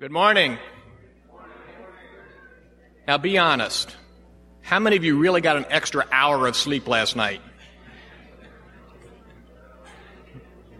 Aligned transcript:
Good 0.00 0.12
morning. 0.12 0.56
Now 3.06 3.18
be 3.18 3.36
honest. 3.36 3.94
How 4.62 4.78
many 4.78 4.96
of 4.96 5.04
you 5.04 5.18
really 5.18 5.42
got 5.42 5.58
an 5.58 5.66
extra 5.68 6.06
hour 6.10 6.46
of 6.46 6.56
sleep 6.56 6.88
last 6.88 7.16
night? 7.16 7.42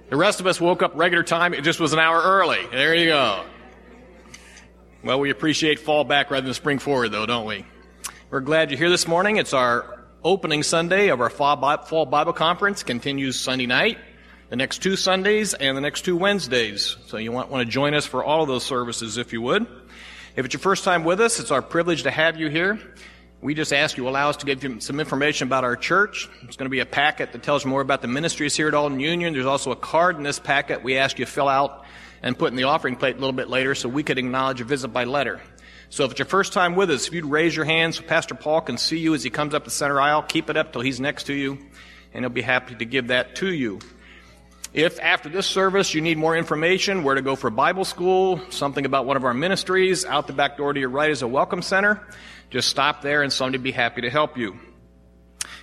The 0.08 0.16
rest 0.16 0.40
of 0.40 0.46
us 0.46 0.58
woke 0.58 0.82
up 0.82 0.92
regular 0.94 1.22
time. 1.22 1.52
It 1.52 1.64
just 1.64 1.80
was 1.80 1.92
an 1.92 1.98
hour 1.98 2.18
early. 2.18 2.66
There 2.72 2.94
you 2.94 3.08
go. 3.08 3.44
Well, 5.04 5.20
we 5.20 5.28
appreciate 5.28 5.80
fall 5.80 6.04
back 6.04 6.30
rather 6.30 6.46
than 6.46 6.54
spring 6.54 6.78
forward, 6.78 7.10
though, 7.10 7.26
don't 7.26 7.44
we? 7.44 7.66
We're 8.30 8.40
glad 8.40 8.70
you're 8.70 8.78
here 8.78 8.88
this 8.88 9.06
morning. 9.06 9.36
It's 9.36 9.52
our 9.52 10.02
opening 10.24 10.62
Sunday 10.62 11.08
of 11.08 11.20
our 11.20 11.28
fall 11.28 11.56
Bible 12.06 12.32
conference. 12.32 12.82
Continues 12.82 13.38
Sunday 13.38 13.66
night 13.66 13.98
the 14.50 14.56
next 14.56 14.82
two 14.82 14.96
Sundays 14.96 15.54
and 15.54 15.76
the 15.76 15.80
next 15.80 16.02
two 16.02 16.16
Wednesdays. 16.16 16.96
So 17.06 17.16
you 17.16 17.30
want, 17.30 17.50
want 17.50 17.64
to 17.64 17.72
join 17.72 17.94
us 17.94 18.04
for 18.04 18.22
all 18.22 18.42
of 18.42 18.48
those 18.48 18.64
services 18.64 19.16
if 19.16 19.32
you 19.32 19.40
would. 19.42 19.62
If 20.34 20.44
it's 20.44 20.52
your 20.52 20.60
first 20.60 20.82
time 20.82 21.04
with 21.04 21.20
us, 21.20 21.38
it's 21.38 21.52
our 21.52 21.62
privilege 21.62 22.02
to 22.02 22.10
have 22.10 22.36
you 22.36 22.48
here. 22.48 22.80
We 23.40 23.54
just 23.54 23.72
ask 23.72 23.96
you 23.96 24.08
allow 24.08 24.28
us 24.28 24.36
to 24.38 24.46
give 24.46 24.62
you 24.62 24.80
some 24.80 24.98
information 24.98 25.46
about 25.46 25.62
our 25.62 25.76
church. 25.76 26.28
It's 26.42 26.56
going 26.56 26.66
to 26.66 26.70
be 26.70 26.80
a 26.80 26.86
packet 26.86 27.32
that 27.32 27.44
tells 27.44 27.64
you 27.64 27.70
more 27.70 27.80
about 27.80 28.02
the 28.02 28.08
ministries 28.08 28.56
here 28.56 28.66
at 28.66 28.74
Alden 28.74 29.00
Union. 29.00 29.32
There's 29.32 29.46
also 29.46 29.70
a 29.70 29.76
card 29.76 30.16
in 30.16 30.24
this 30.24 30.40
packet 30.40 30.82
we 30.82 30.98
ask 30.98 31.18
you 31.18 31.24
to 31.24 31.30
fill 31.30 31.48
out 31.48 31.84
and 32.20 32.36
put 32.36 32.50
in 32.50 32.56
the 32.56 32.64
offering 32.64 32.96
plate 32.96 33.16
a 33.16 33.18
little 33.18 33.32
bit 33.32 33.48
later 33.48 33.76
so 33.76 33.88
we 33.88 34.02
could 34.02 34.18
acknowledge 34.18 34.60
a 34.60 34.64
visit 34.64 34.88
by 34.88 35.04
letter. 35.04 35.40
So 35.90 36.04
if 36.04 36.10
it's 36.10 36.18
your 36.18 36.26
first 36.26 36.52
time 36.52 36.74
with 36.74 36.90
us, 36.90 37.06
if 37.06 37.14
you'd 37.14 37.24
raise 37.24 37.54
your 37.54 37.64
hand 37.64 37.94
so 37.94 38.02
Pastor 38.02 38.34
Paul 38.34 38.60
can 38.62 38.78
see 38.78 38.98
you 38.98 39.14
as 39.14 39.22
he 39.22 39.30
comes 39.30 39.54
up 39.54 39.64
the 39.64 39.70
center 39.70 40.00
aisle, 40.00 40.22
keep 40.22 40.50
it 40.50 40.56
up 40.56 40.72
till 40.72 40.82
he's 40.82 41.00
next 41.00 41.24
to 41.24 41.34
you, 41.34 41.56
and 42.12 42.24
he'll 42.24 42.30
be 42.30 42.42
happy 42.42 42.74
to 42.74 42.84
give 42.84 43.08
that 43.08 43.36
to 43.36 43.48
you. 43.48 43.78
If 44.72 45.00
after 45.00 45.28
this 45.28 45.48
service 45.48 45.94
you 45.94 46.00
need 46.00 46.16
more 46.16 46.36
information, 46.36 47.02
where 47.02 47.16
to 47.16 47.22
go 47.22 47.34
for 47.34 47.50
Bible 47.50 47.84
school, 47.84 48.40
something 48.50 48.86
about 48.86 49.04
one 49.04 49.16
of 49.16 49.24
our 49.24 49.34
ministries, 49.34 50.04
out 50.04 50.28
the 50.28 50.32
back 50.32 50.56
door 50.56 50.72
to 50.72 50.78
your 50.78 50.90
right 50.90 51.10
is 51.10 51.22
a 51.22 51.28
welcome 51.28 51.60
center. 51.60 52.00
Just 52.50 52.68
stop 52.68 53.02
there 53.02 53.22
and 53.22 53.32
somebody 53.32 53.58
will 53.58 53.64
be 53.64 53.72
happy 53.72 54.02
to 54.02 54.10
help 54.10 54.38
you. 54.38 54.60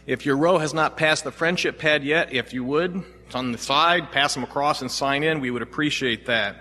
If 0.06 0.26
your 0.26 0.36
row 0.36 0.58
has 0.58 0.74
not 0.74 0.98
passed 0.98 1.24
the 1.24 1.32
friendship 1.32 1.80
pad 1.80 2.04
yet, 2.04 2.34
if 2.34 2.54
you 2.54 2.66
would, 2.66 3.02
it's 3.26 3.36
on 3.36 3.54
the 3.54 3.58
side, 3.58 4.12
pass 4.12 4.34
them 4.34 4.44
across 4.44 4.82
and 4.82 4.92
sign 4.92 5.24
in. 5.24 5.40
We 5.40 5.52
would 5.52 5.62
appreciate 5.62 6.26
that. 6.26 6.58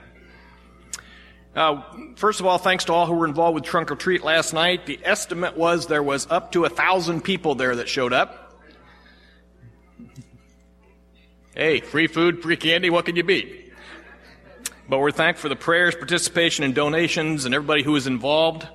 Uh, 1.56 1.82
first 2.14 2.38
of 2.38 2.46
all, 2.46 2.58
thanks 2.58 2.84
to 2.84 2.92
all 2.92 3.06
who 3.06 3.14
were 3.14 3.26
involved 3.26 3.56
with 3.56 3.64
Trunk 3.64 3.90
or 3.90 3.96
Treat 3.96 4.22
last 4.22 4.52
night. 4.52 4.86
The 4.86 5.00
estimate 5.02 5.56
was 5.56 5.88
there 5.88 6.02
was 6.02 6.28
up 6.30 6.52
to 6.52 6.64
a 6.64 6.68
thousand 6.68 7.22
people 7.22 7.56
there 7.56 7.74
that 7.74 7.88
showed 7.88 8.12
up. 8.12 8.45
Hey, 11.56 11.80
free 11.80 12.06
food, 12.06 12.42
free 12.42 12.58
candy, 12.58 12.90
what 12.90 13.06
can 13.06 13.16
you 13.16 13.24
beat? 13.24 13.72
But 14.90 14.98
we're 14.98 15.10
thankful 15.10 15.40
for 15.40 15.48
the 15.48 15.56
prayers, 15.56 15.94
participation, 15.94 16.66
and 16.66 16.74
donations, 16.74 17.46
and 17.46 17.54
everybody 17.54 17.82
who 17.82 17.92
was 17.92 18.06
involved. 18.06 18.68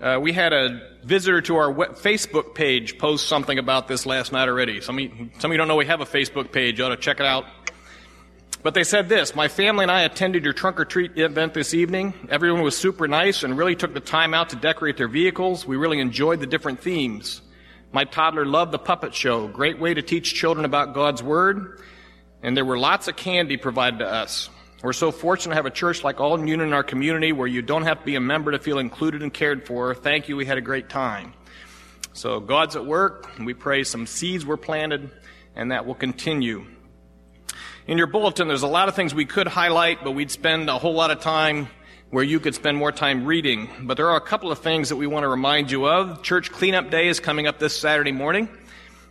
Uh, 0.00 0.18
we 0.20 0.32
had 0.32 0.52
a 0.52 0.98
visitor 1.04 1.40
to 1.42 1.54
our 1.54 1.72
Facebook 1.72 2.52
page 2.56 2.98
post 2.98 3.28
something 3.28 3.60
about 3.60 3.86
this 3.86 4.06
last 4.06 4.32
night 4.32 4.48
already. 4.48 4.80
Some 4.80 4.98
of, 4.98 5.04
you, 5.04 5.30
some 5.38 5.52
of 5.52 5.54
you 5.54 5.58
don't 5.58 5.68
know 5.68 5.76
we 5.76 5.86
have 5.86 6.00
a 6.00 6.04
Facebook 6.04 6.50
page. 6.50 6.80
You 6.80 6.86
ought 6.86 6.88
to 6.88 6.96
check 6.96 7.20
it 7.20 7.26
out. 7.26 7.44
But 8.64 8.74
they 8.74 8.82
said 8.82 9.08
this 9.08 9.36
My 9.36 9.46
family 9.46 9.84
and 9.84 9.92
I 9.92 10.00
attended 10.00 10.42
your 10.42 10.52
trunk 10.52 10.80
or 10.80 10.84
treat 10.84 11.16
event 11.16 11.54
this 11.54 11.74
evening. 11.74 12.12
Everyone 12.28 12.62
was 12.62 12.76
super 12.76 13.06
nice 13.06 13.44
and 13.44 13.56
really 13.56 13.76
took 13.76 13.94
the 13.94 14.00
time 14.00 14.34
out 14.34 14.48
to 14.48 14.56
decorate 14.56 14.96
their 14.96 15.06
vehicles. 15.06 15.64
We 15.64 15.76
really 15.76 16.00
enjoyed 16.00 16.40
the 16.40 16.46
different 16.46 16.80
themes. 16.80 17.40
My 17.92 18.02
toddler 18.02 18.44
loved 18.44 18.72
the 18.72 18.80
puppet 18.80 19.14
show. 19.14 19.46
Great 19.46 19.78
way 19.78 19.94
to 19.94 20.02
teach 20.02 20.34
children 20.34 20.64
about 20.64 20.92
God's 20.92 21.22
Word 21.22 21.80
and 22.42 22.56
there 22.56 22.64
were 22.64 22.78
lots 22.78 23.08
of 23.08 23.16
candy 23.16 23.56
provided 23.56 23.98
to 24.00 24.06
us. 24.06 24.50
We're 24.82 24.92
so 24.92 25.10
fortunate 25.10 25.52
to 25.52 25.56
have 25.56 25.66
a 25.66 25.70
church 25.70 26.04
like 26.04 26.20
Alden 26.20 26.46
Union 26.46 26.68
in 26.68 26.74
our 26.74 26.82
community 26.82 27.32
where 27.32 27.46
you 27.46 27.62
don't 27.62 27.84
have 27.84 28.00
to 28.00 28.04
be 28.04 28.14
a 28.14 28.20
member 28.20 28.52
to 28.52 28.58
feel 28.58 28.78
included 28.78 29.22
and 29.22 29.32
cared 29.32 29.66
for. 29.66 29.94
Thank 29.94 30.28
you. 30.28 30.36
We 30.36 30.44
had 30.44 30.58
a 30.58 30.62
great 30.62 30.88
time. 30.88 31.32
So 32.12 32.40
God's 32.40 32.76
at 32.76 32.86
work. 32.86 33.30
We 33.38 33.54
pray 33.54 33.84
some 33.84 34.06
seeds 34.06 34.44
were 34.44 34.56
planted 34.56 35.10
and 35.54 35.72
that 35.72 35.86
will 35.86 35.94
continue. 35.94 36.66
In 37.86 37.98
your 37.98 38.06
bulletin, 38.06 38.48
there's 38.48 38.62
a 38.62 38.68
lot 38.68 38.88
of 38.88 38.94
things 38.94 39.14
we 39.14 39.26
could 39.26 39.46
highlight, 39.46 40.04
but 40.04 40.12
we'd 40.12 40.30
spend 40.30 40.68
a 40.68 40.76
whole 40.76 40.94
lot 40.94 41.10
of 41.10 41.20
time 41.20 41.68
where 42.10 42.24
you 42.24 42.38
could 42.38 42.54
spend 42.54 42.76
more 42.76 42.92
time 42.92 43.24
reading. 43.24 43.68
But 43.82 43.96
there 43.96 44.08
are 44.10 44.16
a 44.16 44.20
couple 44.20 44.52
of 44.52 44.58
things 44.58 44.90
that 44.90 44.96
we 44.96 45.06
want 45.06 45.24
to 45.24 45.28
remind 45.28 45.70
you 45.70 45.88
of. 45.88 46.22
Church 46.22 46.50
cleanup 46.50 46.90
day 46.90 47.08
is 47.08 47.18
coming 47.20 47.46
up 47.46 47.58
this 47.58 47.76
Saturday 47.76 48.12
morning. 48.12 48.48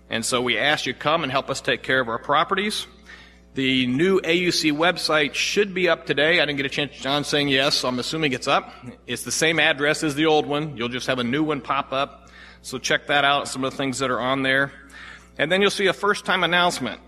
And 0.10 0.24
so 0.24 0.42
we 0.42 0.58
ask 0.58 0.86
you 0.86 0.94
to 0.94 1.00
come 1.00 1.24
and 1.24 1.32
help 1.32 1.50
us 1.50 1.62
take 1.62 1.84
care 1.84 2.00
of 2.00 2.08
our 2.08 2.20
properties. 2.20 2.86
The 3.56 3.88
new 3.88 4.20
AUC 4.20 4.74
website 4.74 5.34
should 5.34 5.74
be 5.74 5.88
up 5.88 6.06
today. 6.06 6.42
I 6.42 6.46
didn't 6.46 6.58
get 6.58 6.66
a 6.66 6.70
chance. 6.70 6.94
To 6.98 7.02
John 7.02 7.24
saying 7.24 7.48
yes, 7.48 7.76
so 7.76 7.88
I'm 7.88 8.00
assuming 8.00 8.34
it's 8.34 8.50
up. 8.50 8.70
It's 9.08 9.24
the 9.24 9.32
same 9.32 9.62
address 9.62 10.04
as 10.04 10.14
the 10.14 10.26
old 10.26 10.46
one. 10.46 10.76
You'll 10.76 10.90
just 10.90 11.08
have 11.08 11.20
a 11.20 11.24
new 11.24 11.42
one 11.42 11.62
pop 11.62 11.94
up. 11.94 12.28
So 12.64 12.78
check 12.80 13.08
that 13.08 13.24
out, 13.24 13.48
some 13.48 13.64
of 13.64 13.72
the 13.72 13.78
things 13.78 14.00
that 14.00 14.12
are 14.12 14.20
on 14.20 14.44
there. 14.44 14.74
And 15.38 15.50
then 15.50 15.62
you'll 15.62 15.72
see 15.72 15.88
a 15.88 15.94
first 15.94 16.26
time 16.26 16.44
announcement 16.44 17.00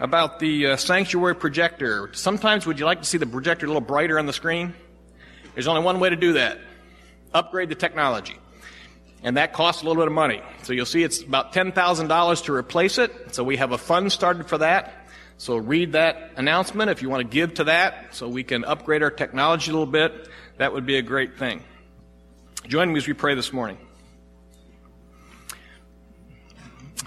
about 0.00 0.40
the 0.40 0.66
uh, 0.66 0.76
sanctuary 0.76 1.36
projector. 1.36 2.10
Sometimes 2.14 2.66
would 2.66 2.80
you 2.80 2.84
like 2.84 3.02
to 3.02 3.06
see 3.06 3.18
the 3.18 3.26
projector 3.26 3.66
a 3.66 3.68
little 3.68 3.80
brighter 3.80 4.18
on 4.18 4.26
the 4.26 4.32
screen? 4.32 4.74
There's 5.54 5.68
only 5.68 5.82
one 5.82 6.00
way 6.00 6.10
to 6.10 6.16
do 6.16 6.32
that. 6.32 6.58
Upgrade 7.32 7.68
the 7.68 7.76
technology. 7.76 8.36
And 9.22 9.36
that 9.36 9.52
costs 9.52 9.82
a 9.82 9.84
little 9.84 10.02
bit 10.02 10.08
of 10.08 10.14
money. 10.14 10.42
So 10.64 10.72
you'll 10.72 10.84
see 10.84 11.04
it's 11.04 11.22
about 11.22 11.52
$10,000 11.52 12.44
to 12.44 12.52
replace 12.52 12.98
it. 12.98 13.36
So 13.36 13.44
we 13.44 13.56
have 13.58 13.70
a 13.70 13.78
fund 13.78 14.10
started 14.10 14.48
for 14.48 14.58
that. 14.58 14.97
So 15.38 15.56
read 15.56 15.92
that 15.92 16.32
announcement 16.34 16.90
if 16.90 17.00
you 17.00 17.08
want 17.08 17.20
to 17.20 17.32
give 17.32 17.54
to 17.54 17.64
that 17.64 18.12
so 18.12 18.28
we 18.28 18.42
can 18.42 18.64
upgrade 18.64 19.04
our 19.04 19.10
technology 19.10 19.70
a 19.70 19.72
little 19.72 19.86
bit. 19.86 20.28
That 20.56 20.72
would 20.72 20.84
be 20.84 20.98
a 20.98 21.02
great 21.02 21.38
thing. 21.38 21.62
Join 22.66 22.92
me 22.92 22.98
as 22.98 23.06
we 23.06 23.12
pray 23.12 23.36
this 23.36 23.52
morning. 23.52 23.78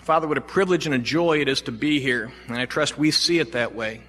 Father, 0.03 0.29
what 0.29 0.37
a 0.37 0.41
privilege 0.41 0.85
and 0.85 0.95
a 0.95 0.97
joy 0.97 1.41
it 1.41 1.49
is 1.49 1.63
to 1.63 1.73
be 1.73 1.99
here. 1.99 2.31
And 2.47 2.57
I 2.57 2.65
trust 2.65 2.97
we 2.97 3.11
see 3.11 3.39
it 3.39 3.51
that 3.51 3.75
way. 3.75 4.01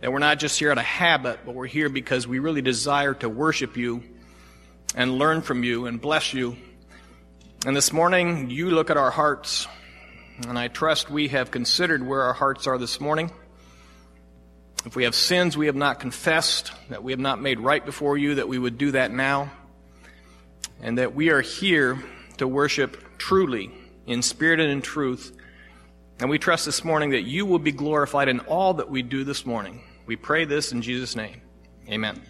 That 0.00 0.12
we're 0.12 0.20
not 0.20 0.38
just 0.38 0.56
here 0.56 0.70
out 0.70 0.78
of 0.78 0.84
habit, 0.84 1.40
but 1.44 1.56
we're 1.56 1.66
here 1.66 1.88
because 1.88 2.28
we 2.28 2.38
really 2.38 2.62
desire 2.62 3.14
to 3.14 3.28
worship 3.28 3.76
you 3.76 4.04
and 4.94 5.18
learn 5.18 5.42
from 5.42 5.64
you 5.64 5.86
and 5.86 6.00
bless 6.00 6.32
you. 6.32 6.56
And 7.66 7.76
this 7.76 7.92
morning, 7.92 8.48
you 8.48 8.70
look 8.70 8.90
at 8.90 8.96
our 8.96 9.10
hearts. 9.10 9.66
And 10.46 10.56
I 10.56 10.68
trust 10.68 11.10
we 11.10 11.28
have 11.28 11.50
considered 11.50 12.06
where 12.06 12.22
our 12.22 12.32
hearts 12.32 12.68
are 12.68 12.78
this 12.78 13.00
morning. 13.00 13.32
If 14.86 14.96
we 14.96 15.04
have 15.04 15.14
sins 15.14 15.56
we 15.56 15.66
have 15.66 15.76
not 15.76 16.00
confessed, 16.00 16.72
that 16.88 17.02
we 17.02 17.12
have 17.12 17.20
not 17.20 17.40
made 17.40 17.60
right 17.60 17.84
before 17.84 18.16
you, 18.16 18.36
that 18.36 18.48
we 18.48 18.58
would 18.58 18.78
do 18.78 18.92
that 18.92 19.10
now. 19.10 19.50
And 20.82 20.96
that 20.98 21.14
we 21.14 21.30
are 21.30 21.42
here 21.42 22.02
to 22.38 22.48
worship 22.48 23.18
truly, 23.18 23.70
in 24.06 24.22
spirit 24.22 24.60
and 24.60 24.70
in 24.70 24.80
truth. 24.80 25.36
And 26.18 26.30
we 26.30 26.38
trust 26.38 26.64
this 26.64 26.82
morning 26.84 27.10
that 27.10 27.22
you 27.22 27.44
will 27.44 27.58
be 27.58 27.72
glorified 27.72 28.28
in 28.28 28.40
all 28.40 28.74
that 28.74 28.88
we 28.90 29.02
do 29.02 29.24
this 29.24 29.44
morning. 29.44 29.82
We 30.06 30.16
pray 30.16 30.46
this 30.46 30.72
in 30.72 30.80
Jesus' 30.80 31.14
name. 31.14 31.42
Amen. 31.88 32.20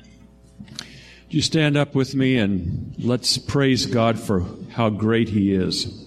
You 1.28 1.42
stand 1.42 1.76
up 1.76 1.94
with 1.94 2.16
me 2.16 2.36
and 2.38 2.94
let's 2.98 3.38
praise 3.38 3.86
God 3.86 4.18
for 4.18 4.44
how 4.72 4.90
great 4.90 5.28
He 5.28 5.54
is. 5.54 5.99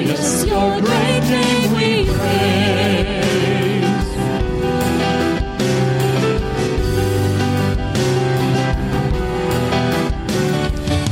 Victorious, 0.00 0.44
your 0.46 0.80
great 0.80 1.20
name 1.30 1.72
we 1.72 2.06
praise. 2.06 3.14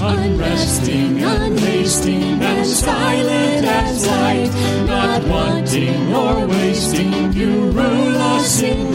Unresting, 0.01 1.19
unhasting, 1.19 2.41
and 2.41 2.67
silent 2.67 3.67
as 3.67 4.07
light, 4.07 4.87
not 4.87 5.25
wanting 5.29 6.11
nor 6.11 6.47
wasting, 6.47 7.33
you 7.33 7.71
rule 7.71 8.17
us 8.17 8.63
in 8.63 8.92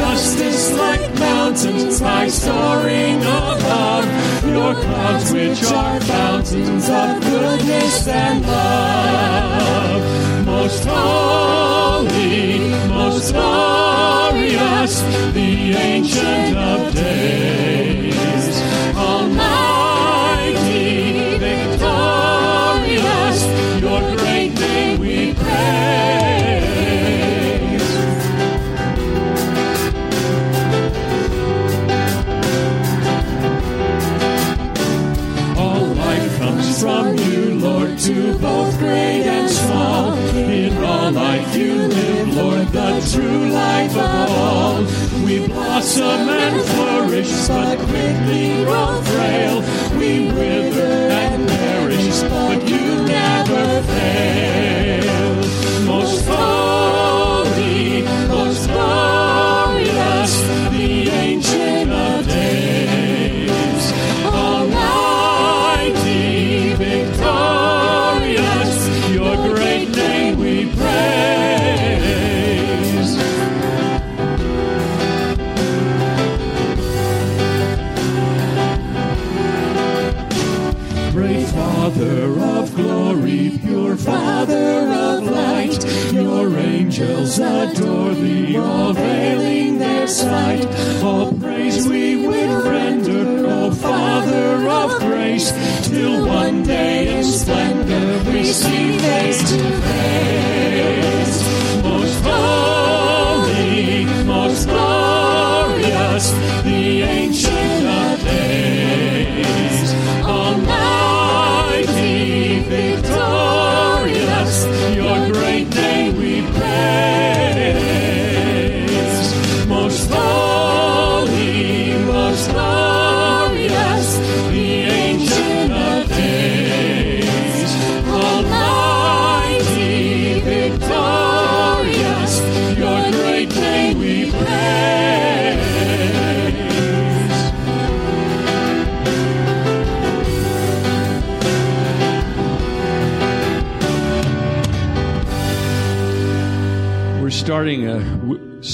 justice 0.00 0.72
like 0.78 1.14
mountains, 1.18 2.00
high 2.00 2.28
soaring 2.28 3.18
above. 3.20 4.06
Your 4.56 4.74
clouds, 4.74 5.30
which 5.32 5.62
are 5.64 6.00
fountains 6.00 6.88
of 6.88 7.20
goodness 7.20 8.08
and 8.08 8.40
love. 8.46 10.02
Most 10.46 10.84
holy, 10.86 12.58
most 12.88 13.32
glorious, 13.32 14.94
the 15.34 15.50
ancient 15.90 16.56
of 16.56 16.94
days. 16.94 17.79
true 43.12 43.48
life 43.50 43.96
of 43.96 44.30
all. 44.30 44.84
We 45.24 45.46
blossom 45.48 46.28
and 46.28 46.60
flourish, 46.62 47.48
but 47.48 47.78
quickly 47.78 48.64
grow 48.64 49.02
frail. 49.02 49.60
We 49.98 50.30
wither 50.32 51.10
and 51.10 51.48
perish, 51.48 52.20
but 52.22 52.69
sight. 90.10 90.66
All 91.04 91.32
praise 91.32 91.86
we 91.86 92.26
will 92.26 92.62
render, 92.68 93.46
O 93.46 93.70
Father 93.70 94.68
of 94.68 94.98
grace, 94.98 95.52
till 95.88 96.26
one 96.26 96.64
day 96.64 97.18
in 97.18 97.24
splendor 97.24 98.30
we 98.30 98.44
see 98.44 98.98
face 98.98 99.38
to 99.50 99.58
face. 99.88 101.36
Most 101.84 102.24
holy, 102.24 104.04
most 104.24 104.66
glorious. 104.68 106.26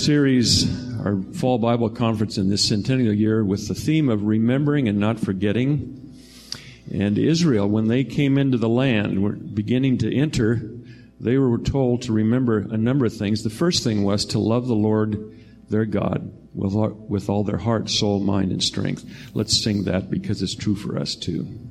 series, 0.06 0.94
our 1.04 1.20
fall 1.34 1.58
Bible 1.58 1.90
conference 1.90 2.38
in 2.38 2.48
this 2.48 2.62
centennial 2.62 3.12
year, 3.12 3.44
with 3.44 3.66
the 3.66 3.74
theme 3.74 4.08
of 4.08 4.22
remembering 4.22 4.86
and 4.86 5.00
not 5.00 5.18
forgetting. 5.18 6.14
And 6.94 7.18
Israel, 7.18 7.68
when 7.68 7.88
they 7.88 8.04
came 8.04 8.38
into 8.38 8.56
the 8.56 8.68
land, 8.68 9.20
were 9.20 9.32
beginning 9.32 9.98
to 9.98 10.16
enter, 10.16 10.70
they 11.18 11.36
were 11.38 11.58
told 11.58 12.02
to 12.02 12.12
remember 12.12 12.58
a 12.58 12.76
number 12.76 13.04
of 13.04 13.16
things. 13.16 13.42
The 13.42 13.50
first 13.50 13.82
thing 13.82 14.04
was 14.04 14.24
to 14.26 14.38
love 14.38 14.68
the 14.68 14.76
Lord 14.76 15.36
their 15.68 15.84
God 15.84 16.32
with 16.54 16.74
all, 16.74 16.90
with 16.90 17.28
all 17.28 17.42
their 17.42 17.58
heart, 17.58 17.90
soul, 17.90 18.20
mind, 18.20 18.52
and 18.52 18.62
strength. 18.62 19.04
Let's 19.34 19.60
sing 19.60 19.82
that 19.84 20.08
because 20.08 20.40
it's 20.40 20.54
true 20.54 20.76
for 20.76 20.96
us 20.96 21.16
too. 21.16 21.65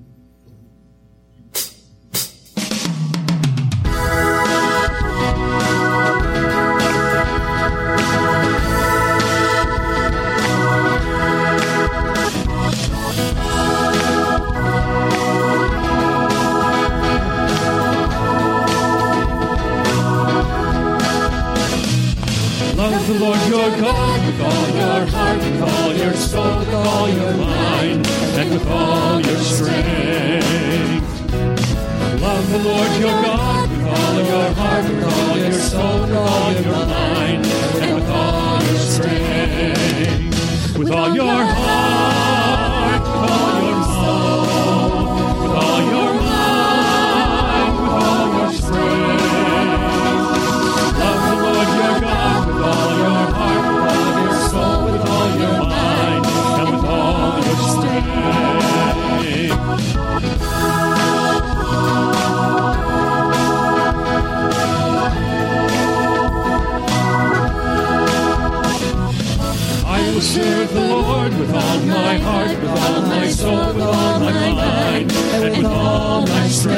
I 76.68 76.72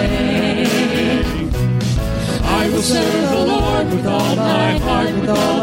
will 2.72 2.82
serve 2.82 3.30
the 3.30 3.46
Lord 3.46 3.90
with 3.90 4.06
all 4.06 4.36
my 4.36 4.78
heart, 4.80 5.14
with 5.16 5.30
all 5.30 5.57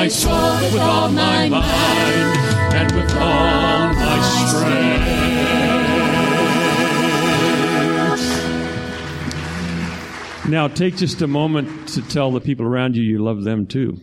my 0.00 0.08
soul, 0.08 0.54
with 0.72 0.80
all 0.80 1.10
my 1.10 1.46
mind, 1.46 2.34
and 2.74 2.90
with 2.96 3.14
all 3.16 3.92
my 3.92 4.22
strength. 4.48 4.88
Now, 10.48 10.68
take 10.68 10.96
just 10.96 11.20
a 11.20 11.26
moment 11.26 11.86
to 11.88 12.00
tell 12.00 12.30
the 12.30 12.40
people 12.40 12.64
around 12.64 12.96
you 12.96 13.02
you 13.02 13.22
love 13.22 13.44
them 13.44 13.66
too. 13.66 14.00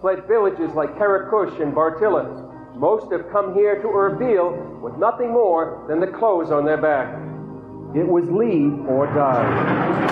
fled 0.00 0.26
villages 0.26 0.74
like 0.74 0.96
Karakush 0.96 1.60
and 1.60 1.74
Bartilla. 1.74 2.24
Most 2.76 3.12
have 3.12 3.30
come 3.30 3.54
here 3.54 3.76
to 3.82 3.88
Erbil 3.88 4.80
with 4.80 4.96
nothing 4.96 5.30
more 5.32 5.84
than 5.88 6.00
the 6.00 6.06
clothes 6.06 6.50
on 6.50 6.64
their 6.64 6.80
back. 6.80 7.08
It 7.94 8.06
was 8.06 8.24
leave 8.30 8.86
or 8.88 9.06
die. 9.06 10.10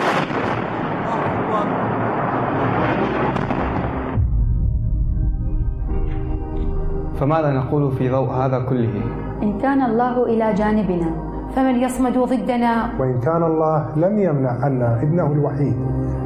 فماذا 7.20 7.50
نقول 7.50 7.92
في 7.92 8.08
ضوء 8.08 8.30
هذا 8.30 8.58
كله 8.58 9.02
إن 9.42 9.58
كان 9.58 9.82
الله 9.82 10.24
إلى 10.26 10.54
جانبنا 10.54 11.10
فمن 11.55 11.83
يصمد 11.83 12.17
ضدنا؟ 12.17 12.89
وإن 12.99 13.19
كان 13.19 13.43
الله 13.43 13.85
لم 13.95 14.19
يمنع 14.19 14.51
عنا 14.61 14.99
ابنه 15.01 15.31
الوحيد. 15.31 15.77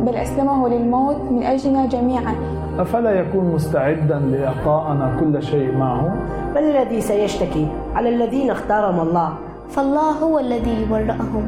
بل 0.01 0.15
أسلمه 0.15 0.69
للموت 0.69 1.21
من 1.31 1.43
أجلنا 1.43 1.85
جميعا. 1.85 2.35
أفلا 2.79 3.11
يكون 3.11 3.45
مستعدا 3.55 4.19
لإعطاءنا 4.19 5.17
كل 5.19 5.43
شيء 5.43 5.77
معه؟ 5.77 6.15
من 6.55 6.57
الذي 6.57 7.01
سيشتكي 7.01 7.67
على 7.95 8.09
الذين 8.09 8.49
اختارهم 8.51 8.99
الله؟ 8.99 9.29
فالله 9.69 10.11
هو 10.11 10.39
الذي 10.39 10.85
برأهم 10.91 11.43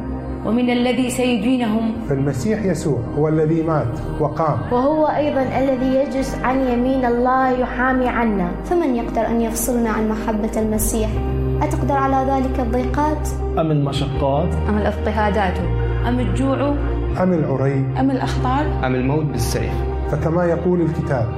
ومن 0.46 0.70
الذي 0.70 1.10
سيدينهم؟ 1.10 1.92
فالمسيح 2.08 2.64
يسوع 2.64 2.98
هو 3.18 3.28
الذي 3.28 3.62
مات 3.62 3.94
وقام. 4.20 4.58
وهو 4.72 5.06
أيضا 5.06 5.42
الذي 5.42 5.94
يجلس 5.94 6.38
عن 6.44 6.60
يمين 6.60 7.04
الله 7.04 7.48
يحامي 7.50 8.08
عنا. 8.08 8.48
فمن 8.64 8.94
يقدر 8.94 9.26
أن 9.26 9.40
يفصلنا 9.40 9.90
عن 9.90 10.08
محبة 10.08 10.60
المسيح؟ 10.60 11.10
أتقدر 11.62 11.94
على 11.94 12.32
ذلك 12.32 12.60
الضيقات؟ 12.60 13.28
أم 13.58 13.70
المشقات؟ 13.70 14.48
أم 14.68 14.78
الاضطهادات؟ 14.78 15.58
أم 16.08 16.20
الجوع؟ 16.20 16.74
أم 17.22 17.32
العري؟ 17.32 17.84
أم 18.00 18.10
الأخطار؟ 18.10 18.64
أم 18.86 18.94
الموت 18.94 19.24
بالسيف؟ 19.24 19.72
فكما 20.10 20.44
يقول 20.44 20.80
الكتاب. 20.80 21.28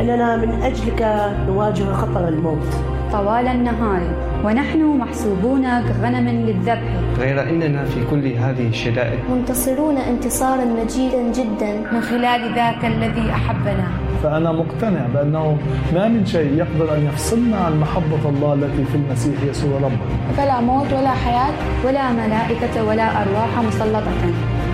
إننا 0.00 0.36
من 0.36 0.62
أجلك 0.62 1.00
نواجه 1.48 1.92
خطر 1.92 2.28
الموت. 2.28 2.66
طوال 3.12 3.46
النهار. 3.48 4.02
ونحن 4.44 4.80
محسوبون 4.98 5.62
كغنم 5.62 6.28
للذبح. 6.28 6.90
غير 7.18 7.42
أننا 7.50 7.84
في 7.84 8.00
كل 8.10 8.26
هذه 8.26 8.68
الشدائد. 8.68 9.18
منتصرون 9.30 9.96
انتصارا 9.96 10.64
مجيدا 10.64 11.22
جدا. 11.38 11.72
من 11.92 12.00
خلال 12.00 12.54
ذاك 12.54 12.84
الذي 12.84 13.30
أحبنا. 13.30 13.86
فأنا 14.22 14.52
مقتنع 14.52 15.06
بأنه 15.14 15.58
ما 15.94 16.08
من 16.08 16.26
شيء 16.26 16.50
يقدر 16.62 16.96
أن 16.96 17.06
يفصلنا 17.06 17.56
عن 17.56 17.80
محبة 17.80 18.28
الله 18.28 18.54
التي 18.54 18.84
في 18.84 18.94
المسيح 18.94 19.42
يسوع 19.50 19.76
ربنا. 19.76 20.34
فلا 20.36 20.60
موت 20.60 20.92
ولا 20.92 21.10
حياة 21.10 21.54
ولا 21.86 22.12
ملائكة 22.12 22.84
ولا 22.84 23.22
أرواح 23.22 23.52
مسلطة. 23.68 24.12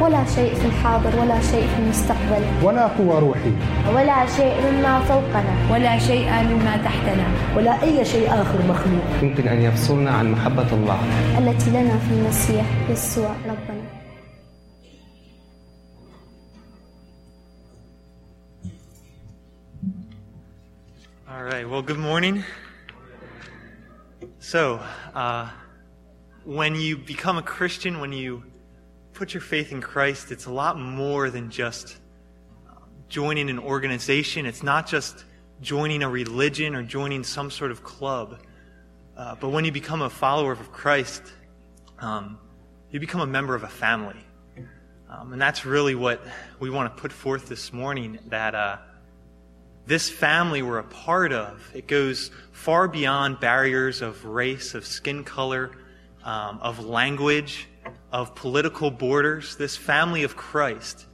ولا 0.04 0.25
شيء 0.25 0.54
في 0.54 0.66
الحاضر 0.66 1.20
ولا 1.20 1.40
شيء 1.40 1.66
في 1.66 1.78
المستقبل. 1.78 2.42
ولا 2.62 2.87
قوى 2.87 3.20
روحية 3.20 3.56
ولا 3.94 4.26
شيء 4.26 4.54
مما 4.70 5.00
فوقنا. 5.00 5.73
ولا 5.73 5.99
شيء 5.99 6.28
مما 6.30 6.76
تحتنا. 6.76 7.56
ولا 7.56 7.82
أي 7.82 8.04
شيء 8.04 8.28
آخر 8.28 8.58
مخلوق. 8.68 9.04
يمكن 9.23 9.49
أن 9.49 9.62
يفصلنا 9.62 10.11
عن 10.11 10.32
محبة 10.32 10.73
الله. 10.73 10.99
التي 11.38 11.70
لنا 11.70 11.99
في 11.99 12.11
المسيح 12.14 12.64
يسوع 12.90 13.37
ربنا. 13.46 13.84
All 21.28 21.44
right. 21.52 21.66
Well, 21.70 21.82
good 21.82 22.02
morning. 22.11 22.44
So, 24.38 24.80
uh, 25.14 25.49
when 26.44 26.75
you 26.76 26.96
become 26.96 27.37
a 27.38 27.42
Christian, 27.42 28.00
when 28.00 28.12
you 28.12 28.42
put 29.14 29.33
your 29.33 29.40
faith 29.40 29.71
in 29.71 29.80
Christ, 29.80 30.33
it's 30.33 30.47
a 30.47 30.52
lot 30.52 30.78
more 30.78 31.30
than 31.30 31.49
just 31.49 31.97
joining 33.09 33.49
an 33.49 33.61
organization. 33.61 34.44
It's 34.44 34.62
not 34.62 34.88
just 34.88 35.25
joining 35.61 36.02
a 36.02 36.09
religion 36.11 36.75
or 36.75 36.83
joining 36.83 37.23
some 37.23 37.50
sort 37.50 37.71
of 37.71 37.85
club. 37.85 38.40
Uh, 39.16 39.37
but 39.37 39.50
when 39.50 39.64
you 39.64 39.71
become 39.71 40.02
a 40.02 40.11
follower 40.11 40.50
of 40.50 40.73
Christ, 40.73 41.23
um, 42.00 42.38
you 42.90 42.99
become 42.99 43.21
a 43.21 43.26
member 43.26 43.54
of 43.54 43.62
a 43.62 43.68
family. 43.68 44.16
Um, 45.09 45.33
and 45.33 45.40
that's 45.40 45.64
really 45.64 45.94
what 45.94 46.21
we 46.59 46.71
want 46.71 46.94
to 46.94 47.00
put 47.00 47.12
forth 47.12 47.47
this 47.47 47.73
morning 47.73 48.18
that 48.26 48.56
uh, 48.56 48.78
this 49.87 50.11
family 50.11 50.62
we're 50.62 50.78
a 50.78 50.85
part 50.85 51.33
of, 51.33 51.62
it 51.73 51.87
goes 51.87 52.33
far 52.50 52.88
beyond 52.88 53.38
barriers 53.38 54.02
of 54.02 54.25
race, 54.25 54.75
of 54.75 54.85
skin 54.85 55.23
color, 55.23 55.71
um, 56.25 56.59
of 56.61 56.85
language, 56.85 57.68
of 58.14 58.33
political 58.37 58.92
borders. 58.92 59.56
This 59.56 59.76
family 59.76 60.23
of 60.23 60.37
Christ 60.37 61.06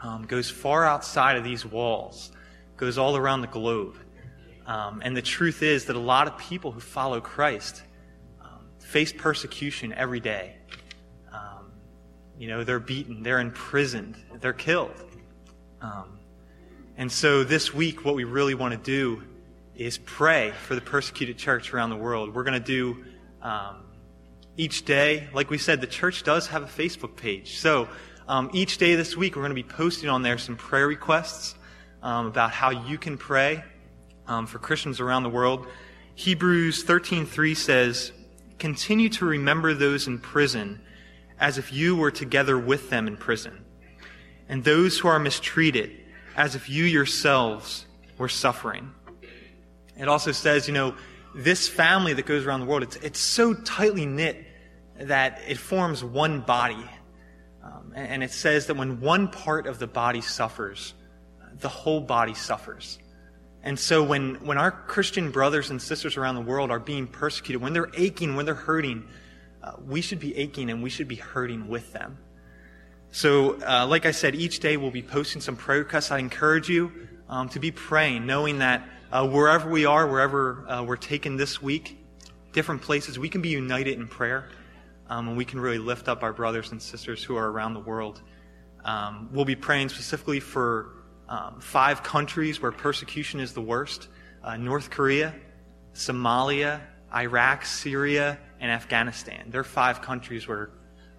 um, 0.00 0.26
goes 0.26 0.50
far 0.50 0.84
outside 0.84 1.36
of 1.36 1.44
these 1.44 1.64
walls, 1.64 2.32
goes 2.76 2.98
all 2.98 3.16
around 3.16 3.42
the 3.42 3.46
globe. 3.46 3.96
Um, 4.66 5.02
and 5.04 5.16
the 5.16 5.22
truth 5.22 5.62
is 5.62 5.84
that 5.84 5.94
a 5.94 6.00
lot 6.00 6.26
of 6.26 6.36
people 6.38 6.72
who 6.72 6.80
follow 6.80 7.20
Christ 7.20 7.84
um, 8.42 8.66
face 8.80 9.12
persecution 9.12 9.92
every 9.92 10.18
day. 10.18 10.56
Um, 11.32 11.70
you 12.36 12.48
know, 12.48 12.64
they're 12.64 12.80
beaten, 12.80 13.22
they're 13.22 13.38
imprisoned, 13.38 14.16
they're 14.40 14.52
killed. 14.52 15.00
Um, 15.80 16.18
and 16.96 17.10
so 17.10 17.44
this 17.44 17.72
week, 17.72 18.04
what 18.04 18.16
we 18.16 18.24
really 18.24 18.54
want 18.54 18.72
to 18.72 18.80
do 18.80 19.22
is 19.76 19.96
pray 19.96 20.50
for 20.64 20.74
the 20.74 20.80
persecuted 20.80 21.38
church 21.38 21.72
around 21.72 21.90
the 21.90 21.96
world. 21.96 22.34
We're 22.34 22.44
going 22.44 22.60
to 22.60 22.66
do 22.66 23.04
um, 23.42 23.81
each 24.56 24.84
day, 24.84 25.28
like 25.32 25.50
we 25.50 25.58
said, 25.58 25.80
the 25.80 25.86
church 25.86 26.22
does 26.22 26.48
have 26.48 26.62
a 26.62 26.66
Facebook 26.66 27.16
page. 27.16 27.58
So 27.58 27.88
um, 28.28 28.50
each 28.52 28.78
day 28.78 28.94
this 28.94 29.16
week, 29.16 29.36
we're 29.36 29.42
going 29.42 29.50
to 29.50 29.54
be 29.54 29.62
posting 29.62 30.08
on 30.08 30.22
there 30.22 30.38
some 30.38 30.56
prayer 30.56 30.86
requests 30.86 31.54
um, 32.02 32.26
about 32.26 32.50
how 32.50 32.70
you 32.70 32.98
can 32.98 33.16
pray 33.16 33.64
um, 34.26 34.46
for 34.46 34.58
Christians 34.58 35.00
around 35.00 35.22
the 35.22 35.30
world. 35.30 35.66
Hebrews 36.14 36.84
13:3 36.84 37.56
says, 37.56 38.12
"Continue 38.58 39.08
to 39.10 39.24
remember 39.24 39.74
those 39.74 40.06
in 40.06 40.18
prison, 40.18 40.80
as 41.38 41.58
if 41.58 41.72
you 41.72 41.96
were 41.96 42.10
together 42.10 42.58
with 42.58 42.90
them 42.90 43.06
in 43.06 43.16
prison, 43.16 43.64
and 44.48 44.62
those 44.62 44.98
who 44.98 45.08
are 45.08 45.18
mistreated." 45.18 45.98
as 46.36 46.54
if 46.54 46.68
you 46.68 46.84
yourselves 46.84 47.86
were 48.18 48.28
suffering. 48.28 48.92
It 49.96 50.08
also 50.08 50.32
says, 50.32 50.66
you 50.66 50.74
know, 50.74 50.94
this 51.34 51.68
family 51.68 52.12
that 52.14 52.26
goes 52.26 52.46
around 52.46 52.60
the 52.60 52.66
world, 52.66 52.82
it's, 52.82 52.96
it's 52.96 53.20
so 53.20 53.54
tightly 53.54 54.06
knit 54.06 54.44
that 54.98 55.40
it 55.46 55.58
forms 55.58 56.04
one 56.04 56.40
body. 56.40 56.84
Um, 57.62 57.92
and, 57.94 58.08
and 58.08 58.24
it 58.24 58.32
says 58.32 58.66
that 58.66 58.76
when 58.76 59.00
one 59.00 59.28
part 59.28 59.66
of 59.66 59.78
the 59.78 59.86
body 59.86 60.20
suffers, 60.20 60.94
the 61.60 61.68
whole 61.68 62.00
body 62.00 62.34
suffers. 62.34 62.98
And 63.62 63.78
so 63.78 64.02
when, 64.02 64.34
when 64.44 64.58
our 64.58 64.72
Christian 64.72 65.30
brothers 65.30 65.70
and 65.70 65.80
sisters 65.80 66.16
around 66.16 66.34
the 66.34 66.40
world 66.40 66.70
are 66.70 66.80
being 66.80 67.06
persecuted, 67.06 67.62
when 67.62 67.72
they're 67.72 67.90
aching, 67.94 68.34
when 68.34 68.44
they're 68.44 68.54
hurting, 68.54 69.06
uh, 69.62 69.72
we 69.86 70.00
should 70.00 70.18
be 70.18 70.36
aching 70.36 70.70
and 70.70 70.82
we 70.82 70.90
should 70.90 71.06
be 71.06 71.16
hurting 71.16 71.68
with 71.68 71.92
them. 71.92 72.18
So, 73.12 73.60
uh, 73.60 73.86
like 73.86 74.06
I 74.06 74.10
said, 74.10 74.34
each 74.34 74.60
day 74.60 74.76
we'll 74.76 74.90
be 74.90 75.02
posting 75.02 75.40
some 75.40 75.54
prayer 75.54 75.80
requests. 75.80 76.10
I 76.10 76.18
encourage 76.18 76.68
you 76.68 76.90
um, 77.28 77.48
to 77.50 77.60
be 77.60 77.70
praying, 77.70 78.26
knowing 78.26 78.58
that 78.58 78.88
uh, 79.12 79.28
wherever 79.28 79.68
we 79.68 79.84
are, 79.84 80.06
wherever 80.06 80.66
uh, 80.68 80.82
we're 80.82 80.96
taken 80.96 81.36
this 81.36 81.60
week, 81.60 81.98
different 82.52 82.80
places, 82.80 83.18
we 83.18 83.28
can 83.28 83.42
be 83.42 83.50
united 83.50 83.98
in 83.98 84.08
prayer. 84.08 84.48
Um, 85.08 85.28
and 85.28 85.36
we 85.36 85.44
can 85.44 85.60
really 85.60 85.78
lift 85.78 86.08
up 86.08 86.22
our 86.22 86.32
brothers 86.32 86.72
and 86.72 86.80
sisters 86.80 87.22
who 87.22 87.36
are 87.36 87.50
around 87.50 87.74
the 87.74 87.80
world. 87.80 88.22
Um, 88.86 89.28
we'll 89.30 89.44
be 89.44 89.54
praying 89.54 89.90
specifically 89.90 90.40
for 90.40 90.94
um, 91.28 91.60
five 91.60 92.02
countries 92.02 92.62
where 92.62 92.72
persecution 92.72 93.38
is 93.38 93.52
the 93.52 93.60
worst 93.60 94.08
uh, 94.42 94.56
North 94.56 94.90
Korea, 94.90 95.34
Somalia, 95.94 96.80
Iraq, 97.14 97.66
Syria, 97.66 98.38
and 98.58 98.70
Afghanistan. 98.70 99.48
There 99.50 99.60
are 99.60 99.64
five 99.64 100.00
countries 100.00 100.48
where 100.48 100.70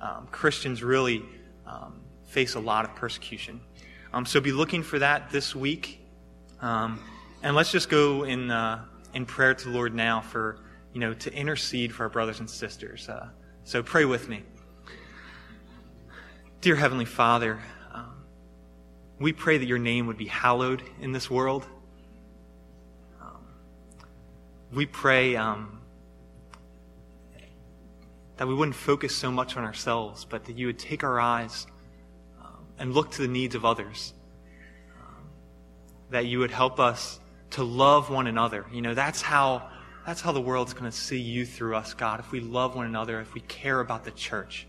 um, 0.02 0.28
Christians 0.32 0.84
really 0.84 1.24
um, 1.68 2.02
face 2.26 2.56
a 2.56 2.60
lot 2.60 2.84
of 2.84 2.96
persecution. 2.96 3.62
Um, 4.12 4.26
so 4.26 4.42
be 4.42 4.52
looking 4.52 4.82
for 4.82 5.00
that 5.00 5.30
this 5.30 5.56
week. 5.56 6.00
Um, 6.60 7.00
and 7.44 7.58
let's 7.58 7.72
just 7.72 7.90
go 7.90 8.24
in, 8.24 8.50
uh, 8.50 8.86
in 9.14 9.26
prayer 9.26 9.54
to 9.54 9.66
the 9.66 9.70
Lord 9.70 9.94
now 9.94 10.22
for, 10.22 10.60
you 10.94 11.02
know, 11.02 11.14
to 11.14 11.34
intercede 11.34 11.94
for 11.94 12.04
our 12.04 12.10
brothers 12.10 12.40
and 12.40 12.50
sisters. 12.50 13.10
Uh, 13.10 13.28
so 13.66 13.84
pray 13.84 14.06
with 14.06 14.30
me. 14.30 14.44
Dear 16.62 16.78
Heavenly 16.78 17.04
Father, 17.04 17.60
um, 17.94 18.24
we 19.20 19.34
pray 19.34 19.58
that 19.58 19.66
your 19.66 19.78
name 19.78 20.08
would 20.08 20.18
be 20.18 20.28
hallowed 20.28 20.82
in 21.02 21.12
this 21.12 21.30
world. 21.30 21.68
Um, 23.22 23.46
we 24.72 24.86
pray 24.86 25.36
um, 25.36 25.82
that 28.38 28.48
we 28.48 28.54
wouldn't 28.54 28.78
focus 28.78 29.14
so 29.14 29.30
much 29.30 29.58
on 29.58 29.66
ourselves, 29.66 30.24
but 30.24 30.46
that 30.46 30.58
you 30.58 30.68
would 30.68 30.80
take 30.80 31.04
our 31.04 31.20
eyes 31.20 31.68
um, 32.42 32.66
and 32.80 32.94
look 32.94 33.12
to 33.12 33.22
the 33.22 33.28
needs 33.28 33.54
of 33.54 33.66
others. 33.66 34.14
Um, 34.98 35.26
that 36.10 36.26
you 36.26 36.40
would 36.40 36.52
help 36.52 36.80
us 36.80 37.20
to 37.54 37.64
love 37.64 38.10
one 38.10 38.28
another. 38.28 38.66
You 38.72 38.82
know, 38.82 38.94
that's 38.94 39.22
how 39.22 39.70
that's 40.06 40.22
how 40.22 40.34
the 40.34 40.42
world's 40.42 40.74
going 40.74 40.90
to 40.90 40.98
see 40.98 41.20
you 41.20 41.46
through 41.46 41.76
us, 41.76 41.94
God, 41.94 42.20
if 42.20 42.32
we 42.32 42.42
love 42.42 42.76
one 42.76 42.86
another, 42.86 43.22
if 43.22 43.34
we 43.34 43.40
care 43.42 43.80
about 43.80 44.04
the 44.04 44.12
church. 44.12 44.68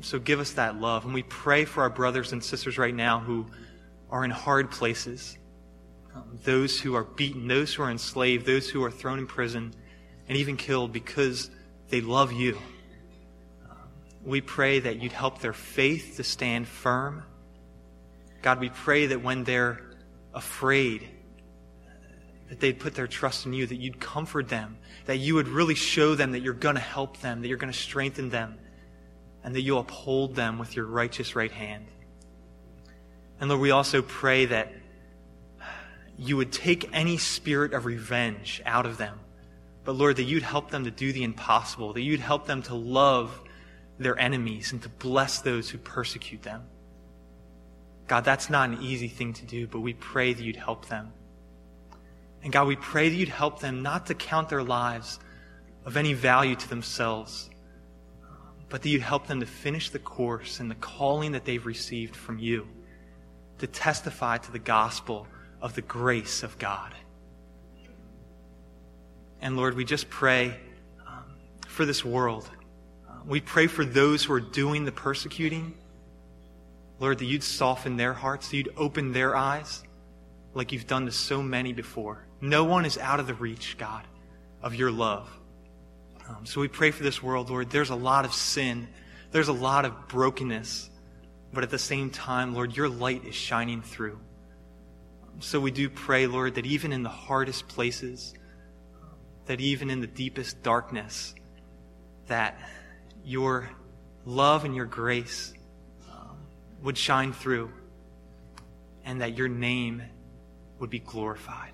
So 0.00 0.18
give 0.18 0.38
us 0.38 0.52
that 0.52 0.78
love. 0.78 1.04
And 1.04 1.14
we 1.14 1.22
pray 1.22 1.64
for 1.64 1.82
our 1.82 1.90
brothers 1.90 2.32
and 2.32 2.44
sisters 2.44 2.78
right 2.78 2.94
now 2.94 3.20
who 3.20 3.46
are 4.10 4.24
in 4.24 4.30
hard 4.30 4.70
places, 4.70 5.38
um, 6.14 6.38
those 6.44 6.78
who 6.78 6.94
are 6.94 7.04
beaten, 7.04 7.48
those 7.48 7.74
who 7.74 7.82
are 7.82 7.90
enslaved, 7.90 8.44
those 8.44 8.68
who 8.68 8.84
are 8.84 8.90
thrown 8.90 9.18
in 9.18 9.26
prison, 9.26 9.74
and 10.28 10.36
even 10.36 10.56
killed 10.56 10.92
because 10.92 11.50
they 11.88 12.00
love 12.00 12.32
you. 12.32 12.58
Um, 13.68 13.76
we 14.24 14.40
pray 14.40 14.78
that 14.78 15.00
you'd 15.00 15.12
help 15.12 15.40
their 15.40 15.54
faith 15.54 16.16
to 16.16 16.22
stand 16.22 16.68
firm. 16.68 17.22
God, 18.42 18.60
we 18.60 18.68
pray 18.68 19.06
that 19.06 19.22
when 19.22 19.44
they're 19.44 19.80
afraid, 20.34 21.08
that 22.48 22.60
they'd 22.60 22.78
put 22.78 22.94
their 22.94 23.06
trust 23.06 23.46
in 23.46 23.52
you, 23.52 23.66
that 23.66 23.76
you'd 23.76 24.00
comfort 24.00 24.48
them, 24.48 24.78
that 25.06 25.18
you 25.18 25.34
would 25.34 25.48
really 25.48 25.74
show 25.74 26.14
them 26.14 26.32
that 26.32 26.40
you're 26.40 26.54
going 26.54 26.74
to 26.74 26.80
help 26.80 27.20
them, 27.20 27.42
that 27.42 27.48
you're 27.48 27.58
going 27.58 27.72
to 27.72 27.78
strengthen 27.78 28.30
them, 28.30 28.58
and 29.44 29.54
that 29.54 29.60
you'll 29.60 29.80
uphold 29.80 30.34
them 30.34 30.58
with 30.58 30.74
your 30.74 30.86
righteous 30.86 31.36
right 31.36 31.52
hand. 31.52 31.86
And 33.40 33.48
Lord, 33.48 33.60
we 33.60 33.70
also 33.70 34.02
pray 34.02 34.46
that 34.46 34.72
you 36.18 36.36
would 36.36 36.50
take 36.50 36.90
any 36.92 37.16
spirit 37.16 37.72
of 37.72 37.84
revenge 37.84 38.60
out 38.66 38.86
of 38.86 38.98
them. 38.98 39.20
But 39.84 39.92
Lord, 39.92 40.16
that 40.16 40.24
you'd 40.24 40.42
help 40.42 40.70
them 40.70 40.84
to 40.84 40.90
do 40.90 41.12
the 41.12 41.22
impossible, 41.22 41.92
that 41.92 42.02
you'd 42.02 42.20
help 42.20 42.46
them 42.46 42.62
to 42.64 42.74
love 42.74 43.40
their 43.98 44.18
enemies 44.18 44.72
and 44.72 44.82
to 44.82 44.88
bless 44.88 45.40
those 45.40 45.70
who 45.70 45.78
persecute 45.78 46.42
them. 46.42 46.62
God, 48.06 48.24
that's 48.24 48.50
not 48.50 48.70
an 48.70 48.82
easy 48.82 49.08
thing 49.08 49.32
to 49.34 49.44
do, 49.44 49.66
but 49.66 49.80
we 49.80 49.92
pray 49.92 50.32
that 50.32 50.42
you'd 50.42 50.56
help 50.56 50.88
them. 50.88 51.12
And 52.42 52.52
God, 52.52 52.66
we 52.66 52.76
pray 52.76 53.08
that 53.08 53.14
you'd 53.14 53.28
help 53.28 53.60
them 53.60 53.82
not 53.82 54.06
to 54.06 54.14
count 54.14 54.48
their 54.48 54.62
lives 54.62 55.18
of 55.84 55.96
any 55.96 56.12
value 56.12 56.54
to 56.54 56.68
themselves, 56.68 57.50
but 58.68 58.82
that 58.82 58.88
you'd 58.88 59.02
help 59.02 59.26
them 59.26 59.40
to 59.40 59.46
finish 59.46 59.90
the 59.90 59.98
course 59.98 60.60
and 60.60 60.70
the 60.70 60.76
calling 60.76 61.32
that 61.32 61.44
they've 61.44 61.64
received 61.64 62.14
from 62.14 62.38
you 62.38 62.66
to 63.58 63.66
testify 63.66 64.38
to 64.38 64.52
the 64.52 64.58
gospel 64.58 65.26
of 65.60 65.74
the 65.74 65.82
grace 65.82 66.42
of 66.42 66.58
God. 66.58 66.94
And 69.40 69.56
Lord, 69.56 69.74
we 69.74 69.84
just 69.84 70.08
pray 70.10 70.56
um, 71.06 71.24
for 71.66 71.84
this 71.84 72.04
world. 72.04 72.48
We 73.26 73.40
pray 73.40 73.66
for 73.66 73.84
those 73.84 74.24
who 74.24 74.32
are 74.32 74.40
doing 74.40 74.84
the 74.84 74.92
persecuting. 74.92 75.74
Lord, 77.00 77.18
that 77.18 77.26
you'd 77.26 77.44
soften 77.44 77.96
their 77.96 78.12
hearts, 78.12 78.48
that 78.48 78.56
you'd 78.56 78.72
open 78.76 79.12
their 79.12 79.36
eyes 79.36 79.82
like 80.54 80.72
you've 80.72 80.86
done 80.86 81.06
to 81.06 81.12
so 81.12 81.42
many 81.42 81.72
before. 81.72 82.27
No 82.40 82.64
one 82.64 82.84
is 82.84 82.98
out 82.98 83.20
of 83.20 83.26
the 83.26 83.34
reach, 83.34 83.76
God, 83.78 84.04
of 84.62 84.74
your 84.74 84.90
love. 84.90 85.28
Um, 86.28 86.44
so 86.44 86.60
we 86.60 86.68
pray 86.68 86.90
for 86.90 87.02
this 87.02 87.22
world, 87.22 87.50
Lord. 87.50 87.70
There's 87.70 87.90
a 87.90 87.96
lot 87.96 88.24
of 88.24 88.32
sin, 88.32 88.88
there's 89.32 89.48
a 89.48 89.52
lot 89.52 89.84
of 89.84 90.08
brokenness, 90.08 90.90
but 91.52 91.64
at 91.64 91.70
the 91.70 91.78
same 91.78 92.10
time, 92.10 92.54
Lord, 92.54 92.76
your 92.76 92.88
light 92.88 93.24
is 93.24 93.34
shining 93.34 93.82
through. 93.82 94.18
Um, 95.22 95.40
so 95.40 95.58
we 95.58 95.70
do 95.70 95.88
pray, 95.88 96.26
Lord, 96.26 96.54
that 96.56 96.66
even 96.66 96.92
in 96.92 97.02
the 97.02 97.08
hardest 97.08 97.66
places, 97.68 98.34
that 99.46 99.60
even 99.60 99.90
in 99.90 100.00
the 100.00 100.06
deepest 100.06 100.62
darkness, 100.62 101.34
that 102.26 102.58
your 103.24 103.70
love 104.26 104.64
and 104.64 104.76
your 104.76 104.84
grace 104.84 105.54
um, 106.12 106.36
would 106.82 106.98
shine 106.98 107.32
through, 107.32 107.72
and 109.04 109.22
that 109.22 109.36
your 109.36 109.48
name 109.48 110.02
would 110.78 110.90
be 110.90 110.98
glorified. 110.98 111.72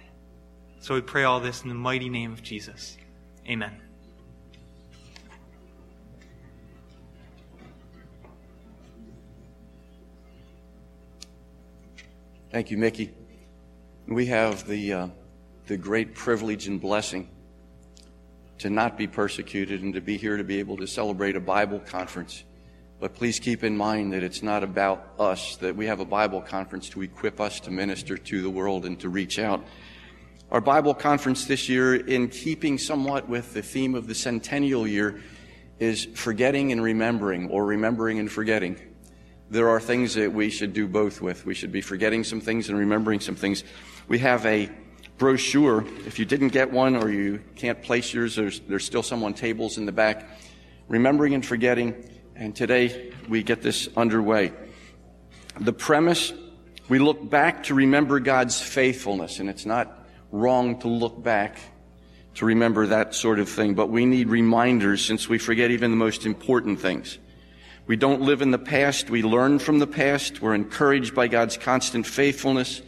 So 0.85 0.93
we 0.93 1.01
pray 1.01 1.25
all 1.25 1.41
this 1.41 1.63
in 1.63 1.71
the 1.71 1.75
mighty 1.75 2.11
name 2.11 2.31
of 2.35 2.43
Jesus. 2.43 2.99
Amen. 3.49 3.73
Thank 12.51 12.71
you, 12.71 12.77
Mickey. 12.77 13.15
We 14.07 14.27
have 14.27 14.69
the, 14.69 14.93
uh, 14.93 15.09
the 15.69 15.79
great 15.79 16.15
privilege 16.15 16.67
and 16.67 16.79
blessing 16.79 17.31
to 18.59 18.69
not 18.69 18.99
be 18.99 19.07
persecuted 19.07 19.81
and 19.81 19.95
to 19.95 20.03
be 20.03 20.19
here 20.19 20.37
to 20.37 20.45
be 20.45 20.59
able 20.59 20.77
to 20.77 20.87
celebrate 20.87 21.35
a 21.35 21.41
Bible 21.41 21.81
conference. 21.81 22.45
But 23.01 23.15
please 23.15 23.41
keep 23.41 23.65
in 23.65 23.75
mind 23.75 24.13
that 24.13 24.23
it's 24.23 24.43
not 24.43 24.63
about 24.63 25.15
us, 25.19 25.57
that 25.57 25.75
we 25.75 25.87
have 25.87 26.01
a 26.01 26.05
Bible 26.05 26.43
conference 26.43 26.91
to 26.91 27.01
equip 27.01 27.41
us 27.41 27.59
to 27.61 27.71
minister 27.71 28.19
to 28.19 28.43
the 28.43 28.51
world 28.51 28.85
and 28.85 29.01
to 29.01 29.09
reach 29.09 29.39
out. 29.39 29.65
Our 30.55 30.61
Bible 30.61 30.95
conference 30.95 31.47
this 31.47 31.69
year, 31.69 31.97
in 31.97 32.29
keeping 32.29 32.79
somewhat 32.79 33.29
with 33.29 33.55
the 33.55 33.61
theme 33.61 33.97
of 33.97 34.07
the 34.07 34.15
centennial 34.15 34.87
year, 34.87 35.21
is 35.81 36.05
forgetting 36.15 36.71
and 36.71 36.81
remembering, 36.81 37.51
or 37.51 37.67
remembering 37.67 38.21
and 38.21 38.31
forgetting. 38.31 38.77
There 39.51 39.69
are 39.69 39.81
things 39.81 40.15
that 40.15 40.33
we 40.33 40.51
should 40.51 40.73
do 40.73 40.87
both 40.87 41.21
with. 41.21 41.45
We 41.45 41.55
should 41.55 41.73
be 41.73 41.81
forgetting 41.81 42.23
some 42.23 42.41
things 42.41 42.69
and 42.69 42.79
remembering 42.79 43.19
some 43.19 43.35
things. 43.35 43.65
We 44.07 44.21
have 44.21 44.47
a 44.47 44.71
brochure. 45.19 45.85
If 46.07 46.21
you 46.21 46.25
didn't 46.25 46.51
get 46.51 46.71
one 46.71 46.95
or 46.95 47.11
you 47.11 47.43
can't 47.57 47.83
place 47.83 48.15
yours, 48.15 48.37
there's, 48.37 48.61
there's 48.61 48.85
still 48.85 49.03
some 49.03 49.25
on 49.25 49.35
tables 49.35 49.77
in 49.77 49.87
the 49.87 49.93
back. 49.93 50.25
Remembering 50.87 51.35
and 51.35 51.45
forgetting. 51.45 52.09
And 52.37 52.55
today 52.55 53.13
we 53.29 53.43
get 53.43 53.61
this 53.61 53.89
underway. 53.97 54.53
The 55.59 55.73
premise, 55.73 56.33
we 56.89 57.01
look 57.01 57.29
back 57.29 57.65
to 57.65 57.75
remember 57.75 58.21
God's 58.21 58.61
faithfulness, 58.61 59.41
and 59.41 59.51
it's 59.51 59.67
not 59.67 60.03
wrong 60.35 60.81
to 60.81 60.89
look 60.89 61.23
back 61.23 61.59
to 62.35 62.45
remember 62.45 62.89
that 62.89 63.15
sort 63.15 63.39
of 63.39 63.49
thing, 63.49 63.75
but 63.75 63.89
we 63.89 64.05
need 64.05 64.29
reminders 64.29 65.05
since 65.05 65.29
we 65.29 65.39
forget 65.39 65.71
even 65.71 65.93
the 65.93 65.97
most 65.97 66.27
important 66.27 66.81
things. 66.81 67.19
We 67.87 67.97
don't 67.97 68.23
live 68.23 68.43
in 68.43 68.51
the 68.51 68.59
past, 68.59 69.11
we 69.11 69.23
learn 69.23 69.61
from 69.61 69.79
the 69.79 69.87
past, 69.87 70.43
we're 70.43 70.55
encouraged 70.55 71.15
by 71.15 71.29
God's 71.29 71.57
constant 71.57 72.07
faithfulness, 72.07 72.83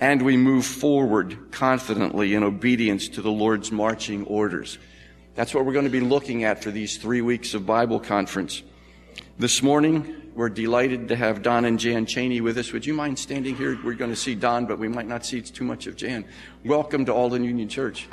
and 0.00 0.22
we 0.22 0.36
move 0.36 0.66
forward 0.66 1.52
confidently 1.52 2.34
in 2.34 2.42
obedience 2.42 3.08
to 3.10 3.22
the 3.22 3.30
Lord's 3.30 3.70
marching 3.70 4.24
orders. 4.24 4.78
That's 5.36 5.54
what 5.54 5.64
we're 5.64 5.74
going 5.74 5.84
to 5.84 5.90
be 5.90 6.00
looking 6.00 6.42
at 6.42 6.64
for 6.64 6.72
these 6.72 6.96
three 6.96 7.20
weeks 7.20 7.54
of 7.54 7.64
Bible 7.64 8.00
conference. 8.00 8.62
This 9.38 9.62
morning, 9.62 10.30
we're 10.34 10.50
delighted 10.50 11.08
to 11.08 11.16
have 11.16 11.40
Don 11.40 11.64
and 11.64 11.78
Jan 11.78 12.04
Cheney 12.04 12.42
with 12.42 12.58
us. 12.58 12.70
Would 12.72 12.84
you 12.84 12.92
mind 12.92 13.18
standing 13.18 13.56
here? 13.56 13.78
We're 13.82 13.94
going 13.94 14.10
to 14.10 14.16
see 14.16 14.34
Don, 14.34 14.66
but 14.66 14.78
we 14.78 14.88
might 14.88 15.08
not 15.08 15.24
see 15.24 15.40
too 15.40 15.64
much 15.64 15.86
of 15.86 15.96
Jan. 15.96 16.26
Welcome 16.66 17.06
to 17.06 17.14
Alden 17.14 17.42
Union 17.42 17.66
Church. 17.66 18.08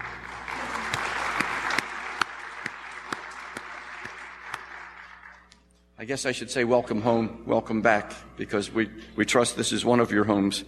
I 5.97 6.05
guess 6.05 6.25
I 6.25 6.32
should 6.32 6.49
say 6.49 6.63
welcome 6.63 7.01
home, 7.01 7.43
welcome 7.45 7.82
back, 7.82 8.13
because 8.38 8.71
we, 8.71 8.89
we 9.17 9.25
trust 9.25 9.58
this 9.58 9.73
is 9.73 9.84
one 9.84 9.99
of 9.99 10.12
your 10.12 10.23
homes. 10.23 10.63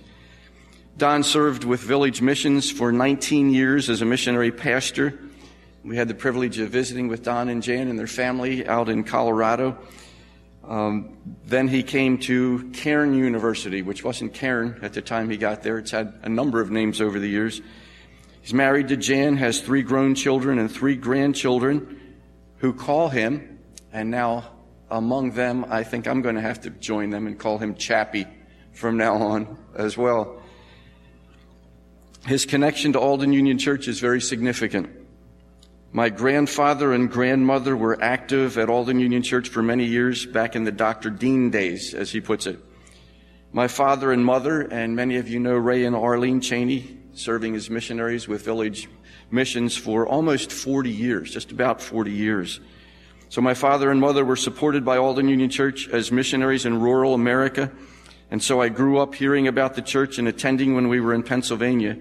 Don 0.98 1.24
served 1.24 1.64
with 1.64 1.80
Village 1.80 2.22
Missions 2.22 2.70
for 2.70 2.92
19 2.92 3.54
years 3.54 3.90
as 3.90 4.02
a 4.02 4.06
missionary 4.06 4.52
pastor. 4.52 5.18
We 5.86 5.96
had 5.96 6.10
the 6.10 6.14
privilege 6.14 6.60
of 6.60 6.70
visiting 6.70 7.08
with 7.08 7.24
Don 7.24 7.48
and 7.48 7.64
Jan 7.64 7.88
and 7.88 7.98
their 7.98 8.06
family 8.06 8.68
out 8.68 8.90
in 8.90 9.06
Colorado. 9.06 9.78
Um, 10.64 11.18
then 11.46 11.68
he 11.68 11.84
came 11.84 12.18
to 12.20 12.70
Cairn 12.74 13.14
University, 13.14 13.82
which 13.82 14.04
wasn't 14.04 14.34
Cairn 14.34 14.80
at 14.82 14.94
the 14.94 15.02
time 15.02 15.30
he 15.30 15.38
got 15.38 15.64
there. 15.64 15.80
It's 15.80 15.92
had 15.92 16.14
a 16.24 16.30
number 16.30 16.62
of 16.62 16.72
names 16.72 17.02
over 17.02 17.20
the 17.20 17.28
years. 17.28 17.62
He's 18.42 18.54
married 18.54 18.88
to 18.90 18.98
Jan, 18.98 19.38
has 19.38 19.62
three 19.62 19.82
grown 19.82 20.16
children 20.16 20.60
and 20.60 20.72
three 20.72 20.96
grandchildren 20.96 22.00
who 22.58 22.74
call 22.74 23.10
him, 23.10 23.60
and 23.92 24.12
now 24.12 24.52
among 24.90 25.32
them, 25.32 25.66
I 25.70 25.84
think 25.84 26.08
I'm 26.08 26.22
going 26.22 26.36
to 26.36 26.42
have 26.42 26.62
to 26.62 26.70
join 26.70 27.10
them 27.10 27.26
and 27.26 27.40
call 27.40 27.58
him 27.58 27.76
Chappie 27.76 28.28
from 28.74 28.98
now 28.98 29.16
on 29.16 29.58
as 29.76 29.98
well. 29.98 30.42
His 32.26 32.46
connection 32.46 32.94
to 32.94 33.00
Alden 33.00 33.34
Union 33.34 33.58
Church 33.58 33.88
is 33.88 34.00
very 34.00 34.22
significant. 34.22 34.90
My 35.94 36.08
grandfather 36.08 36.94
and 36.94 37.12
grandmother 37.12 37.76
were 37.76 38.02
active 38.02 38.58
at 38.58 38.70
Alden 38.70 39.02
Union 39.02 39.24
Church 39.24 39.50
for 39.50 39.62
many 39.62 39.84
years 39.84 40.26
back 40.26 40.56
in 40.56 40.64
the 40.64 40.72
Dr. 40.72 41.10
Dean 41.10 41.50
days, 41.50 41.94
as 41.94 42.10
he 42.10 42.22
puts 42.22 42.48
it. 42.48 42.60
My 43.52 43.68
father 43.68 44.14
and 44.14 44.24
mother, 44.24 44.62
and 44.62 44.96
many 44.96 45.18
of 45.18 45.28
you 45.28 45.38
know 45.42 45.58
Ray 45.58 45.84
and 45.84 45.94
Arlene 45.94 46.40
Cheney, 46.40 46.98
serving 47.14 47.56
as 47.56 47.70
missionaries 47.70 48.26
with 48.26 48.46
Village 48.46 48.88
Missions 49.32 49.76
for 49.76 50.08
almost 50.08 50.50
40 50.50 50.90
years, 50.90 51.34
just 51.34 51.52
about 51.52 51.82
40 51.82 52.10
years. 52.10 52.62
So 53.28 53.42
my 53.42 53.54
father 53.54 53.92
and 53.92 54.00
mother 54.00 54.24
were 54.24 54.38
supported 54.38 54.86
by 54.86 54.96
Alden 54.96 55.28
Union 55.28 55.50
Church 55.50 55.90
as 55.90 56.10
missionaries 56.10 56.66
in 56.66 56.80
rural 56.80 57.14
America. 57.14 57.70
And 58.30 58.42
so 58.42 58.62
I 58.62 58.70
grew 58.70 59.00
up 59.00 59.14
hearing 59.14 59.50
about 59.50 59.76
the 59.76 59.82
church 59.82 60.20
and 60.20 60.28
attending 60.30 60.74
when 60.74 60.88
we 60.88 61.02
were 61.02 61.14
in 61.14 61.24
Pennsylvania. 61.24 61.98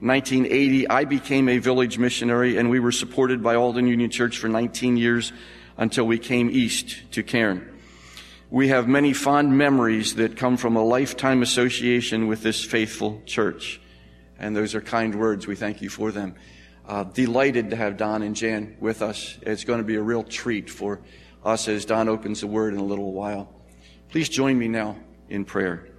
In 0.00 0.08
1980, 0.08 0.88
I 0.88 1.04
became 1.04 1.46
a 1.46 1.58
village 1.58 1.98
missionary 1.98 2.56
and 2.56 2.70
we 2.70 2.80
were 2.80 2.90
supported 2.90 3.42
by 3.42 3.56
Alden 3.56 3.86
Union 3.86 4.08
Church 4.08 4.38
for 4.38 4.48
19 4.48 4.96
years 4.96 5.30
until 5.76 6.06
we 6.06 6.18
came 6.18 6.48
east 6.48 7.12
to 7.12 7.22
Cairn. 7.22 7.78
We 8.48 8.68
have 8.68 8.88
many 8.88 9.12
fond 9.12 9.58
memories 9.58 10.14
that 10.14 10.38
come 10.38 10.56
from 10.56 10.76
a 10.76 10.82
lifetime 10.82 11.42
association 11.42 12.28
with 12.28 12.42
this 12.42 12.64
faithful 12.64 13.20
church. 13.26 13.78
And 14.38 14.56
those 14.56 14.74
are 14.74 14.80
kind 14.80 15.14
words. 15.14 15.46
We 15.46 15.54
thank 15.54 15.82
you 15.82 15.90
for 15.90 16.10
them. 16.10 16.34
Uh, 16.88 17.04
delighted 17.04 17.68
to 17.68 17.76
have 17.76 17.98
Don 17.98 18.22
and 18.22 18.34
Jan 18.34 18.78
with 18.80 19.02
us. 19.02 19.36
It's 19.42 19.64
going 19.64 19.80
to 19.80 19.84
be 19.84 19.96
a 19.96 20.02
real 20.02 20.22
treat 20.22 20.70
for 20.70 21.02
us 21.44 21.68
as 21.68 21.84
Don 21.84 22.08
opens 22.08 22.40
the 22.40 22.46
word 22.46 22.72
in 22.72 22.80
a 22.80 22.84
little 22.84 23.12
while. 23.12 23.52
Please 24.08 24.30
join 24.30 24.58
me 24.58 24.66
now 24.66 24.96
in 25.28 25.44
prayer. 25.44 25.89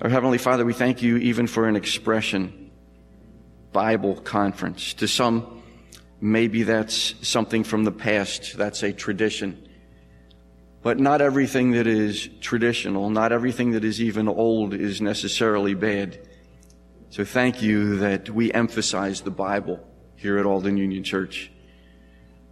Our 0.00 0.08
Heavenly 0.08 0.38
Father, 0.38 0.64
we 0.64 0.74
thank 0.74 1.02
you 1.02 1.16
even 1.16 1.48
for 1.48 1.66
an 1.66 1.74
expression, 1.74 2.70
Bible 3.72 4.14
conference. 4.14 4.94
To 4.94 5.08
some, 5.08 5.60
maybe 6.20 6.62
that's 6.62 7.16
something 7.26 7.64
from 7.64 7.82
the 7.82 7.90
past, 7.90 8.56
that's 8.56 8.84
a 8.84 8.92
tradition. 8.92 9.68
But 10.82 11.00
not 11.00 11.20
everything 11.20 11.72
that 11.72 11.88
is 11.88 12.28
traditional, 12.40 13.10
not 13.10 13.32
everything 13.32 13.72
that 13.72 13.82
is 13.82 14.00
even 14.00 14.28
old 14.28 14.72
is 14.72 15.00
necessarily 15.00 15.74
bad. 15.74 16.20
So 17.10 17.24
thank 17.24 17.60
you 17.60 17.96
that 17.96 18.30
we 18.30 18.52
emphasize 18.52 19.22
the 19.22 19.32
Bible 19.32 19.84
here 20.14 20.38
at 20.38 20.46
Alden 20.46 20.76
Union 20.76 21.02
Church. 21.02 21.50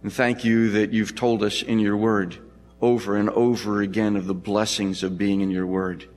And 0.03 0.11
thank 0.11 0.43
you 0.43 0.71
that 0.71 0.91
you've 0.91 1.15
told 1.15 1.43
us 1.43 1.61
in 1.61 1.79
your 1.79 1.95
word 1.95 2.39
over 2.81 3.15
and 3.15 3.29
over 3.29 3.81
again 3.81 4.17
of 4.17 4.27
the 4.27 4.35
blessings 4.35 5.01
of 5.01 5.17
being 5.17 5.39
in 5.39 5.49
your 5.49 5.65
word. 5.65 6.09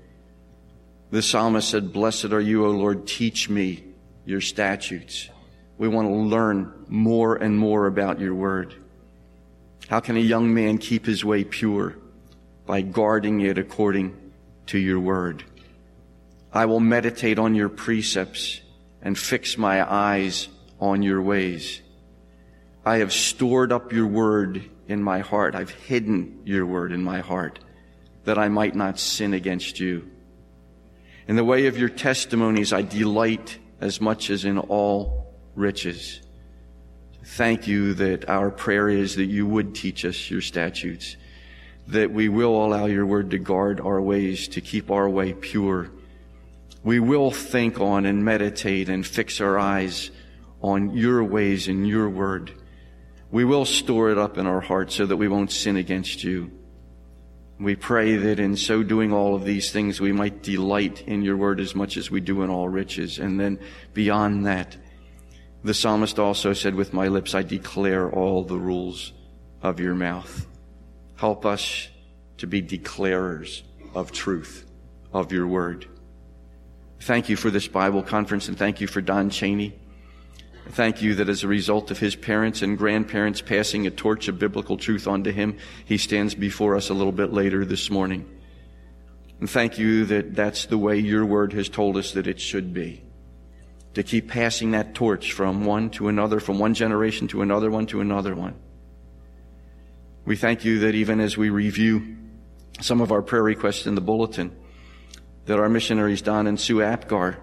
The 1.11 1.23
psalmist 1.23 1.69
said, 1.69 1.93
Blessed 1.93 2.27
are 2.27 2.41
you, 2.41 2.65
O 2.65 2.71
Lord, 2.71 3.07
teach 3.07 3.49
me 3.49 3.85
your 4.25 4.41
statutes. 4.41 5.29
We 5.77 5.89
want 5.89 6.09
to 6.09 6.15
learn 6.15 6.73
more 6.89 7.35
and 7.37 7.59
more 7.59 7.87
about 7.87 8.21
your 8.21 8.35
word. 8.35 8.75
How 9.89 9.99
can 9.99 10.17
a 10.17 10.21
young 10.21 10.55
man 10.55 10.79
keep 10.79 11.05
his 11.05 11.25
way 11.25 11.43
pure? 11.43 11.97
By 12.65 12.83
guarding 12.83 13.41
it 13.41 13.59
according 13.59 14.17
to 14.67 14.79
your 14.79 15.01
word. 15.01 15.43
I 16.53 16.67
will 16.67 16.79
meditate 16.79 17.41
on 17.41 17.57
your 17.57 17.69
precepts 17.69 18.61
and 19.03 19.19
fix 19.19 19.59
my 19.59 19.91
eyes 19.91 20.49
on 20.79 21.03
your 21.03 21.21
ways. 21.23 21.81
I 22.85 22.99
have 22.99 23.13
stored 23.13 23.73
up 23.73 23.93
your 23.93 24.07
word 24.07 24.71
in 24.87 25.03
my 25.03 25.21
heart. 25.21 25.57
I've 25.57 25.71
hidden 25.71 26.43
your 26.45 26.67
word 26.67 26.93
in 26.93 27.03
my 27.03 27.19
heart 27.21 27.59
that 28.25 28.39
I 28.39 28.49
might 28.49 28.77
not 28.77 29.01
sin 29.01 29.35
against 29.35 29.81
you. 29.81 30.09
In 31.31 31.37
the 31.37 31.45
way 31.45 31.67
of 31.67 31.79
your 31.79 31.89
testimonies, 31.89 32.73
I 32.73 32.83
delight 32.83 33.57
as 33.81 34.01
much 34.01 34.31
as 34.31 34.45
in 34.45 34.59
all 34.59 35.33
riches. 35.55 36.23
Thank 37.25 37.69
you 37.69 37.95
that 37.95 38.29
our 38.29 38.51
prayer 38.51 38.89
is 38.89 39.15
that 39.15 39.27
you 39.27 39.47
would 39.47 39.77
teach 39.77 40.05
us 40.05 40.29
your 40.29 40.41
statutes, 40.41 41.17
that 41.87 42.11
we 42.11 42.29
will 42.29 42.67
allow 42.67 42.87
your 42.87 43.07
word 43.07 43.31
to 43.31 43.39
guard 43.39 43.79
our 43.79 44.03
ways, 44.03 44.49
to 44.49 44.61
keep 44.61 44.91
our 44.91 45.09
way 45.09 45.33
pure. 45.33 45.93
We 46.83 46.99
will 46.99 47.31
think 47.31 47.79
on 47.79 48.07
and 48.07 48.25
meditate 48.25 48.89
and 48.89 49.07
fix 49.07 49.41
our 49.41 49.57
eyes 49.57 50.11
on 50.63 50.97
your 50.97 51.23
ways 51.23 51.69
and 51.69 51.87
your 51.87 52.11
word. 52.11 52.51
We 53.31 53.45
will 53.45 53.67
store 53.67 54.11
it 54.11 54.19
up 54.19 54.37
in 54.37 54.49
our 54.49 54.61
hearts 54.61 54.97
so 54.97 55.07
that 55.07 55.17
we 55.17 55.29
won't 55.29 55.53
sin 55.53 55.77
against 55.77 56.25
you. 56.25 56.51
We 57.61 57.77
pray 57.77 58.17
that 58.17 58.41
in 58.41 58.57
so 58.57 58.83
doing 58.83 59.13
all 59.13 59.35
of 59.35 59.45
these 59.45 59.71
things, 59.71 60.01
we 60.01 60.13
might 60.13 60.43
delight 60.43 61.03
in 61.07 61.21
your 61.21 61.37
word 61.37 61.61
as 61.61 61.75
much 61.75 61.99
as 61.99 62.11
we 62.11 62.21
do 62.21 62.43
in 62.43 62.49
all 62.49 62.71
riches. 62.71 63.19
And 63.19 63.39
then 63.39 63.59
beyond 63.93 64.47
that, 64.47 64.79
the 65.63 65.75
psalmist 65.75 66.19
also 66.19 66.55
said, 66.55 66.75
with 66.75 66.95
my 66.95 67.09
lips, 67.09 67.35
I 67.35 67.43
declare 67.43 68.11
all 68.11 68.45
the 68.45 68.57
rules 68.57 69.13
of 69.63 69.79
your 69.79 69.95
mouth. 69.95 70.47
Help 71.17 71.45
us 71.45 71.89
to 72.39 72.47
be 72.47 72.63
declarers 72.63 73.61
of 73.95 74.11
truth, 74.11 74.65
of 75.13 75.31
your 75.31 75.47
word. 75.47 75.87
Thank 77.01 77.29
you 77.29 77.37
for 77.37 77.51
this 77.51 77.69
Bible 77.69 78.03
conference 78.03 78.49
and 78.49 78.57
thank 78.57 78.81
you 78.81 78.87
for 78.87 79.03
Don 79.03 79.29
Cheney. 79.29 79.79
Thank 80.73 81.03
you 81.03 81.17
that 81.17 81.29
as 81.29 81.43
a 81.43 81.49
result 81.49 81.91
of 81.91 81.99
his 81.99 82.15
parents 82.15 82.63
and 82.63 82.79
grandparents 82.79 83.41
passing 83.41 83.87
a 83.87 83.91
torch 83.91 84.29
of 84.29 84.39
biblical 84.39 84.77
truth 84.77 85.09
onto 85.09 85.33
him, 85.33 85.57
he 85.85 85.99
stands 85.99 86.35
before 86.35 86.77
us 86.77 86.91
a 86.91 86.95
little 86.95 87.13
bit 87.13 87.33
later 87.33 87.65
this 87.65 87.91
morning. 87.91 88.29
And 89.41 89.51
thank 89.51 89.79
you 89.79 90.05
that 90.07 90.35
that's 90.37 90.67
the 90.67 90.79
way 90.79 90.99
your 90.99 91.27
word 91.27 91.55
has 91.55 91.69
told 91.69 91.97
us 91.97 92.13
that 92.13 92.29
it 92.29 92.41
should 92.41 92.73
be. 92.73 93.03
To 93.95 94.05
keep 94.05 94.29
passing 94.29 94.71
that 94.71 94.95
torch 94.95 95.33
from 95.33 95.65
one 95.65 95.91
to 95.91 96.07
another, 96.07 96.39
from 96.39 96.61
one 96.61 96.75
generation 96.75 97.27
to 97.29 97.43
another 97.43 97.71
one 97.71 97.87
to 97.87 98.01
another 98.01 98.37
one. 98.37 98.55
We 100.25 100.37
thank 100.37 100.65
you 100.65 100.81
that 100.81 100.95
even 100.95 101.19
as 101.19 101.37
we 101.37 101.51
review 101.51 102.17
some 102.81 103.01
of 103.01 103.11
our 103.11 103.23
prayer 103.23 103.43
requests 103.43 103.87
in 103.87 103.97
the 103.97 104.01
bulletin, 104.01 104.55
that 105.47 105.59
our 105.59 105.69
missionaries, 105.69 106.23
Don 106.23 106.47
and 106.47 106.61
Sue 106.61 106.81
Apgar, 106.83 107.39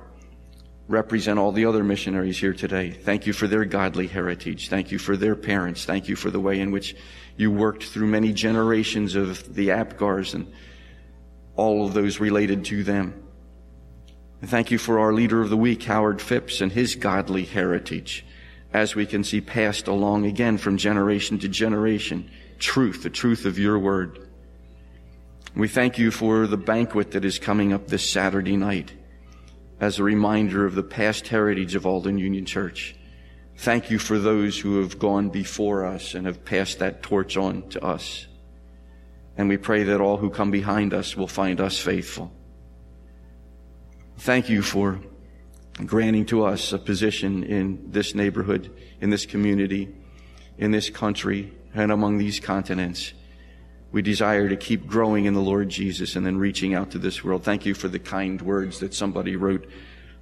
represent 0.88 1.38
all 1.38 1.52
the 1.52 1.66
other 1.66 1.84
missionaries 1.84 2.38
here 2.38 2.54
today. 2.54 2.92
Thank 2.92 3.28
you 3.28 3.34
for 3.34 3.48
their 3.48 3.66
godly 3.66 4.08
heritage. 4.08 4.70
Thank 4.70 4.92
you 4.92 4.98
for 4.98 5.18
their 5.18 5.36
parents. 5.36 5.86
Thank 5.86 6.08
you 6.08 6.16
for 6.16 6.32
the 6.32 6.40
way 6.40 6.60
in 6.60 6.72
which 6.72 6.96
you 7.36 7.52
worked 7.52 7.84
through 7.84 8.08
many 8.08 8.32
generations 8.32 9.16
of 9.16 9.54
the 9.54 9.70
Apgars 9.70 10.34
and 10.34 10.52
all 11.56 11.86
of 11.86 11.94
those 11.94 12.20
related 12.20 12.66
to 12.66 12.84
them. 12.84 13.22
And 14.40 14.50
thank 14.50 14.72
you 14.72 14.78
for 14.78 15.00
our 15.00 15.14
leader 15.14 15.42
of 15.42 15.50
the 15.50 15.58
week, 15.58 15.84
Howard 15.84 16.22
Phipps, 16.22 16.62
and 16.62 16.72
his 16.72 16.96
godly 16.96 17.44
heritage, 17.44 18.26
as 18.72 18.96
we 18.96 19.06
can 19.06 19.24
see 19.24 19.42
passed 19.42 19.88
along 19.88 20.26
again 20.26 20.58
from 20.58 20.78
generation 20.78 21.40
to 21.40 21.48
generation. 21.48 22.30
Truth, 22.60 23.04
the 23.04 23.10
truth 23.10 23.46
of 23.46 23.60
your 23.60 23.78
word. 23.78 24.30
We 25.56 25.68
thank 25.68 25.98
you 25.98 26.12
for 26.12 26.48
the 26.48 26.58
banquet 26.58 27.12
that 27.12 27.26
is 27.26 27.40
coming 27.40 27.74
up 27.74 27.88
this 27.88 28.08
Saturday 28.08 28.56
night 28.56 28.94
as 29.80 30.00
a 30.00 30.04
reminder 30.04 30.66
of 30.66 30.76
the 30.76 30.84
past 30.84 31.28
heritage 31.28 31.76
of 31.76 31.86
Alden 31.86 32.18
Union 32.18 32.46
Church. 32.46 32.96
Thank 33.58 33.90
you 33.90 34.00
for 34.00 34.20
those 34.20 34.60
who 34.60 34.82
have 34.82 35.00
gone 35.00 35.30
before 35.30 35.86
us 35.86 36.14
and 36.14 36.26
have 36.26 36.46
passed 36.46 36.80
that 36.80 37.04
torch 37.04 37.38
on 37.38 37.68
to 37.70 37.84
us. 37.84 38.28
And 39.38 39.50
we 39.50 39.58
pray 39.58 39.84
that 39.84 40.02
all 40.02 40.18
who 40.18 40.30
come 40.30 40.52
behind 40.52 40.94
us 40.94 41.16
will 41.16 41.28
find 41.28 41.62
us 41.62 41.80
faithful. 41.80 42.32
Thank 44.18 44.50
you 44.50 44.62
for 44.64 45.00
granting 45.86 46.26
to 46.28 46.44
us 46.46 46.74
a 46.74 46.80
position 46.80 47.44
in 47.44 47.92
this 47.92 48.16
neighborhood, 48.16 48.72
in 49.00 49.12
this 49.12 49.28
community, 49.28 49.94
in 50.58 50.72
this 50.72 50.90
country, 50.90 51.54
and 51.74 51.92
among 51.92 52.18
these 52.18 52.40
continents. 52.40 53.14
We 53.92 54.02
desire 54.02 54.50
to 54.50 54.58
keep 54.58 54.86
growing 54.86 55.26
in 55.26 55.34
the 55.34 55.42
Lord 55.42 55.70
Jesus 55.70 56.16
and 56.16 56.26
then 56.26 56.38
reaching 56.38 56.74
out 56.74 56.92
to 56.92 57.00
this 57.00 57.24
world. 57.24 57.44
Thank 57.44 57.66
you 57.66 57.74
for 57.74 57.88
the 57.88 58.00
kind 58.00 58.42
words 58.42 58.80
that 58.80 58.94
somebody 58.94 59.36
wrote 59.36 59.70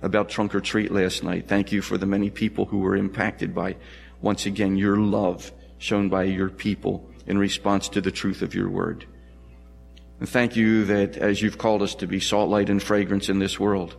about 0.01 0.29
trunk 0.29 0.53
or 0.53 0.61
treat 0.61 0.91
last 0.91 1.23
night. 1.23 1.47
Thank 1.47 1.71
you 1.71 1.81
for 1.81 1.97
the 1.97 2.05
many 2.05 2.29
people 2.29 2.65
who 2.65 2.79
were 2.79 2.95
impacted 2.95 3.55
by, 3.55 3.75
once 4.21 4.45
again, 4.45 4.77
your 4.77 4.97
love 4.97 5.51
shown 5.77 6.09
by 6.09 6.23
your 6.23 6.49
people 6.49 7.09
in 7.25 7.37
response 7.37 7.89
to 7.89 8.01
the 8.01 8.11
truth 8.11 8.41
of 8.41 8.53
your 8.53 8.69
word. 8.69 9.05
And 10.19 10.29
thank 10.29 10.55
you 10.55 10.85
that 10.85 11.17
as 11.17 11.41
you've 11.41 11.57
called 11.57 11.81
us 11.81 11.95
to 11.95 12.07
be 12.07 12.19
salt, 12.19 12.49
light, 12.49 12.69
and 12.69 12.81
fragrance 12.81 13.29
in 13.29 13.39
this 13.39 13.59
world, 13.59 13.95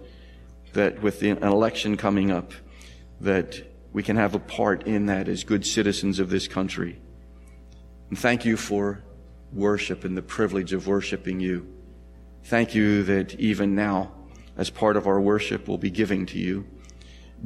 that 0.72 1.02
with 1.02 1.22
an 1.22 1.42
election 1.42 1.96
coming 1.96 2.30
up, 2.30 2.52
that 3.20 3.62
we 3.92 4.02
can 4.02 4.16
have 4.16 4.34
a 4.34 4.38
part 4.38 4.86
in 4.86 5.06
that 5.06 5.28
as 5.28 5.44
good 5.44 5.66
citizens 5.66 6.18
of 6.18 6.30
this 6.30 6.46
country. 6.48 6.98
And 8.10 8.18
thank 8.18 8.44
you 8.44 8.56
for 8.56 9.02
worship 9.56 10.04
and 10.04 10.16
the 10.16 10.22
privilege 10.22 10.72
of 10.72 10.86
worshiping 10.86 11.40
you. 11.40 11.66
Thank 12.44 12.74
you 12.74 13.02
that 13.04 13.34
even 13.40 13.74
now, 13.74 14.12
as 14.56 14.70
part 14.70 14.96
of 14.96 15.06
our 15.06 15.20
worship, 15.20 15.66
we'll 15.66 15.78
be 15.78 15.90
giving 15.90 16.26
to 16.26 16.38
you, 16.38 16.66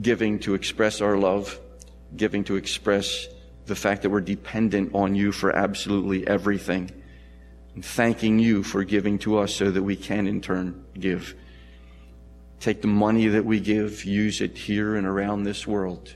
giving 0.00 0.38
to 0.40 0.54
express 0.54 1.00
our 1.00 1.16
love, 1.16 1.58
giving 2.16 2.44
to 2.44 2.56
express 2.56 3.26
the 3.66 3.74
fact 3.74 4.02
that 4.02 4.10
we're 4.10 4.20
dependent 4.20 4.94
on 4.94 5.14
you 5.14 5.32
for 5.32 5.54
absolutely 5.54 6.26
everything, 6.26 6.90
and 7.74 7.84
thanking 7.84 8.38
you 8.38 8.62
for 8.62 8.84
giving 8.84 9.18
to 9.20 9.38
us 9.38 9.54
so 9.54 9.70
that 9.70 9.82
we 9.82 9.96
can 9.96 10.26
in 10.26 10.40
turn 10.40 10.84
give. 10.98 11.34
Take 12.58 12.82
the 12.82 12.88
money 12.88 13.28
that 13.28 13.44
we 13.44 13.60
give, 13.60 14.04
use 14.04 14.40
it 14.40 14.58
here 14.58 14.96
and 14.96 15.06
around 15.06 15.44
this 15.44 15.66
world 15.66 16.12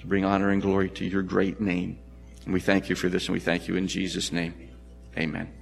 to 0.00 0.06
bring 0.06 0.24
honor 0.24 0.50
and 0.50 0.60
glory 0.60 0.90
to 0.90 1.04
your 1.04 1.22
great 1.22 1.60
name. 1.60 1.98
And 2.44 2.52
we 2.52 2.60
thank 2.60 2.88
you 2.88 2.96
for 2.96 3.08
this, 3.08 3.26
and 3.26 3.32
we 3.32 3.40
thank 3.40 3.68
you 3.68 3.76
in 3.76 3.88
Jesus' 3.88 4.32
name. 4.32 4.67
Amen. 5.16 5.57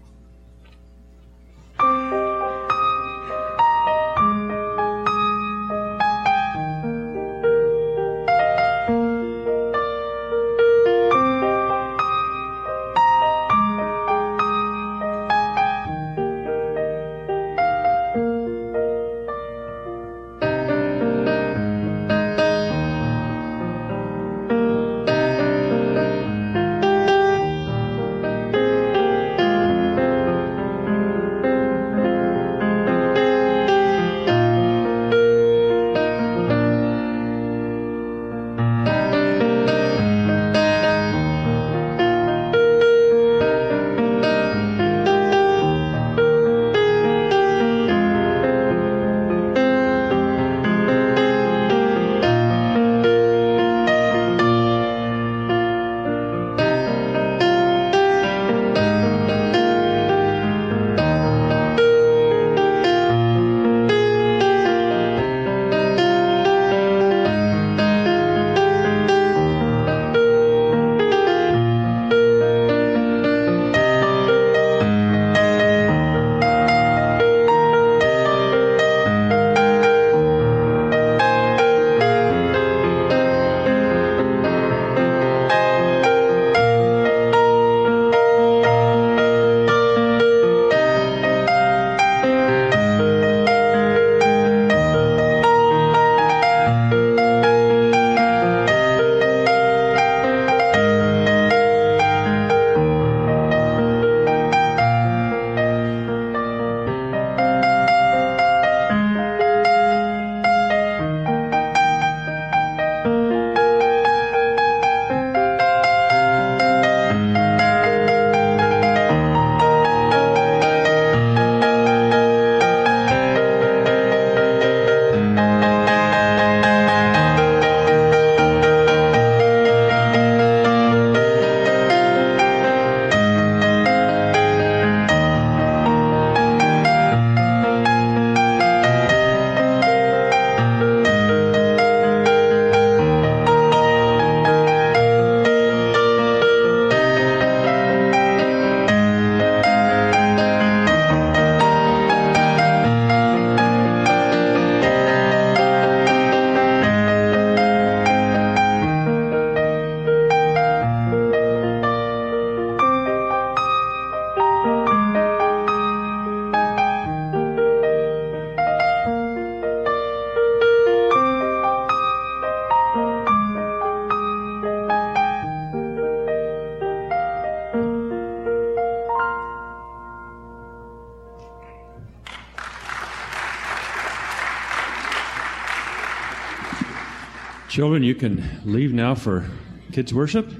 Children, 187.76 188.04
you 188.04 188.14
can 188.14 188.62
leave 188.64 188.94
now 188.94 189.14
for 189.14 189.50
kids' 189.92 190.14
worship. 190.14 190.50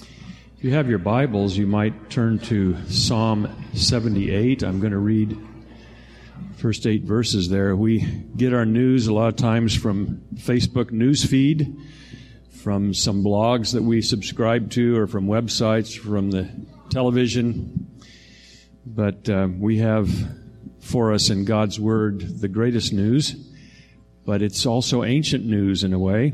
If 0.00 0.64
you 0.64 0.70
have 0.72 0.88
your 0.88 0.98
Bibles, 0.98 1.54
you 1.58 1.66
might 1.66 2.08
turn 2.08 2.38
to 2.44 2.82
Psalm 2.86 3.54
78. 3.74 4.62
I'm 4.62 4.80
going 4.80 4.92
to 4.92 4.98
read 4.98 5.36
first 6.56 6.86
eight 6.86 7.02
verses 7.02 7.50
there. 7.50 7.76
We 7.76 7.98
get 7.98 8.54
our 8.54 8.64
news 8.64 9.06
a 9.06 9.12
lot 9.12 9.26
of 9.26 9.36
times 9.36 9.76
from 9.76 10.22
Facebook 10.36 10.92
news 10.92 11.26
feed, 11.26 11.76
from 12.62 12.94
some 12.94 13.22
blogs 13.22 13.74
that 13.74 13.82
we 13.82 14.00
subscribe 14.00 14.70
to, 14.70 14.96
or 14.96 15.06
from 15.06 15.26
websites, 15.26 15.94
from 15.94 16.30
the 16.30 16.48
television. 16.88 18.00
But 18.86 19.28
uh, 19.28 19.48
we 19.54 19.76
have 19.80 20.08
for 20.80 21.12
us 21.12 21.28
in 21.28 21.44
God's 21.44 21.78
Word 21.78 22.40
the 22.40 22.48
greatest 22.48 22.94
news 22.94 23.45
but 24.26 24.42
it's 24.42 24.66
also 24.66 25.04
ancient 25.04 25.46
news 25.46 25.84
in 25.84 25.92
a 25.92 25.98
way. 25.98 26.32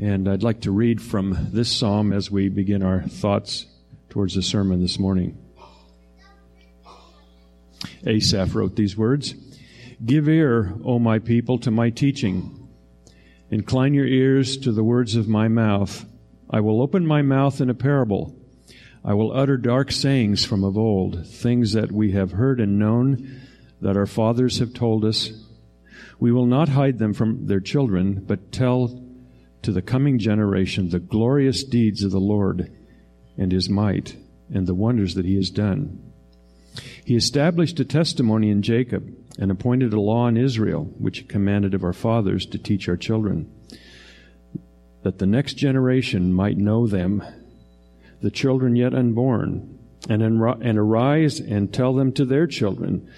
And 0.00 0.28
I'd 0.28 0.44
like 0.44 0.60
to 0.62 0.70
read 0.70 1.02
from 1.02 1.48
this 1.50 1.70
psalm 1.70 2.12
as 2.12 2.30
we 2.30 2.48
begin 2.48 2.84
our 2.84 3.02
thoughts 3.02 3.66
towards 4.08 4.36
the 4.36 4.42
sermon 4.42 4.80
this 4.80 4.98
morning. 4.98 5.36
Asaph 8.06 8.54
wrote 8.54 8.76
these 8.76 8.96
words 8.96 9.34
Give 10.02 10.28
ear, 10.28 10.72
O 10.84 10.98
my 11.00 11.18
people, 11.18 11.58
to 11.58 11.72
my 11.72 11.90
teaching. 11.90 12.68
Incline 13.50 13.92
your 13.92 14.06
ears 14.06 14.56
to 14.58 14.70
the 14.70 14.84
words 14.84 15.16
of 15.16 15.28
my 15.28 15.48
mouth. 15.48 16.06
I 16.48 16.60
will 16.60 16.80
open 16.80 17.04
my 17.04 17.20
mouth 17.20 17.60
in 17.60 17.68
a 17.68 17.74
parable. 17.74 18.36
I 19.04 19.14
will 19.14 19.36
utter 19.36 19.56
dark 19.56 19.90
sayings 19.90 20.44
from 20.44 20.62
of 20.62 20.78
old, 20.78 21.26
things 21.26 21.72
that 21.72 21.90
we 21.90 22.12
have 22.12 22.32
heard 22.32 22.60
and 22.60 22.78
known, 22.78 23.40
that 23.80 23.96
our 23.96 24.06
fathers 24.06 24.60
have 24.60 24.72
told 24.72 25.04
us 25.04 25.32
we 26.20 26.30
will 26.30 26.46
not 26.46 26.68
hide 26.68 26.98
them 26.98 27.14
from 27.14 27.46
their 27.46 27.60
children, 27.60 28.22
but 28.26 28.52
tell 28.52 29.02
to 29.62 29.72
the 29.72 29.82
coming 29.82 30.18
generation 30.18 30.90
the 30.90 31.00
glorious 31.00 31.64
deeds 31.64 32.04
of 32.04 32.10
the 32.10 32.20
Lord 32.20 32.70
and 33.38 33.50
his 33.50 33.70
might 33.70 34.16
and 34.52 34.66
the 34.66 34.74
wonders 34.74 35.14
that 35.14 35.24
he 35.24 35.36
has 35.36 35.50
done. 35.50 36.12
He 37.04 37.16
established 37.16 37.80
a 37.80 37.84
testimony 37.84 38.50
in 38.50 38.62
Jacob 38.62 39.08
and 39.38 39.50
appointed 39.50 39.92
a 39.92 40.00
law 40.00 40.28
in 40.28 40.36
Israel, 40.36 40.84
which 40.98 41.18
he 41.18 41.24
commanded 41.24 41.74
of 41.74 41.82
our 41.82 41.92
fathers 41.92 42.46
to 42.46 42.58
teach 42.58 42.88
our 42.88 42.96
children, 42.96 43.50
that 45.02 45.18
the 45.18 45.26
next 45.26 45.54
generation 45.54 46.32
might 46.32 46.58
know 46.58 46.86
them, 46.86 47.22
the 48.20 48.30
children 48.30 48.76
yet 48.76 48.94
unborn, 48.94 49.78
and, 50.08 50.22
and 50.22 50.78
arise 50.78 51.40
and 51.40 51.72
tell 51.72 51.94
them 51.94 52.12
to 52.12 52.24
their 52.26 52.46
children, 52.46 53.10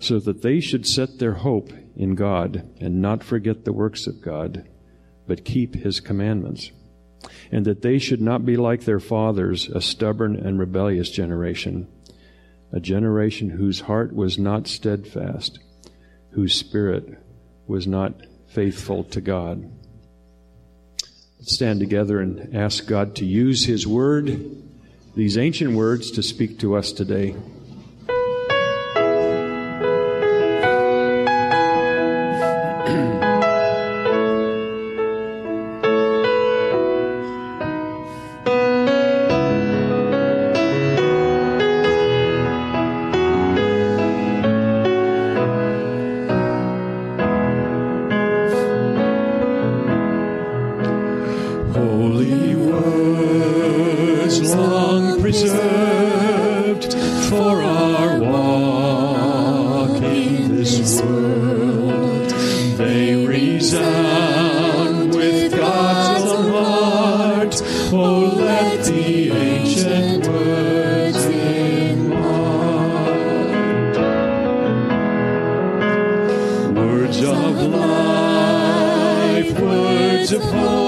so 0.00 0.18
that 0.18 0.42
they 0.42 0.58
should 0.58 0.86
set 0.86 1.18
their 1.18 1.34
hope 1.34 1.70
in 1.96 2.14
God 2.14 2.68
and 2.80 3.02
not 3.02 3.22
forget 3.22 3.64
the 3.64 3.72
works 3.72 4.06
of 4.06 4.22
God, 4.22 4.68
but 5.26 5.44
keep 5.44 5.74
his 5.74 6.00
commandments. 6.00 6.70
And 7.50 7.64
that 7.66 7.82
they 7.82 7.98
should 7.98 8.20
not 8.20 8.44
be 8.44 8.56
like 8.56 8.84
their 8.84 9.00
fathers, 9.00 9.68
a 9.68 9.80
stubborn 9.80 10.36
and 10.36 10.58
rebellious 10.58 11.10
generation, 11.10 11.86
a 12.72 12.80
generation 12.80 13.50
whose 13.50 13.80
heart 13.80 14.14
was 14.14 14.38
not 14.38 14.66
steadfast, 14.66 15.58
whose 16.30 16.54
spirit 16.54 17.18
was 17.66 17.86
not 17.86 18.14
faithful 18.48 19.04
to 19.04 19.20
God. 19.20 19.70
Let's 21.38 21.54
stand 21.54 21.80
together 21.80 22.20
and 22.20 22.54
ask 22.56 22.86
God 22.86 23.16
to 23.16 23.24
use 23.24 23.64
his 23.64 23.86
word, 23.86 24.62
these 25.14 25.38
ancient 25.38 25.74
words, 25.74 26.12
to 26.12 26.22
speak 26.22 26.58
to 26.60 26.76
us 26.76 26.92
today. 26.92 27.34
Oh, 67.94 68.36
let 68.36 68.86
the 68.86 69.30
ancient 69.32 70.26
words. 70.26 71.26
Words 76.74 77.22
of 77.22 77.56
life, 77.74 79.60
words 79.60 80.32
of 80.32 80.42
hope. 80.42 80.81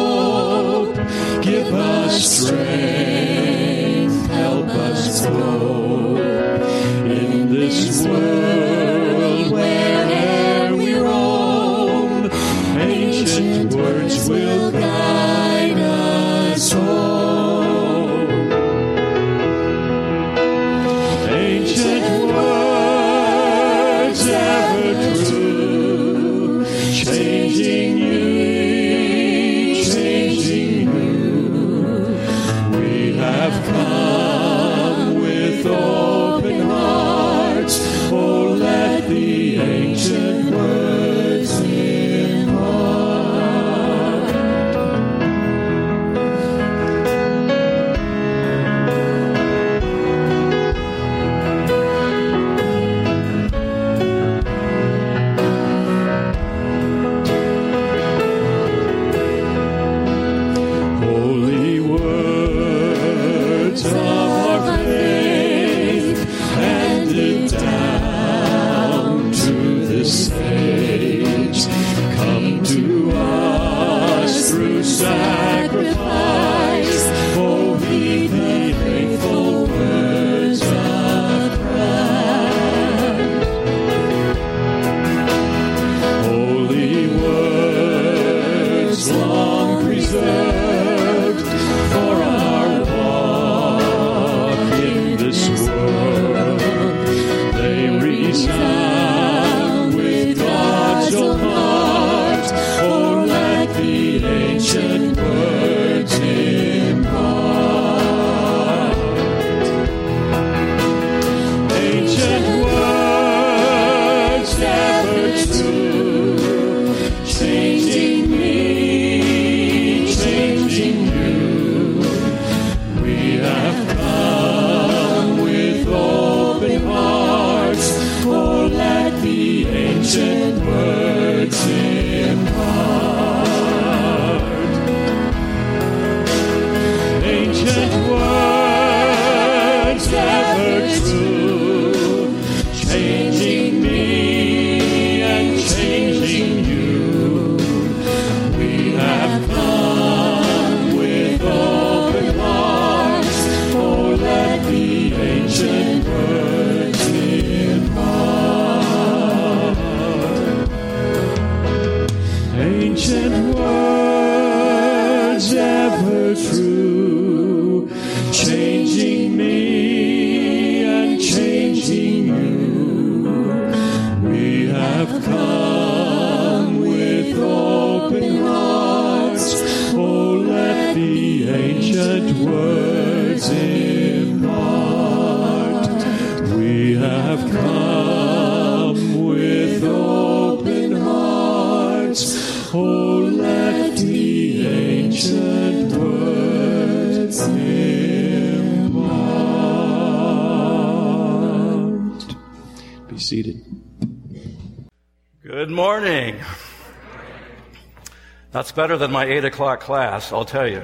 Better 208.74 208.96
than 208.96 209.12
my 209.12 209.24
8 209.24 209.44
o'clock 209.44 209.80
class, 209.80 210.32
I'll 210.32 210.44
tell 210.44 210.66
you. 210.66 210.82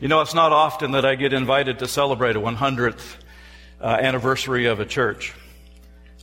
You 0.00 0.08
know, 0.08 0.20
it's 0.20 0.34
not 0.34 0.52
often 0.52 0.90
that 0.92 1.06
I 1.06 1.14
get 1.14 1.32
invited 1.32 1.78
to 1.78 1.88
celebrate 1.88 2.36
a 2.36 2.40
100th 2.40 3.00
uh, 3.80 3.86
anniversary 3.86 4.66
of 4.66 4.80
a 4.80 4.84
church. 4.84 5.32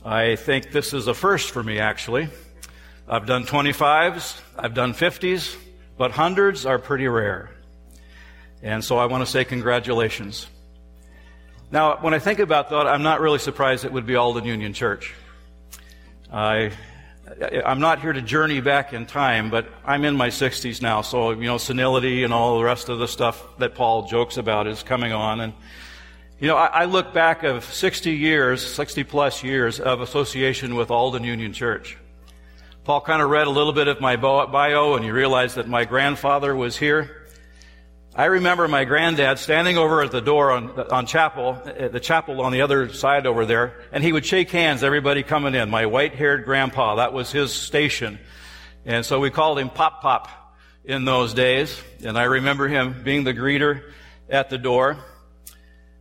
I 0.04 0.36
think 0.36 0.70
this 0.70 0.92
is 0.92 1.08
a 1.08 1.14
first 1.14 1.50
for 1.50 1.64
me, 1.64 1.80
actually. 1.80 2.28
I've 3.08 3.26
done 3.26 3.44
25s, 3.44 4.40
I've 4.56 4.74
done 4.74 4.94
50s, 4.94 5.56
but 5.98 6.12
hundreds 6.12 6.64
are 6.64 6.78
pretty 6.78 7.08
rare. 7.08 7.50
And 8.62 8.84
so 8.84 8.98
I 8.98 9.06
want 9.06 9.24
to 9.24 9.30
say 9.30 9.44
congratulations. 9.44 10.46
Now, 11.72 11.96
when 11.96 12.14
I 12.14 12.20
think 12.20 12.38
about 12.38 12.70
that, 12.70 12.86
I'm 12.86 13.02
not 13.02 13.20
really 13.20 13.40
surprised 13.40 13.84
it 13.84 13.92
would 13.92 14.06
be 14.06 14.14
Aldan 14.14 14.44
Union 14.44 14.74
Church. 14.74 15.12
I, 16.32 16.70
I'm 17.64 17.80
not 17.80 18.00
here 18.00 18.12
to 18.12 18.20
journey 18.20 18.60
back 18.60 18.92
in 18.92 19.06
time, 19.06 19.50
but 19.50 19.66
I'm 19.84 20.04
in 20.04 20.16
my 20.16 20.28
60s 20.28 20.82
now, 20.82 21.02
so, 21.02 21.30
you 21.30 21.46
know, 21.46 21.58
senility 21.58 22.24
and 22.24 22.32
all 22.32 22.58
the 22.58 22.64
rest 22.64 22.88
of 22.88 22.98
the 22.98 23.06
stuff 23.06 23.42
that 23.58 23.74
Paul 23.74 24.08
jokes 24.08 24.36
about 24.36 24.66
is 24.66 24.82
coming 24.82 25.12
on. 25.12 25.40
And, 25.40 25.52
you 26.40 26.48
know, 26.48 26.56
I, 26.56 26.66
I 26.66 26.84
look 26.86 27.14
back 27.14 27.44
of 27.44 27.64
60 27.64 28.10
years, 28.10 28.66
60 28.66 29.04
plus 29.04 29.44
years 29.44 29.78
of 29.78 30.00
association 30.00 30.74
with 30.74 30.90
Aldan 30.90 31.22
Union 31.22 31.52
Church. 31.52 31.96
Paul 32.82 33.00
kind 33.00 33.22
of 33.22 33.30
read 33.30 33.46
a 33.46 33.50
little 33.50 33.72
bit 33.72 33.86
of 33.86 34.00
my 34.00 34.16
bio, 34.16 34.94
and 34.94 35.04
you 35.04 35.12
realize 35.12 35.54
that 35.54 35.68
my 35.68 35.84
grandfather 35.84 36.56
was 36.56 36.76
here. 36.76 37.19
I 38.14 38.24
remember 38.24 38.66
my 38.66 38.84
granddad 38.84 39.38
standing 39.38 39.78
over 39.78 40.02
at 40.02 40.10
the 40.10 40.20
door 40.20 40.50
on, 40.50 40.70
on 40.90 41.06
chapel, 41.06 41.62
the 41.64 42.00
chapel 42.00 42.40
on 42.40 42.50
the 42.50 42.62
other 42.62 42.92
side 42.92 43.24
over 43.24 43.46
there, 43.46 43.74
and 43.92 44.02
he 44.02 44.12
would 44.12 44.26
shake 44.26 44.50
hands, 44.50 44.82
everybody 44.82 45.22
coming 45.22 45.54
in. 45.54 45.70
My 45.70 45.86
white-haired 45.86 46.44
grandpa, 46.44 46.96
that 46.96 47.12
was 47.12 47.30
his 47.30 47.52
station. 47.52 48.18
And 48.84 49.06
so 49.06 49.20
we 49.20 49.30
called 49.30 49.60
him 49.60 49.70
Pop 49.70 50.02
Pop 50.02 50.28
in 50.84 51.04
those 51.04 51.34
days. 51.34 51.80
And 52.02 52.18
I 52.18 52.24
remember 52.24 52.66
him 52.66 53.02
being 53.04 53.22
the 53.22 53.32
greeter 53.32 53.82
at 54.28 54.50
the 54.50 54.58
door. 54.58 54.96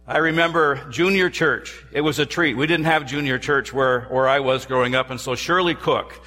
I 0.07 0.17
remember 0.17 0.89
junior 0.89 1.29
church. 1.29 1.85
It 1.91 2.01
was 2.01 2.17
a 2.17 2.25
treat. 2.25 2.57
We 2.57 2.65
didn't 2.65 2.85
have 2.87 3.05
junior 3.05 3.37
church 3.37 3.71
where, 3.71 4.05
where 4.05 4.27
I 4.27 4.39
was 4.39 4.65
growing 4.65 4.95
up. 4.95 5.11
And 5.11 5.21
so 5.21 5.35
Shirley 5.35 5.75
Cook 5.75 6.19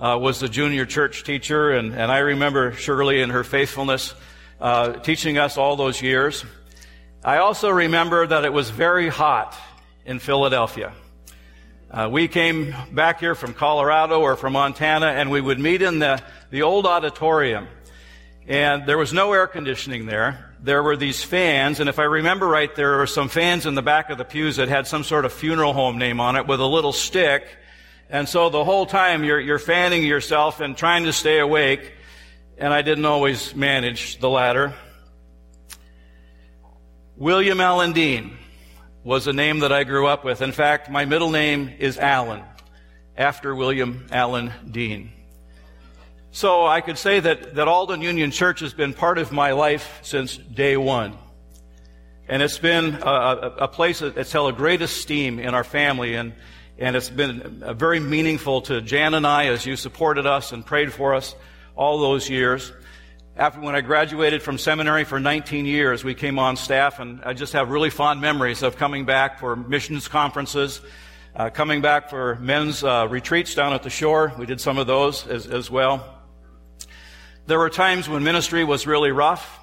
uh, 0.00 0.18
was 0.18 0.40
the 0.40 0.48
junior 0.48 0.86
church 0.86 1.22
teacher. 1.24 1.72
And, 1.72 1.92
and 1.92 2.10
I 2.10 2.18
remember 2.18 2.72
Shirley 2.72 3.20
and 3.20 3.30
her 3.30 3.44
faithfulness 3.44 4.14
uh, 4.60 4.94
teaching 4.94 5.38
us 5.38 5.56
all 5.56 5.76
those 5.76 6.02
years. 6.02 6.44
I 7.24 7.38
also 7.38 7.70
remember 7.70 8.26
that 8.26 8.44
it 8.44 8.52
was 8.52 8.70
very 8.70 9.08
hot 9.08 9.56
in 10.04 10.18
Philadelphia. 10.18 10.92
Uh, 11.90 12.08
we 12.10 12.28
came 12.28 12.74
back 12.92 13.20
here 13.20 13.34
from 13.34 13.54
Colorado 13.54 14.20
or 14.20 14.36
from 14.36 14.52
Montana, 14.52 15.06
and 15.06 15.30
we 15.30 15.40
would 15.40 15.58
meet 15.58 15.80
in 15.80 16.00
the, 16.00 16.22
the 16.50 16.62
old 16.62 16.86
auditorium. 16.86 17.66
And 18.46 18.86
there 18.86 18.98
was 18.98 19.12
no 19.12 19.32
air 19.32 19.46
conditioning 19.46 20.06
there. 20.06 20.54
There 20.60 20.82
were 20.82 20.96
these 20.96 21.22
fans, 21.22 21.80
and 21.80 21.88
if 21.88 21.98
I 21.98 22.04
remember 22.04 22.46
right, 22.46 22.74
there 22.74 22.98
were 22.98 23.06
some 23.06 23.28
fans 23.28 23.64
in 23.64 23.74
the 23.74 23.82
back 23.82 24.10
of 24.10 24.18
the 24.18 24.24
pews 24.24 24.56
that 24.56 24.68
had 24.68 24.86
some 24.86 25.04
sort 25.04 25.24
of 25.24 25.32
funeral 25.32 25.72
home 25.72 25.98
name 25.98 26.20
on 26.20 26.36
it 26.36 26.46
with 26.46 26.60
a 26.60 26.66
little 26.66 26.92
stick. 26.92 27.46
And 28.10 28.28
so 28.28 28.48
the 28.48 28.64
whole 28.64 28.86
time 28.86 29.22
you're, 29.22 29.40
you're 29.40 29.58
fanning 29.58 30.02
yourself 30.02 30.60
and 30.60 30.76
trying 30.76 31.04
to 31.04 31.12
stay 31.12 31.38
awake 31.38 31.92
and 32.58 32.74
I 32.74 32.82
didn't 32.82 33.04
always 33.04 33.54
manage 33.54 34.18
the 34.18 34.28
latter. 34.28 34.74
William 37.16 37.60
Allen 37.60 37.92
Dean 37.92 38.36
was 39.04 39.28
a 39.28 39.32
name 39.32 39.60
that 39.60 39.72
I 39.72 39.84
grew 39.84 40.06
up 40.06 40.24
with. 40.24 40.42
In 40.42 40.52
fact, 40.52 40.90
my 40.90 41.04
middle 41.04 41.30
name 41.30 41.72
is 41.78 41.98
Allen, 41.98 42.42
after 43.16 43.54
William 43.54 44.06
Allen 44.10 44.52
Dean. 44.68 45.12
So 46.32 46.66
I 46.66 46.80
could 46.80 46.98
say 46.98 47.20
that, 47.20 47.54
that 47.54 47.68
Aldan 47.68 48.02
Union 48.02 48.32
Church 48.32 48.60
has 48.60 48.74
been 48.74 48.92
part 48.92 49.18
of 49.18 49.32
my 49.32 49.52
life 49.52 50.00
since 50.02 50.36
day 50.36 50.76
one. 50.76 51.16
And 52.28 52.42
it's 52.42 52.58
been 52.58 52.94
a, 52.94 53.54
a 53.60 53.68
place 53.68 54.00
that's 54.00 54.32
held 54.32 54.52
a 54.52 54.56
great 54.56 54.82
esteem 54.82 55.38
in 55.38 55.54
our 55.54 55.64
family, 55.64 56.14
and, 56.14 56.34
and 56.76 56.94
it's 56.94 57.08
been 57.08 57.64
very 57.76 58.00
meaningful 58.00 58.62
to 58.62 58.82
Jan 58.82 59.14
and 59.14 59.26
I 59.26 59.46
as 59.46 59.64
you 59.64 59.76
supported 59.76 60.26
us 60.26 60.52
and 60.52 60.66
prayed 60.66 60.92
for 60.92 61.14
us 61.14 61.34
all 61.78 62.00
those 62.00 62.28
years. 62.28 62.72
After 63.36 63.60
when 63.60 63.76
I 63.76 63.82
graduated 63.82 64.42
from 64.42 64.58
seminary 64.58 65.04
for 65.04 65.20
19 65.20 65.64
years, 65.64 66.02
we 66.02 66.12
came 66.12 66.40
on 66.40 66.56
staff, 66.56 66.98
and 66.98 67.20
I 67.24 67.34
just 67.34 67.52
have 67.52 67.70
really 67.70 67.88
fond 67.88 68.20
memories 68.20 68.64
of 68.64 68.76
coming 68.76 69.06
back 69.06 69.38
for 69.38 69.54
missions 69.54 70.08
conferences, 70.08 70.80
uh, 71.36 71.50
coming 71.50 71.80
back 71.80 72.10
for 72.10 72.34
men's 72.40 72.82
uh, 72.82 73.06
retreats 73.08 73.54
down 73.54 73.72
at 73.72 73.84
the 73.84 73.90
shore. 73.90 74.32
We 74.36 74.44
did 74.44 74.60
some 74.60 74.76
of 74.76 74.88
those 74.88 75.24
as, 75.28 75.46
as 75.46 75.70
well. 75.70 76.04
There 77.46 77.60
were 77.60 77.70
times 77.70 78.08
when 78.08 78.24
ministry 78.24 78.64
was 78.64 78.84
really 78.84 79.12
rough, 79.12 79.60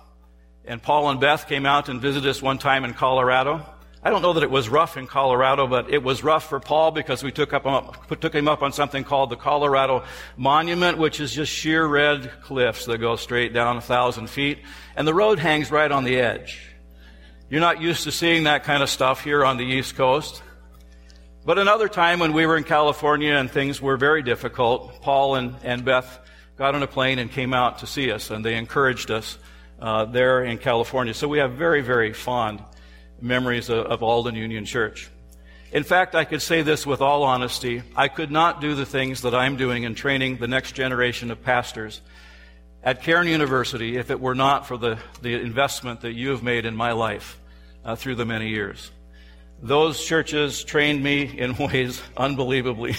and 0.63 0.81
Paul 0.81 1.09
and 1.09 1.19
Beth 1.19 1.49
came 1.49 1.65
out 1.65 1.89
and 1.89 2.01
visited 2.01 2.29
us 2.29 2.41
one 2.41 2.59
time 2.59 2.85
in 2.85 2.93
Colorado. 2.93 3.65
I 4.05 4.11
don't 4.11 4.21
know 4.21 4.33
that 4.33 4.43
it 4.43 4.51
was 4.51 4.69
rough 4.69 4.97
in 4.97 5.07
Colorado, 5.07 5.65
but 5.65 5.89
it 5.89 6.03
was 6.03 6.23
rough 6.23 6.47
for 6.47 6.59
Paul 6.59 6.91
because 6.91 7.23
we 7.23 7.31
took, 7.31 7.53
up, 7.53 8.07
took 8.21 8.35
him 8.35 8.47
up 8.47 8.61
on 8.61 8.71
something 8.71 9.03
called 9.03 9.31
the 9.31 9.35
Colorado 9.35 10.03
Monument, 10.37 10.99
which 10.99 11.19
is 11.19 11.33
just 11.33 11.51
sheer 11.51 11.83
red 11.87 12.31
cliffs 12.43 12.85
that 12.85 12.99
go 12.99 13.15
straight 13.15 13.51
down 13.51 13.77
a 13.77 13.81
thousand 13.81 14.29
feet. 14.29 14.59
And 14.95 15.07
the 15.07 15.13
road 15.15 15.39
hangs 15.39 15.71
right 15.71 15.91
on 15.91 16.03
the 16.03 16.19
edge. 16.19 16.69
You're 17.49 17.61
not 17.61 17.81
used 17.81 18.03
to 18.03 18.11
seeing 18.11 18.43
that 18.43 18.63
kind 18.63 18.83
of 18.83 18.91
stuff 18.91 19.23
here 19.23 19.43
on 19.43 19.57
the 19.57 19.65
East 19.65 19.95
Coast. 19.95 20.43
But 21.43 21.57
another 21.57 21.89
time 21.89 22.19
when 22.19 22.33
we 22.33 22.45
were 22.45 22.57
in 22.57 22.63
California 22.63 23.33
and 23.33 23.49
things 23.49 23.81
were 23.81 23.97
very 23.97 24.21
difficult, 24.21 25.01
Paul 25.01 25.33
and, 25.33 25.55
and 25.63 25.83
Beth 25.83 26.19
got 26.59 26.75
on 26.75 26.83
a 26.83 26.87
plane 26.87 27.17
and 27.17 27.31
came 27.31 27.55
out 27.55 27.79
to 27.79 27.87
see 27.87 28.11
us, 28.11 28.29
and 28.29 28.45
they 28.45 28.53
encouraged 28.53 29.09
us 29.09 29.39
uh, 29.79 30.05
there 30.05 30.43
in 30.43 30.59
California. 30.59 31.15
So 31.15 31.27
we 31.27 31.39
have 31.39 31.53
very, 31.53 31.81
very 31.81 32.13
fond 32.13 32.61
memories 33.21 33.69
of, 33.69 33.85
of 33.85 34.03
Aldan 34.03 34.35
Union 34.35 34.65
Church. 34.65 35.09
In 35.71 35.83
fact, 35.83 36.15
I 36.15 36.23
could 36.23 36.41
say 36.41 36.61
this 36.61 36.85
with 36.85 37.01
all 37.01 37.23
honesty. 37.23 37.83
I 37.95 38.07
could 38.07 38.31
not 38.31 38.61
do 38.61 38.75
the 38.75 38.85
things 38.85 39.23
that 39.23 39.35
I'm 39.35 39.57
doing 39.57 39.83
in 39.83 39.95
training 39.95 40.37
the 40.37 40.47
next 40.47 40.73
generation 40.73 41.31
of 41.31 41.43
pastors 41.43 42.01
at 42.83 43.01
Cairn 43.01 43.27
University 43.27 43.97
if 43.97 44.11
it 44.11 44.19
were 44.21 44.35
not 44.35 44.67
for 44.67 44.77
the, 44.77 44.99
the 45.21 45.33
investment 45.33 46.01
that 46.01 46.13
you 46.13 46.29
have 46.29 46.43
made 46.43 46.65
in 46.65 46.75
my 46.75 46.91
life 46.91 47.39
uh, 47.83 47.95
through 47.95 48.15
the 48.15 48.25
many 48.25 48.49
years. 48.49 48.91
Those 49.61 50.03
churches 50.05 50.63
trained 50.63 51.03
me 51.03 51.23
in 51.23 51.57
ways 51.59 52.01
unbelievably. 52.15 52.95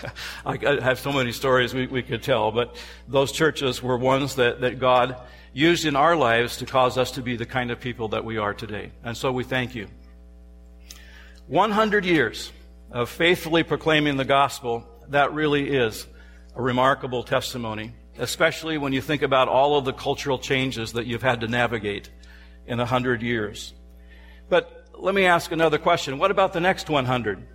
I 0.44 0.56
have 0.82 0.98
so 0.98 1.12
many 1.12 1.32
stories 1.32 1.72
we, 1.72 1.86
we 1.86 2.02
could 2.02 2.22
tell, 2.22 2.50
but 2.50 2.76
those 3.06 3.30
churches 3.30 3.82
were 3.82 3.96
ones 3.96 4.34
that, 4.36 4.60
that 4.62 4.80
God 4.80 5.16
used 5.52 5.84
in 5.84 5.96
our 5.96 6.16
lives 6.16 6.58
to 6.58 6.66
cause 6.66 6.98
us 6.98 7.12
to 7.12 7.22
be 7.22 7.36
the 7.36 7.46
kind 7.46 7.70
of 7.70 7.80
people 7.80 8.08
that 8.08 8.24
we 8.24 8.38
are 8.38 8.54
today. 8.54 8.92
And 9.02 9.16
so 9.16 9.32
we 9.32 9.44
thank 9.44 9.74
you. 9.74 9.88
100 11.46 12.04
years 12.04 12.52
of 12.90 13.08
faithfully 13.08 13.62
proclaiming 13.62 14.16
the 14.16 14.24
gospel, 14.24 14.86
that 15.08 15.32
really 15.32 15.70
is 15.70 16.06
a 16.54 16.62
remarkable 16.62 17.22
testimony, 17.22 17.92
especially 18.18 18.78
when 18.78 18.92
you 18.92 19.00
think 19.00 19.22
about 19.22 19.48
all 19.48 19.78
of 19.78 19.84
the 19.84 19.92
cultural 19.92 20.38
changes 20.38 20.92
that 20.92 21.06
you've 21.06 21.22
had 21.22 21.40
to 21.40 21.48
navigate 21.48 22.10
in 22.66 22.78
100 22.78 23.22
years. 23.22 23.72
But 24.48 24.88
let 24.94 25.14
me 25.14 25.24
ask 25.24 25.52
another 25.52 25.78
question. 25.78 26.18
What 26.18 26.30
about 26.30 26.52
the 26.52 26.60
next 26.60 26.90
100? 26.90 27.46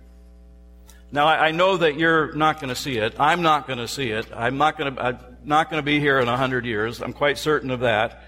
Now, 1.12 1.28
I 1.28 1.52
know 1.52 1.76
that 1.76 1.96
you're 1.96 2.32
not 2.32 2.60
going 2.60 2.70
to 2.70 2.74
see 2.74 2.96
it. 2.98 3.14
I'm 3.20 3.42
not 3.42 3.68
going 3.68 3.78
to 3.78 3.86
see 3.86 4.10
it. 4.10 4.26
I'm 4.34 4.58
not 4.58 4.76
going 4.76 4.96
to, 4.96 5.33
not 5.44 5.70
going 5.70 5.80
to 5.80 5.84
be 5.84 6.00
here 6.00 6.18
in 6.18 6.28
a 6.28 6.36
hundred 6.36 6.64
years. 6.64 7.00
I'm 7.00 7.12
quite 7.12 7.38
certain 7.38 7.70
of 7.70 7.80
that. 7.80 8.24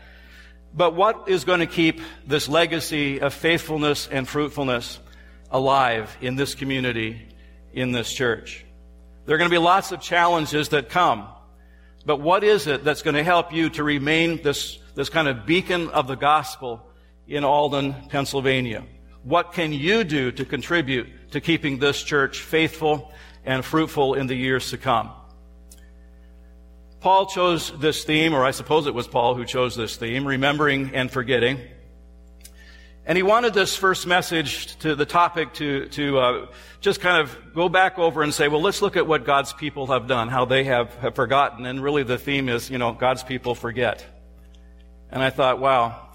But 0.75 0.95
what 0.95 1.29
is 1.29 1.45
going 1.45 1.61
to 1.61 1.67
keep 1.67 2.01
this 2.27 2.49
legacy 2.49 3.21
of 3.21 3.33
faithfulness 3.33 4.09
and 4.09 4.29
fruitfulness 4.29 4.99
alive 5.51 6.17
in 6.21 6.37
this 6.37 6.55
community, 6.55 7.29
in 7.73 7.93
this 7.93 8.13
church? 8.13 8.65
There 9.25 9.35
are 9.35 9.39
going 9.39 9.51
to 9.51 9.55
be 9.55 9.59
lots 9.59 9.93
of 9.93 10.01
challenges 10.01 10.69
that 10.71 10.89
come. 10.89 11.29
But 12.05 12.21
what 12.21 12.45
is 12.45 12.67
it 12.67 12.85
that's 12.85 13.03
going 13.03 13.17
to 13.17 13.25
help 13.25 13.53
you 13.53 13.71
to 13.71 13.83
remain 13.83 14.43
this, 14.43 14.79
this 14.95 15.09
kind 15.09 15.29
of 15.29 15.47
beacon 15.47 15.89
of 15.89 16.07
the 16.07 16.15
gospel 16.15 16.87
in 17.27 17.43
Aldan, 17.43 18.09
Pennsylvania? 18.09 18.85
What 19.25 19.53
can 19.53 19.73
you 19.73 20.05
do 20.05 20.31
to 20.31 20.45
contribute 20.45 21.09
to 21.33 21.41
keeping 21.41 21.79
this 21.79 22.03
church 22.03 22.41
faithful 22.41 23.13
and 23.47 23.65
fruitful 23.65 24.15
in 24.15 24.27
the 24.27 24.35
years 24.35 24.71
to 24.71 24.77
come. 24.77 25.11
Paul 27.07 27.27
chose 27.27 27.71
this 27.79 28.03
theme, 28.03 28.35
or 28.35 28.45
I 28.45 28.51
suppose 28.51 28.89
it 28.89 28.93
was 28.93 29.07
Paul 29.07 29.37
who 29.37 29.45
chose 29.45 29.77
this 29.77 29.95
theme, 29.95 30.27
remembering 30.27 30.93
and 30.93 31.09
forgetting. 31.09 31.61
And 33.05 33.17
he 33.17 33.23
wanted 33.23 33.55
this 33.55 33.77
first 33.77 34.09
message 34.09 34.75
to 34.79 34.97
the 34.97 35.07
topic 35.07 35.53
to, 35.55 35.87
to 35.91 36.19
uh, 36.19 36.47
just 36.81 37.01
kind 37.01 37.23
of 37.23 37.55
go 37.55 37.69
back 37.69 38.01
over 38.01 38.25
and 38.25 38.35
say, 38.35 38.49
well, 38.49 38.61
let's 38.61 38.83
look 38.83 38.97
at 38.97 39.07
what 39.07 39.25
God's 39.25 39.53
people 39.53 39.87
have 39.87 40.09
done, 40.09 40.27
how 40.27 40.47
they 40.47 40.65
have, 40.65 40.93
have 40.97 41.15
forgotten. 41.15 41.65
And 41.65 41.81
really 41.81 42.03
the 42.03 42.19
theme 42.19 42.49
is, 42.49 42.71
you 42.71 42.79
know, 42.79 42.93
God's 42.93 43.23
people 43.23 43.55
forget. 43.55 44.05
And 45.09 45.23
I 45.23 45.31
thought, 45.31 45.61
wow, 45.61 46.09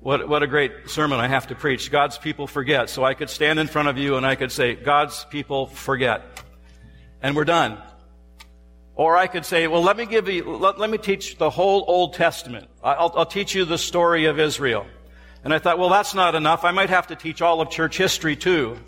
What, 0.00 0.28
what 0.28 0.42
a 0.42 0.46
great 0.46 0.90
sermon 0.90 1.18
I 1.18 1.28
have 1.28 1.46
to 1.46 1.54
preach. 1.54 1.90
God's 1.90 2.18
people 2.18 2.46
forget. 2.46 2.90
So 2.90 3.02
I 3.02 3.14
could 3.14 3.30
stand 3.30 3.58
in 3.58 3.68
front 3.68 3.88
of 3.88 3.96
you 3.96 4.18
and 4.18 4.26
I 4.26 4.34
could 4.34 4.52
say, 4.52 4.74
God's 4.74 5.24
people 5.30 5.66
forget. 5.66 6.20
And 7.22 7.34
we're 7.34 7.46
done. 7.46 7.78
Or 8.96 9.16
I 9.16 9.26
could 9.26 9.44
say, 9.44 9.66
well, 9.66 9.82
let 9.82 9.96
me 9.96 10.06
give 10.06 10.28
you, 10.28 10.56
let, 10.56 10.78
let 10.78 10.90
me 10.90 10.98
teach 10.98 11.36
the 11.36 11.50
whole 11.50 11.84
Old 11.86 12.14
Testament. 12.14 12.68
I'll, 12.82 13.12
I'll 13.14 13.26
teach 13.26 13.54
you 13.54 13.64
the 13.64 13.78
story 13.78 14.24
of 14.24 14.40
Israel. 14.40 14.86
And 15.44 15.54
I 15.54 15.58
thought, 15.58 15.78
well, 15.78 15.90
that's 15.90 16.14
not 16.14 16.34
enough. 16.34 16.64
I 16.64 16.72
might 16.72 16.90
have 16.90 17.06
to 17.08 17.16
teach 17.16 17.42
all 17.42 17.60
of 17.60 17.70
church 17.70 17.96
history 17.98 18.34
too. 18.36 18.78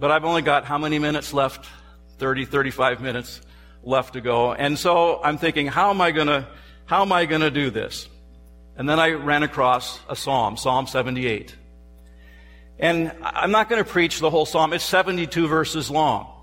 But 0.00 0.10
I've 0.10 0.24
only 0.24 0.42
got 0.42 0.64
how 0.64 0.78
many 0.78 0.98
minutes 0.98 1.32
left? 1.32 1.68
30, 2.18 2.46
35 2.46 3.00
minutes 3.00 3.40
left 3.82 4.14
to 4.14 4.20
go. 4.20 4.52
And 4.52 4.78
so 4.78 5.22
I'm 5.22 5.38
thinking, 5.38 5.66
how 5.66 5.90
am 5.90 6.00
I 6.00 6.10
gonna, 6.10 6.48
how 6.86 7.02
am 7.02 7.12
I 7.12 7.26
gonna 7.26 7.50
do 7.50 7.70
this? 7.70 8.08
And 8.76 8.88
then 8.88 8.98
I 8.98 9.10
ran 9.10 9.42
across 9.42 10.00
a 10.08 10.16
psalm, 10.16 10.56
Psalm 10.56 10.86
78. 10.86 11.54
And 12.78 13.12
I'm 13.22 13.52
not 13.52 13.68
going 13.68 13.82
to 13.82 13.88
preach 13.88 14.18
the 14.18 14.30
whole 14.30 14.46
psalm. 14.46 14.72
It's 14.72 14.84
72 14.84 15.46
verses 15.46 15.90
long. 15.90 16.33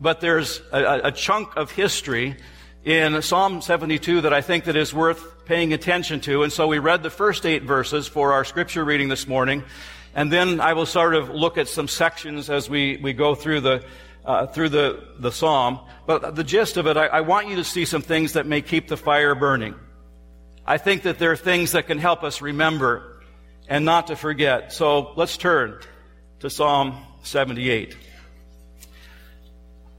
But 0.00 0.20
there's 0.20 0.62
a, 0.72 1.00
a, 1.04 1.12
chunk 1.12 1.56
of 1.56 1.70
history 1.70 2.36
in 2.84 3.20
Psalm 3.20 3.60
72 3.60 4.22
that 4.22 4.32
I 4.32 4.40
think 4.40 4.64
that 4.64 4.76
is 4.76 4.94
worth 4.94 5.44
paying 5.44 5.74
attention 5.74 6.20
to. 6.20 6.42
And 6.42 6.50
so 6.50 6.66
we 6.66 6.78
read 6.78 7.02
the 7.02 7.10
first 7.10 7.44
eight 7.44 7.64
verses 7.64 8.08
for 8.08 8.32
our 8.32 8.44
scripture 8.44 8.82
reading 8.82 9.08
this 9.08 9.28
morning. 9.28 9.62
And 10.14 10.32
then 10.32 10.60
I 10.60 10.72
will 10.72 10.86
sort 10.86 11.14
of 11.14 11.28
look 11.28 11.58
at 11.58 11.68
some 11.68 11.86
sections 11.86 12.48
as 12.48 12.70
we, 12.70 12.96
we 12.96 13.12
go 13.12 13.34
through 13.34 13.60
the, 13.60 13.84
uh, 14.24 14.46
through 14.46 14.70
the, 14.70 15.04
the 15.18 15.30
psalm. 15.30 15.80
But 16.06 16.34
the 16.34 16.44
gist 16.44 16.78
of 16.78 16.86
it, 16.86 16.96
I, 16.96 17.06
I 17.06 17.20
want 17.20 17.48
you 17.48 17.56
to 17.56 17.64
see 17.64 17.84
some 17.84 18.02
things 18.02 18.32
that 18.32 18.46
may 18.46 18.62
keep 18.62 18.88
the 18.88 18.96
fire 18.96 19.34
burning. 19.34 19.74
I 20.66 20.78
think 20.78 21.02
that 21.02 21.18
there 21.18 21.32
are 21.32 21.36
things 21.36 21.72
that 21.72 21.86
can 21.86 21.98
help 21.98 22.22
us 22.22 22.40
remember 22.40 23.22
and 23.68 23.84
not 23.84 24.06
to 24.06 24.16
forget. 24.16 24.72
So 24.72 25.12
let's 25.16 25.36
turn 25.36 25.78
to 26.40 26.48
Psalm 26.48 26.96
78. 27.22 27.96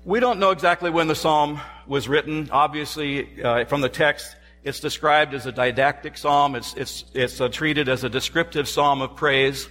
We 0.03 0.19
don't 0.19 0.39
know 0.39 0.49
exactly 0.49 0.89
when 0.89 1.07
the 1.07 1.13
psalm 1.13 1.61
was 1.85 2.09
written. 2.09 2.49
Obviously, 2.51 3.43
uh, 3.43 3.65
from 3.65 3.81
the 3.81 3.89
text, 3.89 4.35
it's 4.63 4.79
described 4.79 5.35
as 5.35 5.45
a 5.45 5.51
didactic 5.51 6.17
psalm. 6.17 6.55
It's, 6.55 6.73
it's, 6.73 7.05
it's 7.13 7.39
uh, 7.39 7.49
treated 7.49 7.87
as 7.87 8.03
a 8.03 8.09
descriptive 8.09 8.67
psalm 8.67 9.03
of 9.03 9.15
praise. 9.15 9.69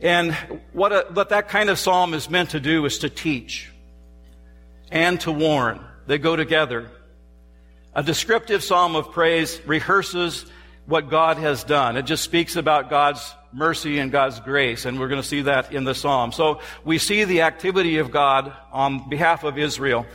And 0.00 0.34
what, 0.72 0.92
a, 0.92 1.06
what 1.12 1.28
that 1.28 1.48
kind 1.48 1.70
of 1.70 1.78
psalm 1.78 2.12
is 2.12 2.28
meant 2.28 2.50
to 2.50 2.60
do 2.60 2.84
is 2.86 2.98
to 2.98 3.08
teach 3.08 3.70
and 4.90 5.20
to 5.20 5.30
warn. 5.30 5.80
They 6.08 6.18
go 6.18 6.34
together. 6.34 6.90
A 7.94 8.02
descriptive 8.02 8.64
psalm 8.64 8.96
of 8.96 9.12
praise 9.12 9.60
rehearses 9.64 10.44
what 10.86 11.08
God 11.08 11.36
has 11.36 11.62
done. 11.62 11.96
It 11.96 12.02
just 12.02 12.24
speaks 12.24 12.56
about 12.56 12.90
God's 12.90 13.32
mercy 13.52 13.98
and 13.98 14.12
God's 14.12 14.40
grace, 14.40 14.84
and 14.84 14.98
we're 14.98 15.08
going 15.08 15.20
to 15.22 15.26
see 15.26 15.42
that 15.42 15.72
in 15.72 15.84
the 15.84 15.94
psalm. 15.94 16.32
So 16.32 16.60
we 16.84 16.98
see 16.98 17.24
the 17.24 17.42
activity 17.42 17.98
of 17.98 18.10
God 18.10 18.52
on 18.72 19.08
behalf 19.08 19.44
of 19.44 19.58
Israel 19.58 20.06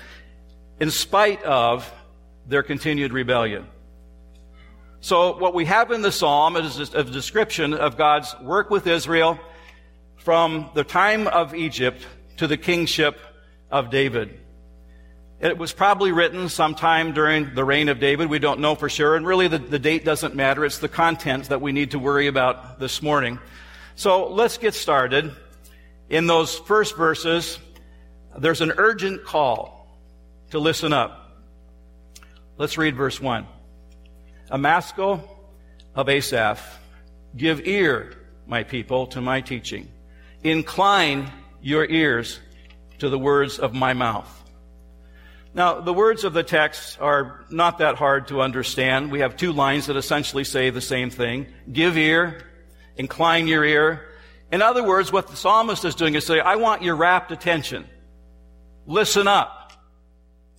in 0.79 0.91
spite 0.91 1.43
of 1.43 1.91
their 2.47 2.63
continued 2.63 3.13
rebellion. 3.13 3.67
So 5.01 5.37
what 5.37 5.53
we 5.53 5.65
have 5.65 5.91
in 5.91 6.01
the 6.01 6.11
psalm 6.11 6.55
is 6.55 6.79
a 6.93 7.03
description 7.03 7.73
of 7.73 7.97
God's 7.97 8.35
work 8.41 8.69
with 8.69 8.87
Israel 8.87 9.39
from 10.17 10.71
the 10.73 10.83
time 10.83 11.27
of 11.27 11.53
Egypt 11.53 12.05
to 12.37 12.47
the 12.47 12.57
kingship 12.57 13.19
of 13.69 13.91
David. 13.91 14.39
It 15.41 15.57
was 15.57 15.73
probably 15.73 16.13
written 16.13 16.47
sometime 16.47 17.13
during 17.13 17.53
the 17.55 17.65
reign 17.65 17.89
of 17.89 17.99
David. 17.99 18.29
We 18.29 18.39
don't 18.39 18.61
know 18.61 18.73
for 18.73 18.87
sure. 18.87 19.15
And 19.15 19.27
really, 19.27 19.49
the, 19.49 19.57
the 19.57 19.79
date 19.79 20.05
doesn't 20.05 20.33
matter. 20.33 20.63
It's 20.63 20.79
the 20.79 20.87
content 20.87 21.49
that 21.49 21.61
we 21.61 21.73
need 21.73 21.91
to 21.91 21.99
worry 21.99 22.27
about 22.27 22.79
this 22.79 23.01
morning. 23.01 23.39
So 23.95 24.29
let's 24.29 24.57
get 24.57 24.73
started. 24.73 25.33
In 26.09 26.27
those 26.27 26.57
first 26.57 26.95
verses, 26.95 27.59
there's 28.37 28.61
an 28.61 28.73
urgent 28.77 29.25
call 29.25 29.99
to 30.51 30.59
listen 30.59 30.93
up. 30.93 31.37
Let's 32.57 32.77
read 32.77 32.95
verse 32.95 33.19
1. 33.19 33.45
A 34.51 34.57
maskil 34.57 35.21
of 35.95 36.07
Asaph, 36.07 36.61
give 37.35 37.67
ear, 37.67 38.13
my 38.47 38.63
people, 38.63 39.07
to 39.07 39.19
my 39.19 39.41
teaching. 39.41 39.89
Incline 40.43 41.29
your 41.61 41.85
ears 41.85 42.39
to 42.99 43.09
the 43.09 43.19
words 43.19 43.59
of 43.59 43.73
my 43.73 43.93
mouth. 43.93 44.43
Now, 45.55 45.79
the 45.79 45.93
words 45.93 46.25
of 46.25 46.33
the 46.33 46.43
text 46.43 46.99
are 46.99 47.45
not 47.49 47.77
that 47.77 47.95
hard 47.95 48.27
to 48.27 48.41
understand. 48.41 49.09
We 49.09 49.21
have 49.21 49.37
two 49.37 49.53
lines 49.53 49.85
that 49.85 49.95
essentially 49.95 50.43
say 50.43 50.69
the 50.69 50.81
same 50.81 51.09
thing. 51.09 51.47
Give 51.71 51.97
ear, 51.97 52.43
incline 52.97 53.47
your 53.47 53.63
ear. 53.63 54.05
In 54.51 54.61
other 54.61 54.83
words, 54.83 55.13
what 55.13 55.29
the 55.29 55.37
psalmist 55.37 55.85
is 55.85 55.95
doing 55.95 56.13
is 56.15 56.25
saying, 56.25 56.41
I 56.43 56.57
want 56.57 56.81
your 56.81 56.97
rapt 56.97 57.31
attention. 57.31 57.87
Listen 58.85 59.29
up, 59.29 59.71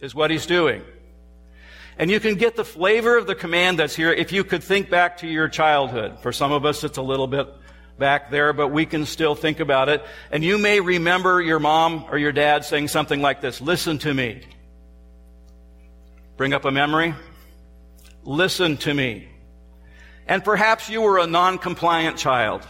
is 0.01 0.15
what 0.15 0.31
he's 0.31 0.47
doing. 0.47 0.83
And 1.99 2.11
you 2.11 2.19
can 2.19 2.37
get 2.37 2.57
the 2.57 2.65
flavor 2.65 3.19
of 3.19 3.27
the 3.27 3.35
command 3.35 3.79
that's 3.79 3.95
here 3.95 4.11
if 4.11 4.33
you 4.33 4.45
could 4.45 4.65
think 4.65 4.89
back 4.89 5.19
to 5.19 5.27
your 5.27 5.49
childhood. 5.49 6.21
For 6.23 6.33
some 6.33 6.53
of 6.53 6.65
us, 6.65 6.85
it's 6.85 6.97
a 6.97 7.03
little 7.03 7.27
bit 7.27 7.47
back 7.99 8.31
there, 8.31 8.55
but 8.55 8.69
we 8.69 8.87
can 8.87 9.05
still 9.05 9.35
think 9.35 9.61
about 9.61 9.91
it. 9.91 10.03
And 10.31 10.43
you 10.43 10.57
may 10.57 10.81
remember 10.81 11.43
your 11.43 11.59
mom 11.59 12.07
or 12.11 12.17
your 12.17 12.33
dad 12.33 12.65
saying 12.65 12.89
something 12.89 13.21
like 13.21 13.43
this, 13.43 13.61
listen 13.61 13.99
to 13.99 14.15
me. 14.15 14.41
Bring 16.37 16.53
up 16.53 16.67
a 16.67 16.71
memory? 16.71 17.15
Listen 18.23 18.77
to 18.79 18.93
me. 18.93 19.27
And 20.27 20.45
perhaps 20.45 20.91
you 20.91 21.01
were 21.01 21.19
a 21.19 21.27
non-compliant 21.27 22.19
child. 22.19 22.63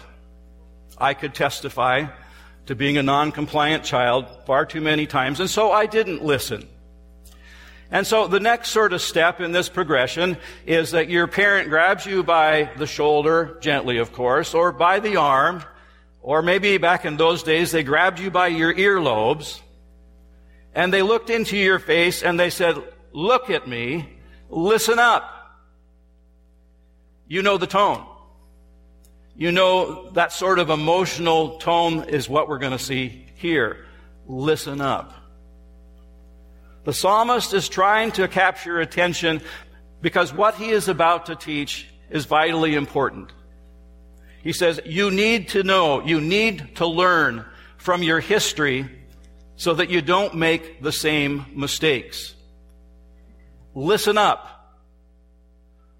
I 0.97 1.15
could 1.15 1.35
testify 1.35 2.07
to 2.67 2.77
being 2.77 2.97
a 2.97 3.03
non-compliant 3.03 3.83
child 3.83 4.27
far 4.47 4.67
too 4.67 4.81
many 4.81 5.07
times, 5.07 5.41
and 5.41 5.51
so 5.51 5.73
I 5.73 5.87
didn't 5.87 6.23
listen. 6.23 6.69
And 7.91 8.07
so 8.07 8.29
the 8.29 8.41
next 8.41 8.71
sort 8.71 8.93
of 8.93 9.01
step 9.01 9.41
in 9.41 9.51
this 9.51 9.69
progression 9.69 10.37
is 10.65 10.93
that 10.93 11.09
your 11.09 11.27
parent 11.27 11.69
grabs 11.69 12.07
you 12.07 12.23
by 12.23 12.71
the 12.77 12.87
shoulder, 12.87 13.59
gently 13.61 13.99
of 13.99 14.13
course, 14.13 14.55
or 14.55 14.71
by 14.71 15.01
the 15.01 15.17
arm, 15.17 15.65
or 16.21 16.41
maybe 16.41 16.79
back 16.79 17.05
in 17.05 17.17
those 17.17 17.43
days 17.43 17.73
they 17.73 17.83
grabbed 17.83 18.21
you 18.21 18.31
by 18.31 18.47
your 18.47 18.73
earlobes, 18.75 19.61
and 20.73 20.93
they 20.93 21.03
looked 21.03 21.31
into 21.31 21.57
your 21.57 21.81
face 21.81 22.23
and 22.23 22.39
they 22.39 22.51
said, 22.51 22.77
look 23.17 23.49
at 23.49 23.67
me, 23.67 24.07
listen 24.51 24.99
up. 24.99 25.33
You 27.27 27.43
know 27.43 27.57
the 27.57 27.67
tone. 27.67 28.07
You 29.35 29.53
know 29.53 30.11
that 30.11 30.33
sort 30.33 30.59
of 30.59 30.69
emotional 30.69 31.57
tone 31.59 32.05
is 32.05 32.29
what 32.29 32.47
we're 32.47 32.59
going 32.59 32.73
to 32.73 32.79
see 32.79 33.27
here. 33.37 33.87
Listen 34.27 34.83
up. 34.83 35.15
The 36.85 36.93
psalmist 36.93 37.55
is 37.55 37.69
trying 37.71 38.13
to 38.13 38.29
capture 38.29 38.81
attention 38.81 39.41
because 40.03 40.33
what 40.33 40.55
he 40.57 40.69
is 40.69 40.87
about 40.87 41.27
to 41.27 41.37
teach 41.37 41.89
is 42.11 42.27
vitally 42.27 42.75
important. 42.75 43.33
He 44.43 44.53
says, 44.53 44.79
you 44.85 45.11
need 45.11 45.49
to 45.49 45.63
know, 45.63 46.05
you 46.05 46.21
need 46.21 46.77
to 46.77 46.87
learn 46.87 47.47
from 47.79 48.03
your 48.03 48.21
history 48.21 48.89
so 49.57 49.75
that 49.75 49.89
you 49.89 50.03
don't 50.03 50.35
make 50.35 50.83
the 50.83 50.93
same 50.93 51.47
mistakes. 51.55 52.36
Listen 53.77 54.17
up. 54.17 54.75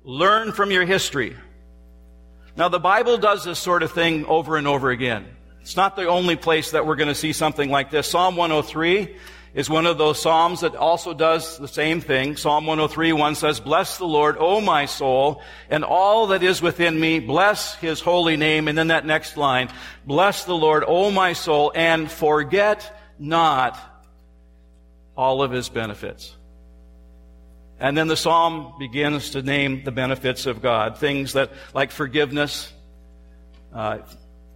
Learn 0.03 0.53
from 0.53 0.71
your 0.71 0.87
history. 0.87 1.37
Now, 2.57 2.71
the 2.71 2.81
Bible 2.81 3.19
does 3.19 3.45
this 3.45 3.59
sort 3.59 3.83
of 3.83 3.93
thing 3.93 4.25
over 4.25 4.57
and 4.57 4.67
over 4.67 4.89
again. 4.89 5.27
It's 5.61 5.77
not 5.77 5.95
the 5.95 6.07
only 6.07 6.37
place 6.37 6.71
that 6.71 6.87
we're 6.87 6.97
going 6.97 7.09
to 7.09 7.15
see 7.15 7.35
something 7.35 7.71
like 7.71 7.91
this. 7.91 8.09
Psalm 8.09 8.35
103 8.35 9.15
is 9.53 9.69
one 9.69 9.85
of 9.85 9.99
those 9.99 10.19
Psalms 10.19 10.61
that 10.61 10.75
also 10.75 11.13
does 11.13 11.59
the 11.59 11.69
same 11.69 12.01
thing. 12.01 12.37
Psalm 12.37 12.65
103, 12.65 13.13
1 13.13 13.35
says, 13.35 13.61
Bless 13.61 13.99
the 13.99 14.07
Lord, 14.07 14.37
O 14.39 14.63
my 14.63 14.87
soul, 14.87 15.43
and 15.69 15.85
all 15.85 16.29
that 16.29 16.43
is 16.43 16.63
within 16.63 16.99
me, 16.99 17.21
bless 17.21 17.75
his 17.75 18.01
holy 18.01 18.39
name. 18.39 18.69
And 18.69 18.79
then 18.79 18.89
that 18.89 19.05
next 19.05 19.37
line, 19.37 19.69
Bless 20.07 20.45
the 20.45 20.57
Lord, 20.57 20.83
O 20.87 21.11
my 21.11 21.35
soul, 21.35 21.73
and 21.75 22.11
forget 22.11 22.99
not 23.19 23.79
all 25.15 25.43
of 25.43 25.51
his 25.51 25.69
benefits. 25.69 26.36
And 27.79 27.97
then 27.97 28.09
the 28.09 28.17
psalm 28.17 28.75
begins 28.79 29.31
to 29.31 29.43
name 29.43 29.85
the 29.85 29.93
benefits 29.93 30.47
of 30.47 30.63
God. 30.63 30.99
Things 30.99 31.35
that, 31.35 31.51
like 31.75 31.91
forgiveness, 31.91 32.73
uh, 33.73 33.99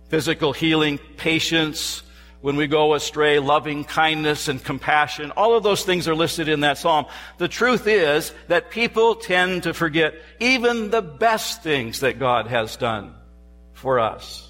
physical 0.09 0.53
healing, 0.53 0.99
patience, 1.17 2.03
when 2.41 2.57
we 2.57 2.67
go 2.67 2.95
astray, 2.95 3.39
loving 3.39 3.85
kindness 3.85 4.49
and 4.49 4.63
compassion. 4.63 5.31
All 5.33 5.57
of 5.57 5.63
those 5.63 5.85
things 5.85 6.09
are 6.09 6.15
listed 6.15 6.49
in 6.49 6.61
that 6.61 6.79
psalm. 6.79 7.07
The 7.39 7.49
truth 7.49 7.87
is 7.87 8.33
that 8.49 8.71
people 8.71 9.15
tend 9.15 9.65
to 9.65 9.75
forget 9.75 10.15
even 10.41 10.91
the 10.91 11.03
best 11.03 11.63
things 11.63 12.01
that 12.01 12.19
God 12.19 12.47
has 12.47 12.77
done 12.77 13.15
for 13.75 14.01
us. 14.01 14.50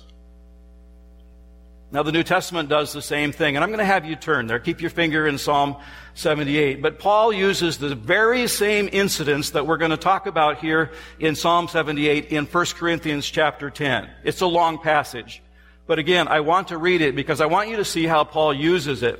Now, 1.92 2.04
the 2.04 2.12
New 2.12 2.22
Testament 2.22 2.68
does 2.68 2.92
the 2.92 3.02
same 3.02 3.32
thing, 3.32 3.56
and 3.56 3.64
I'm 3.64 3.70
going 3.70 3.80
to 3.80 3.84
have 3.84 4.04
you 4.04 4.14
turn 4.14 4.46
there. 4.46 4.60
Keep 4.60 4.80
your 4.80 4.90
finger 4.90 5.26
in 5.26 5.38
Psalm 5.38 5.76
78. 6.14 6.80
But 6.80 7.00
Paul 7.00 7.32
uses 7.32 7.78
the 7.78 7.96
very 7.96 8.46
same 8.46 8.88
incidents 8.92 9.50
that 9.50 9.66
we're 9.66 9.76
going 9.76 9.90
to 9.90 9.96
talk 9.96 10.26
about 10.26 10.58
here 10.58 10.92
in 11.18 11.34
Psalm 11.34 11.66
78 11.66 12.26
in 12.26 12.46
1 12.46 12.66
Corinthians 12.76 13.28
chapter 13.28 13.70
10. 13.70 14.08
It's 14.22 14.40
a 14.40 14.46
long 14.46 14.78
passage. 14.78 15.42
But 15.88 15.98
again, 15.98 16.28
I 16.28 16.40
want 16.40 16.68
to 16.68 16.78
read 16.78 17.00
it 17.00 17.16
because 17.16 17.40
I 17.40 17.46
want 17.46 17.70
you 17.70 17.76
to 17.78 17.84
see 17.84 18.06
how 18.06 18.22
Paul 18.22 18.54
uses 18.54 19.02
it. 19.02 19.18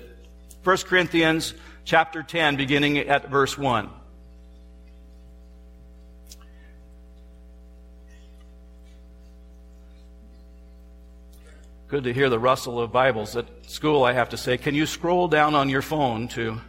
1 0.63 0.77
Corinthians 0.79 1.55
chapter 1.85 2.23
10, 2.23 2.55
beginning 2.55 2.99
at 2.99 3.29
verse 3.29 3.59
1. 3.59 3.91
Good 11.91 12.05
to 12.05 12.13
hear 12.13 12.29
the 12.31 12.39
rustle 12.39 12.81
of 12.81 12.93
Bibles. 12.93 13.35
At 13.35 13.69
school, 13.69 14.05
I 14.05 14.13
have 14.13 14.29
to 14.29 14.37
say, 14.37 14.57
can 14.57 14.77
you 14.77 14.87
scroll 14.87 15.27
down 15.27 15.57
on 15.57 15.69
your 15.69 15.83
phone 15.83 16.29
to 16.29 16.61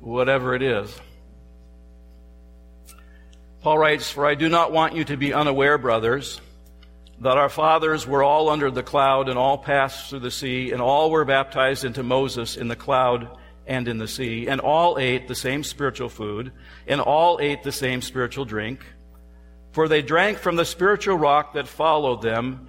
whatever 0.00 0.54
it 0.54 0.62
is? 0.62 0.98
Paul 3.60 3.76
writes, 3.76 4.10
For 4.10 4.24
I 4.24 4.36
do 4.36 4.48
not 4.48 4.72
want 4.72 4.96
you 4.96 5.04
to 5.04 5.18
be 5.18 5.34
unaware, 5.34 5.76
brothers, 5.76 6.40
that 7.20 7.36
our 7.36 7.50
fathers 7.50 8.06
were 8.06 8.22
all 8.22 8.48
under 8.48 8.70
the 8.70 8.82
cloud 8.82 9.28
and 9.28 9.38
all 9.38 9.58
passed 9.58 10.08
through 10.08 10.20
the 10.20 10.30
sea, 10.30 10.72
and 10.72 10.80
all 10.80 11.10
were 11.10 11.26
baptized 11.26 11.84
into 11.84 12.02
Moses 12.02 12.56
in 12.56 12.68
the 12.68 12.74
cloud 12.74 13.36
and 13.66 13.86
in 13.86 13.98
the 13.98 14.08
sea, 14.08 14.48
and 14.48 14.62
all 14.62 14.96
ate 14.98 15.28
the 15.28 15.34
same 15.34 15.62
spiritual 15.62 16.08
food, 16.08 16.52
and 16.86 17.02
all 17.02 17.38
ate 17.38 17.64
the 17.64 17.72
same 17.72 18.00
spiritual 18.00 18.46
drink. 18.46 18.80
For 19.72 19.88
they 19.88 20.00
drank 20.00 20.38
from 20.38 20.56
the 20.56 20.64
spiritual 20.64 21.18
rock 21.18 21.52
that 21.52 21.68
followed 21.68 22.22
them, 22.22 22.68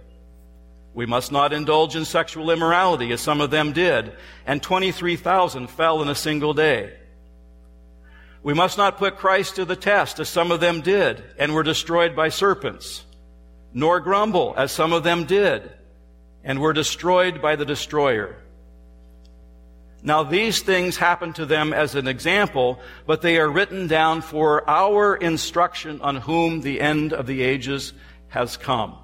We 0.93 1.05
must 1.05 1.31
not 1.31 1.53
indulge 1.53 1.95
in 1.95 2.03
sexual 2.05 2.51
immorality, 2.51 3.11
as 3.11 3.21
some 3.21 3.39
of 3.39 3.49
them 3.49 3.71
did, 3.71 4.13
and 4.45 4.61
23,000 4.61 5.67
fell 5.67 6.01
in 6.01 6.09
a 6.09 6.15
single 6.15 6.53
day. 6.53 6.93
We 8.43 8.53
must 8.53 8.77
not 8.77 8.97
put 8.97 9.17
Christ 9.17 9.55
to 9.55 9.65
the 9.65 9.75
test, 9.75 10.19
as 10.19 10.27
some 10.27 10.51
of 10.51 10.59
them 10.59 10.81
did, 10.81 11.23
and 11.37 11.53
were 11.53 11.63
destroyed 11.63 12.15
by 12.15 12.29
serpents, 12.29 13.05
nor 13.73 13.99
grumble, 13.99 14.53
as 14.57 14.71
some 14.71 14.91
of 14.91 15.03
them 15.03 15.25
did, 15.25 15.71
and 16.43 16.59
were 16.59 16.73
destroyed 16.73 17.41
by 17.41 17.55
the 17.55 17.65
destroyer. 17.65 18.35
Now 20.03 20.23
these 20.23 20.61
things 20.61 20.97
happened 20.97 21.35
to 21.35 21.45
them 21.45 21.71
as 21.71 21.93
an 21.93 22.07
example, 22.07 22.79
but 23.05 23.21
they 23.21 23.37
are 23.37 23.49
written 23.49 23.87
down 23.87 24.23
for 24.23 24.67
our 24.67 25.15
instruction 25.15 26.01
on 26.01 26.15
whom 26.15 26.61
the 26.61 26.81
end 26.81 27.13
of 27.13 27.27
the 27.27 27.43
ages 27.43 27.93
has 28.29 28.57
come. 28.57 28.97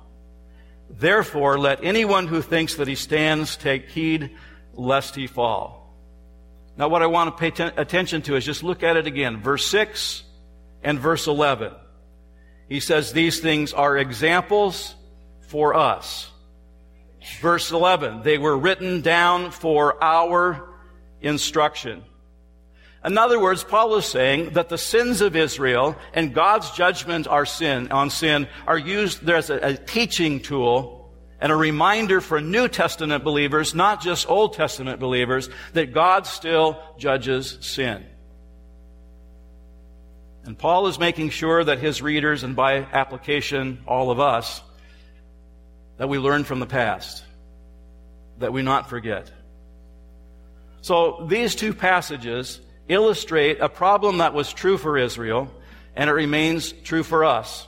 Therefore, 0.89 1.59
let 1.59 1.83
anyone 1.83 2.27
who 2.27 2.41
thinks 2.41 2.75
that 2.75 2.87
he 2.87 2.95
stands 2.95 3.55
take 3.55 3.89
heed 3.89 4.35
lest 4.73 5.15
he 5.15 5.27
fall. 5.27 5.95
Now, 6.77 6.87
what 6.87 7.01
I 7.01 7.07
want 7.07 7.35
to 7.35 7.39
pay 7.39 7.51
t- 7.51 7.63
attention 7.63 8.21
to 8.23 8.35
is 8.35 8.45
just 8.45 8.63
look 8.63 8.83
at 8.83 8.97
it 8.97 9.07
again. 9.07 9.41
Verse 9.41 9.65
6 9.67 10.23
and 10.83 10.99
verse 10.99 11.27
11. 11.27 11.73
He 12.69 12.79
says 12.79 13.11
these 13.11 13.39
things 13.39 13.73
are 13.73 13.97
examples 13.97 14.95
for 15.47 15.73
us. 15.73 16.29
Verse 17.41 17.71
11, 17.71 18.21
they 18.23 18.37
were 18.37 18.57
written 18.57 19.01
down 19.01 19.51
for 19.51 20.01
our 20.03 20.69
instruction. 21.21 22.03
In 23.05 23.17
other 23.17 23.39
words, 23.39 23.63
Paul 23.63 23.95
is 23.95 24.05
saying 24.05 24.51
that 24.51 24.69
the 24.69 24.77
sins 24.77 25.21
of 25.21 25.35
Israel 25.35 25.95
and 26.13 26.33
God's 26.33 26.71
judgment 26.71 27.27
on 27.27 27.45
sin, 27.45 27.91
on 27.91 28.09
sin 28.09 28.47
are 28.65 28.77
used 28.77 29.23
there 29.23 29.37
as 29.37 29.49
a, 29.49 29.57
a 29.57 29.73
teaching 29.75 30.39
tool 30.39 31.11
and 31.39 31.51
a 31.51 31.55
reminder 31.55 32.19
for 32.19 32.41
New 32.41 32.67
Testament 32.67 33.23
believers, 33.23 33.75
not 33.75 34.01
just 34.01 34.27
Old 34.27 34.53
Testament 34.53 34.99
believers, 34.99 35.49
that 35.73 35.93
God 35.93 36.25
still 36.25 36.81
judges 36.97 37.57
sin. 37.61 38.03
And 40.43 40.57
Paul 40.57 40.87
is 40.87 40.97
making 40.97 41.29
sure 41.29 41.63
that 41.63 41.79
his 41.79 42.01
readers, 42.01 42.43
and 42.43 42.55
by 42.55 42.77
application, 42.77 43.83
all 43.85 44.09
of 44.09 44.19
us, 44.19 44.61
that 45.97 46.09
we 46.09 46.17
learn 46.17 46.45
from 46.45 46.59
the 46.59 46.65
past, 46.65 47.23
that 48.39 48.53
we 48.53 48.63
not 48.63 48.89
forget. 48.89 49.29
So 50.81 51.25
these 51.29 51.53
two 51.53 51.73
passages 51.73 52.61
illustrate 52.87 53.59
a 53.59 53.69
problem 53.69 54.19
that 54.19 54.33
was 54.33 54.51
true 54.53 54.77
for 54.77 54.97
Israel, 54.97 55.51
and 55.95 56.09
it 56.09 56.13
remains 56.13 56.71
true 56.71 57.03
for 57.03 57.25
us. 57.25 57.67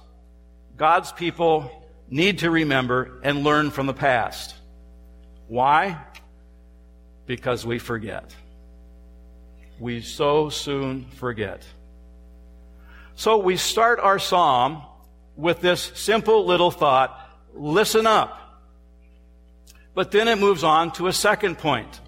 God's 0.78 1.12
people 1.12 1.72
need 2.10 2.40
to 2.40 2.50
remember 2.50 3.20
and 3.24 3.44
learn 3.44 3.72
from 3.72 3.86
the 3.86 3.94
past. 3.94 4.56
Why? 5.48 5.98
Because 7.26 7.66
we 7.66 7.80
forget. 7.80 8.34
We 9.80 10.02
so 10.02 10.50
soon 10.50 11.06
forget. 11.12 11.64
So 13.16 13.38
we 13.38 13.58
start 13.58 14.00
our 14.00 14.20
psalm 14.20 14.84
with 15.36 15.62
this 15.62 15.92
simple 15.96 16.46
little 16.46 16.72
thought 16.72 17.20
listen 17.54 18.08
up. 18.08 18.36
But 19.94 20.12
then 20.12 20.28
it 20.28 20.40
moves 20.40 20.64
on 20.64 20.92
to 20.94 21.08
a 21.08 21.14
second 21.14 21.58
point. 21.58 22.00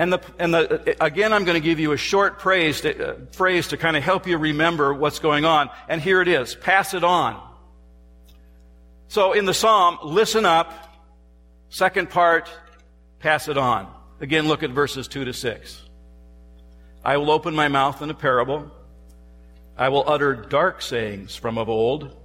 And, 0.00 0.14
the, 0.14 0.20
and 0.38 0.54
the, 0.54 0.96
again, 1.04 1.34
I'm 1.34 1.44
going 1.44 1.60
to 1.60 1.64
give 1.64 1.78
you 1.78 1.92
a 1.92 1.96
short 1.98 2.40
to, 2.40 3.10
uh, 3.10 3.16
phrase 3.32 3.68
to 3.68 3.76
kind 3.76 3.98
of 3.98 4.02
help 4.02 4.26
you 4.26 4.38
remember 4.38 4.94
what's 4.94 5.18
going 5.18 5.44
on. 5.44 5.68
And 5.90 6.00
here 6.00 6.22
it 6.22 6.28
is 6.28 6.54
pass 6.54 6.94
it 6.94 7.04
on. 7.04 7.38
So 9.08 9.34
in 9.34 9.44
the 9.44 9.52
psalm, 9.52 9.98
listen 10.02 10.46
up. 10.46 10.72
Second 11.68 12.08
part, 12.08 12.48
pass 13.18 13.46
it 13.46 13.58
on. 13.58 13.92
Again, 14.22 14.48
look 14.48 14.62
at 14.62 14.70
verses 14.70 15.06
2 15.06 15.26
to 15.26 15.34
6. 15.34 15.82
I 17.04 17.18
will 17.18 17.30
open 17.30 17.54
my 17.54 17.68
mouth 17.68 18.00
in 18.00 18.08
a 18.08 18.14
parable. 18.14 18.70
I 19.76 19.90
will 19.90 20.04
utter 20.06 20.32
dark 20.32 20.80
sayings 20.80 21.36
from 21.36 21.58
of 21.58 21.68
old, 21.68 22.16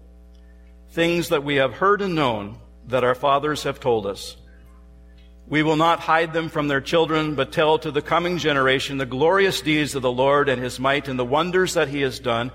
things 0.92 1.28
that 1.28 1.44
we 1.44 1.56
have 1.56 1.74
heard 1.74 2.02
and 2.02 2.16
known 2.16 2.58
that 2.88 3.04
our 3.04 3.16
fathers 3.16 3.64
have 3.64 3.82
told 3.82 4.06
us. 4.06 4.38
We 5.48 5.62
will 5.62 5.76
not 5.76 6.00
hide 6.00 6.34
them 6.34 6.50
from 6.50 6.68
their 6.68 6.82
children, 6.82 7.36
but 7.36 7.52
tell 7.52 7.78
to 7.80 7.92
the 7.92 8.02
coming 8.02 8.40
generation 8.40 8.98
the 8.98 9.06
glorious 9.06 9.62
deeds 9.62 9.94
of 9.94 10.02
the 10.02 10.12
Lord 10.12 10.50
and 10.50 10.62
his 10.62 10.80
might 10.80 11.08
and 11.08 11.20
the 11.20 11.26
wonders 11.26 11.76
that 11.76 11.88
he 11.88 12.02
has 12.02 12.20
done. 12.20 12.52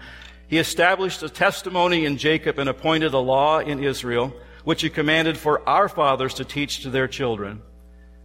He 0.48 0.58
established 0.58 1.22
a 1.22 1.28
testimony 1.28 2.04
in 2.04 2.16
Jacob 2.16 2.58
and 2.58 2.68
appointed 2.68 3.14
a 3.14 3.18
law 3.18 3.60
in 3.60 3.84
Israel, 3.84 4.34
which 4.64 4.82
he 4.82 4.90
commanded 4.90 5.38
for 5.38 5.66
our 5.68 5.88
fathers 5.88 6.34
to 6.34 6.44
teach 6.44 6.82
to 6.82 6.90
their 6.90 7.06
children, 7.06 7.62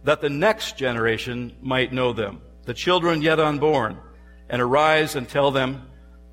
that 0.02 0.20
the 0.20 0.30
next 0.30 0.76
generation 0.76 1.54
might 1.62 1.92
know 1.92 2.12
them, 2.12 2.40
the 2.64 2.74
children 2.74 3.22
yet 3.22 3.38
unborn, 3.38 3.96
and 4.48 4.60
arise 4.60 5.14
and 5.14 5.28
tell 5.28 5.52
them 5.52 5.86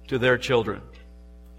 to 0.07 0.17
their 0.17 0.39
children. 0.39 0.81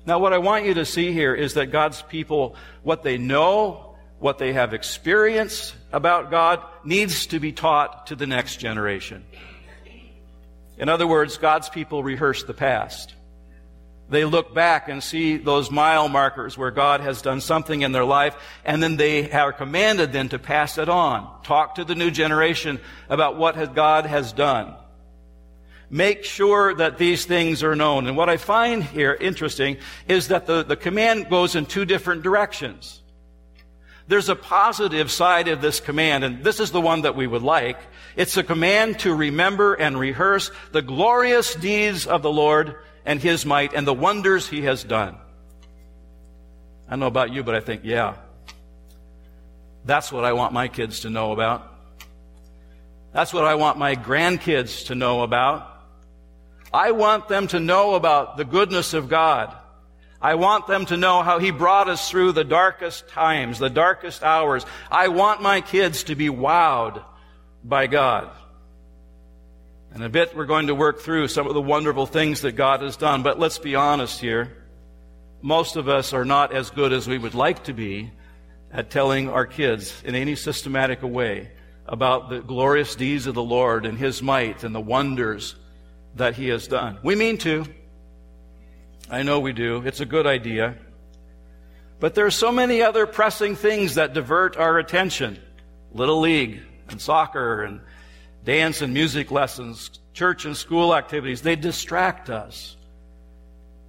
Now, 0.07 0.19
what 0.19 0.33
I 0.33 0.39
want 0.39 0.67
you 0.67 0.75
to 0.75 0.85
see 0.85 1.13
here 1.13 1.35
is 1.35 1.55
that 1.55 1.71
God's 1.71 2.03
people, 2.03 2.57
what 2.83 3.05
they 3.05 3.17
know, 3.17 3.84
what 4.25 4.39
they 4.39 4.55
have 4.55 4.73
experienced 4.73 5.75
about 5.93 6.31
God 6.31 6.63
needs 6.83 7.27
to 7.27 7.39
be 7.39 7.53
taught 7.53 8.07
to 8.07 8.17
the 8.17 8.27
next 8.27 8.57
generation. 8.57 9.23
In 10.79 10.89
other 10.89 11.07
words, 11.07 11.37
God's 11.37 11.69
people 11.69 12.03
rehearse 12.03 12.43
the 12.43 12.55
past. 12.55 13.15
They 14.09 14.25
look 14.25 14.55
back 14.55 14.89
and 14.89 15.05
see 15.05 15.37
those 15.37 15.71
mile 15.71 16.09
markers 16.09 16.57
where 16.57 16.71
God 16.71 17.03
has 17.03 17.21
done 17.21 17.43
something 17.43 17.83
in 17.83 17.93
their 17.93 18.07
life, 18.07 18.35
and 18.65 18.83
then 18.83 18.97
they 18.97 19.31
are 19.31 19.53
commanded 19.53 20.15
then 20.15 20.31
to 20.31 20.39
pass 20.39 20.79
it 20.79 20.89
on. 20.89 21.43
Talk 21.43 21.75
to 21.75 21.85
the 21.85 21.95
new 21.95 22.11
generation 22.11 22.81
about 23.11 23.37
what 23.37 23.75
God 23.75 24.07
has 24.07 24.33
done. 24.33 24.75
Make 25.91 26.25
sure 26.25 26.75
that 26.77 26.97
these 26.97 27.27
things 27.27 27.63
are 27.63 27.77
known. 27.77 28.07
And 28.07 28.17
what 28.17 28.31
I 28.31 28.39
find 28.39 28.83
here 28.83 29.13
interesting 29.13 29.77
is 30.09 30.29
that 30.29 30.47
the, 30.47 30.63
the 30.63 30.77
command 30.77 31.29
goes 31.29 31.55
in 31.55 31.67
two 31.67 31.85
different 31.85 32.23
directions. 32.23 33.03
There's 34.07 34.29
a 34.29 34.37
positive 34.37 35.11
side 35.11 35.49
of 35.49 35.63
this 35.63 35.81
command, 35.81 36.25
and 36.25 36.45
this 36.45 36.61
is 36.61 36.71
the 36.71 36.81
one 36.81 37.03
that 37.03 37.17
we 37.17 37.27
would 37.27 37.43
like. 37.43 37.79
It's 38.17 38.37
a 38.37 38.43
command 38.43 38.99
to 39.01 39.15
remember 39.15 39.75
and 39.75 39.99
rehearse 39.99 40.51
the 40.73 40.83
glorious 40.83 41.55
deeds 41.55 42.07
of 42.07 42.23
the 42.23 42.31
Lord 42.31 42.77
and 43.07 43.21
His 43.21 43.47
might 43.47 43.73
and 43.73 43.87
the 43.87 43.95
wonders 43.95 44.47
He 44.47 44.63
has 44.63 44.85
done. 44.85 45.17
I 46.87 46.91
don't 46.91 47.01
know 47.01 47.07
about 47.07 47.33
you, 47.33 47.43
but 47.43 47.55
I 47.55 47.61
think, 47.61 47.83
yeah, 47.85 48.17
that's 49.87 50.13
what 50.13 50.25
I 50.25 50.35
want 50.35 50.53
my 50.53 50.69
kids 50.69 51.01
to 51.01 51.11
know 51.11 51.33
about. 51.33 51.71
That's 53.13 53.33
what 53.33 53.45
I 53.45 53.55
want 53.55 53.79
my 53.79 53.97
grandkids 53.97 54.87
to 54.87 54.95
know 54.95 55.23
about. 55.23 55.71
I 56.73 56.91
want 56.91 57.29
them 57.29 57.47
to 57.49 57.61
know 57.61 57.95
about 57.95 58.37
the 58.37 58.45
goodness 58.45 58.93
of 58.93 59.09
God. 59.09 59.55
I 60.25 60.37
want 60.37 60.67
them 60.67 60.87
to 60.87 60.97
know 60.97 61.23
how 61.23 61.39
He 61.39 61.51
brought 61.51 61.91
us 61.91 62.09
through 62.09 62.33
the 62.33 62.45
darkest 62.45 63.09
times, 63.09 63.59
the 63.59 63.69
darkest 63.69 64.23
hours. 64.23 64.65
I 64.91 65.09
want 65.09 65.43
my 65.43 65.61
kids 65.61 66.05
to 66.05 66.15
be 66.15 66.31
wowed 66.31 67.05
by 67.63 67.89
God. 67.89 68.31
In 69.95 70.01
a 70.01 70.09
bit, 70.09 70.35
we're 70.35 70.47
going 70.47 70.69
to 70.69 70.75
work 70.75 71.01
through 71.01 71.29
some 71.29 71.47
of 71.47 71.53
the 71.53 71.61
wonderful 71.61 72.07
things 72.07 72.41
that 72.41 72.53
God 72.53 72.81
has 72.81 72.97
done, 72.97 73.23
but 73.23 73.39
let's 73.39 73.59
be 73.59 73.75
honest 73.75 74.19
here. 74.19 74.51
Most 75.43 75.77
of 75.77 75.91
us 75.91 76.15
are 76.15 76.25
not 76.25 76.55
as 76.55 76.71
good 76.71 76.95
as 76.95 77.07
we 77.07 77.19
would 77.19 77.35
like 77.35 77.65
to 77.65 77.75
be 77.75 78.11
at 78.73 78.89
telling 78.89 79.29
our 79.29 79.45
kids 79.45 80.03
in 80.07 80.15
any 80.15 80.37
systematic 80.37 81.03
way 81.03 81.51
about 81.85 82.31
the 82.31 82.41
glorious 82.41 82.95
deeds 82.95 83.27
of 83.27 83.35
the 83.35 83.43
Lord 83.43 83.85
and 83.85 83.99
His 83.99 84.23
might 84.23 84.65
and 84.65 84.75
the 84.75 84.81
wonders 84.81 85.55
that 86.15 86.35
He 86.35 86.49
has 86.49 86.67
done. 86.67 86.99
We 87.03 87.15
mean 87.15 87.37
to. 87.39 87.67
I 89.11 89.23
know 89.23 89.41
we 89.41 89.53
do. 89.53 89.83
It's 89.85 90.01
a 90.01 90.07
good 90.07 90.27
idea. 90.27 90.77
But 92.01 92.15
there 92.15 92.27
are 92.27 92.31
so 92.31 92.51
many 92.51 92.83
other 92.83 93.07
pressing 93.07 93.57
things 93.57 93.95
that 93.95 94.15
divert 94.15 94.57
our 94.57 94.79
attention. 94.79 95.41
Little 95.93 96.21
League 96.21 96.61
and 96.89 97.01
soccer 97.01 97.63
and 97.63 97.81
dance 98.45 98.83
and 98.83 98.93
music 98.93 99.31
lessons, 99.31 99.91
church 100.13 100.45
and 100.45 100.57
school 100.57 100.95
activities, 100.95 101.43
they 101.43 101.57
distract 101.57 102.31
us. 102.31 102.77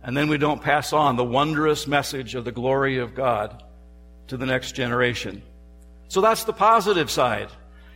And 0.03 0.15
then 0.15 0.29
we 0.29 0.37
don't 0.37 0.61
pass 0.61 0.93
on 0.93 1.15
the 1.15 1.23
wondrous 1.23 1.87
message 1.87 2.35
of 2.35 2.45
the 2.45 2.51
glory 2.51 2.99
of 2.99 3.15
God 3.15 3.63
to 4.27 4.37
the 4.37 4.45
next 4.45 4.73
generation. 4.73 5.41
So 6.07 6.21
that's 6.21 6.43
the 6.43 6.53
positive 6.53 7.09
side. 7.09 7.49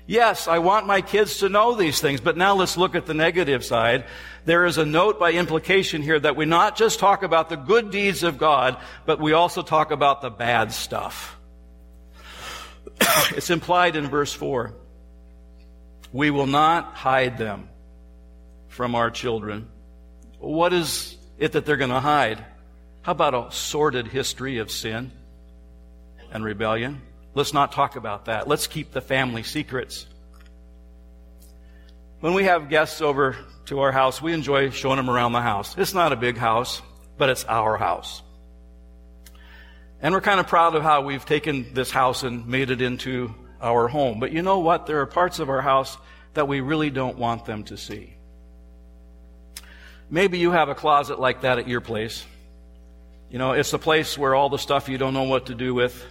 Yes, 0.10 0.47
I 0.47 0.57
want 0.57 0.88
my 0.88 1.01
kids 1.01 1.38
to 1.38 1.49
know 1.49 1.76
these 1.76 2.01
things, 2.01 2.20
but 2.20 2.36
now 2.36 2.55
let's 2.55 2.78
look 2.78 2.95
at 2.95 3.05
the 3.05 3.14
negative 3.14 3.64
side. 3.64 4.05
There 4.43 4.66
is 4.66 4.80
a 4.80 4.86
note 4.86 5.20
by 5.20 5.34
implication 5.34 6.01
here 6.01 6.20
that 6.20 6.36
we 6.36 6.45
not 6.45 6.76
just 6.76 6.97
talk 6.97 7.22
about 7.22 7.49
the 7.49 7.57
good 7.57 7.91
deeds 7.91 8.24
of 8.24 8.39
God, 8.39 8.78
but 9.05 9.20
we 9.20 9.34
also 9.34 9.62
talk 9.62 9.91
about 9.91 10.22
the 10.22 10.32
bad 10.32 10.72
stuff. 10.72 11.38
it's 13.36 13.51
implied 13.51 13.95
in 13.95 14.07
verse 14.07 14.34
4. 14.34 14.74
We 16.12 16.32
will 16.32 16.47
not 16.47 16.95
hide 16.95 17.38
them 17.38 17.70
from 18.70 18.95
our 18.95 19.12
children. 19.12 19.68
What 20.39 20.74
is 20.74 21.18
it 21.38 21.51
that 21.51 21.68
they're 21.68 21.78
going 21.78 21.91
to 21.91 21.99
hide? 21.99 22.43
How 23.03 23.12
about 23.12 23.36
a 23.36 23.51
sordid 23.55 24.07
history 24.07 24.57
of 24.57 24.72
sin 24.72 25.12
and 26.32 26.43
rebellion? 26.43 27.03
Let's 27.34 27.53
not 27.53 27.71
talk 27.71 27.95
about 27.95 28.25
that. 28.25 28.47
Let's 28.47 28.67
keep 28.67 28.91
the 28.91 29.01
family 29.01 29.43
secrets. 29.43 30.05
When 32.19 32.34
we 32.34 32.45
have 32.45 32.69
guests 32.69 33.01
over 33.01 33.38
to 33.65 33.80
our 33.80 33.91
house, 33.91 34.21
we 34.21 34.34
enjoy 34.34 34.71
showing 34.71 34.97
them 34.97 35.09
around 35.09 35.32
the 35.32 35.41
house. 35.41 35.77
It's 35.77 35.93
not 35.93 36.11
a 36.11 36.17
big 36.17 36.38
house, 36.38 36.82
but 37.17 37.30
it's 37.30 37.45
our 37.45 37.77
house. 37.77 38.21
And 40.01 40.13
we're 40.13 40.21
kind 40.21 40.39
of 40.39 40.47
proud 40.47 40.75
of 40.75 40.84
how 40.84 41.01
we've 41.01 41.25
taken 41.25 41.73
this 41.73 41.91
house 41.91 42.23
and 42.23 42.47
made 42.47 42.71
it 42.71 42.82
into 42.82 43.34
our 43.61 43.88
home. 43.88 44.19
But 44.19 44.32
you 44.32 44.41
know 44.41 44.59
what? 44.59 44.86
There 44.86 45.01
are 45.01 45.05
parts 45.05 45.39
of 45.39 45.49
our 45.49 45.61
house 45.61 45.97
that 46.34 46.47
we 46.47 46.61
really 46.61 46.89
don't 46.89 47.17
want 47.17 47.45
them 47.45 47.63
to 47.65 47.77
see. 47.77 48.15
Maybe 50.09 50.39
you 50.39 50.51
have 50.51 50.69
a 50.69 50.75
closet 50.75 51.19
like 51.19 51.41
that 51.41 51.59
at 51.59 51.67
your 51.67 51.82
place. 51.82 52.25
You 53.30 53.38
know, 53.38 53.51
it's 53.51 53.71
the 53.71 53.80
place 53.80 54.17
where 54.17 54.34
all 54.34 54.49
the 54.49 54.57
stuff 54.57 54.89
you 54.89 54.97
don't 54.97 55.13
know 55.13 55.23
what 55.23 55.47
to 55.47 55.55
do 55.55 55.73
with, 55.73 56.03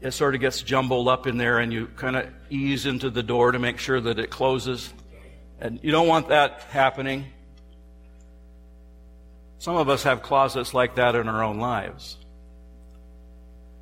it 0.00 0.12
sort 0.12 0.34
of 0.34 0.40
gets 0.40 0.62
jumbled 0.62 1.08
up 1.08 1.26
in 1.26 1.38
there 1.38 1.58
and 1.58 1.72
you 1.72 1.86
kind 1.96 2.16
of 2.16 2.28
ease 2.50 2.86
into 2.86 3.10
the 3.10 3.22
door 3.22 3.52
to 3.52 3.58
make 3.58 3.78
sure 3.78 4.00
that 4.00 4.18
it 4.18 4.30
closes. 4.30 4.92
And 5.60 5.80
you 5.82 5.90
don't 5.90 6.06
want 6.06 6.28
that 6.28 6.62
happening. 6.70 7.26
Some 9.58 9.76
of 9.76 9.88
us 9.88 10.04
have 10.04 10.22
closets 10.22 10.72
like 10.72 10.94
that 10.96 11.16
in 11.16 11.28
our 11.28 11.42
own 11.42 11.58
lives. 11.58 12.16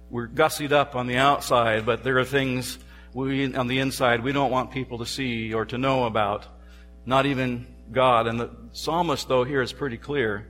We're 0.09 0.29
gussied 0.29 0.73
up 0.73 0.97
on 0.97 1.07
the 1.07 1.19
outside, 1.19 1.85
but 1.85 2.03
there 2.03 2.19
are 2.19 2.25
things 2.25 2.79
we, 3.13 3.55
on 3.55 3.67
the 3.67 3.81
inside 3.81 4.23
we 4.23 4.33
don't 4.33 4.51
want 4.51 4.71
people 4.71 4.99
to 4.99 5.07
see 5.07 5.53
or 5.53 5.67
to 5.67 5.77
know 5.77 6.05
about, 6.05 6.47
not 7.05 7.27
even 7.27 7.67
God. 7.93 8.27
And 8.27 8.41
the 8.41 8.51
psalmist, 8.73 9.29
though, 9.29 9.45
here 9.45 9.61
is 9.61 9.73
pretty 9.73 9.99
clear, 9.99 10.47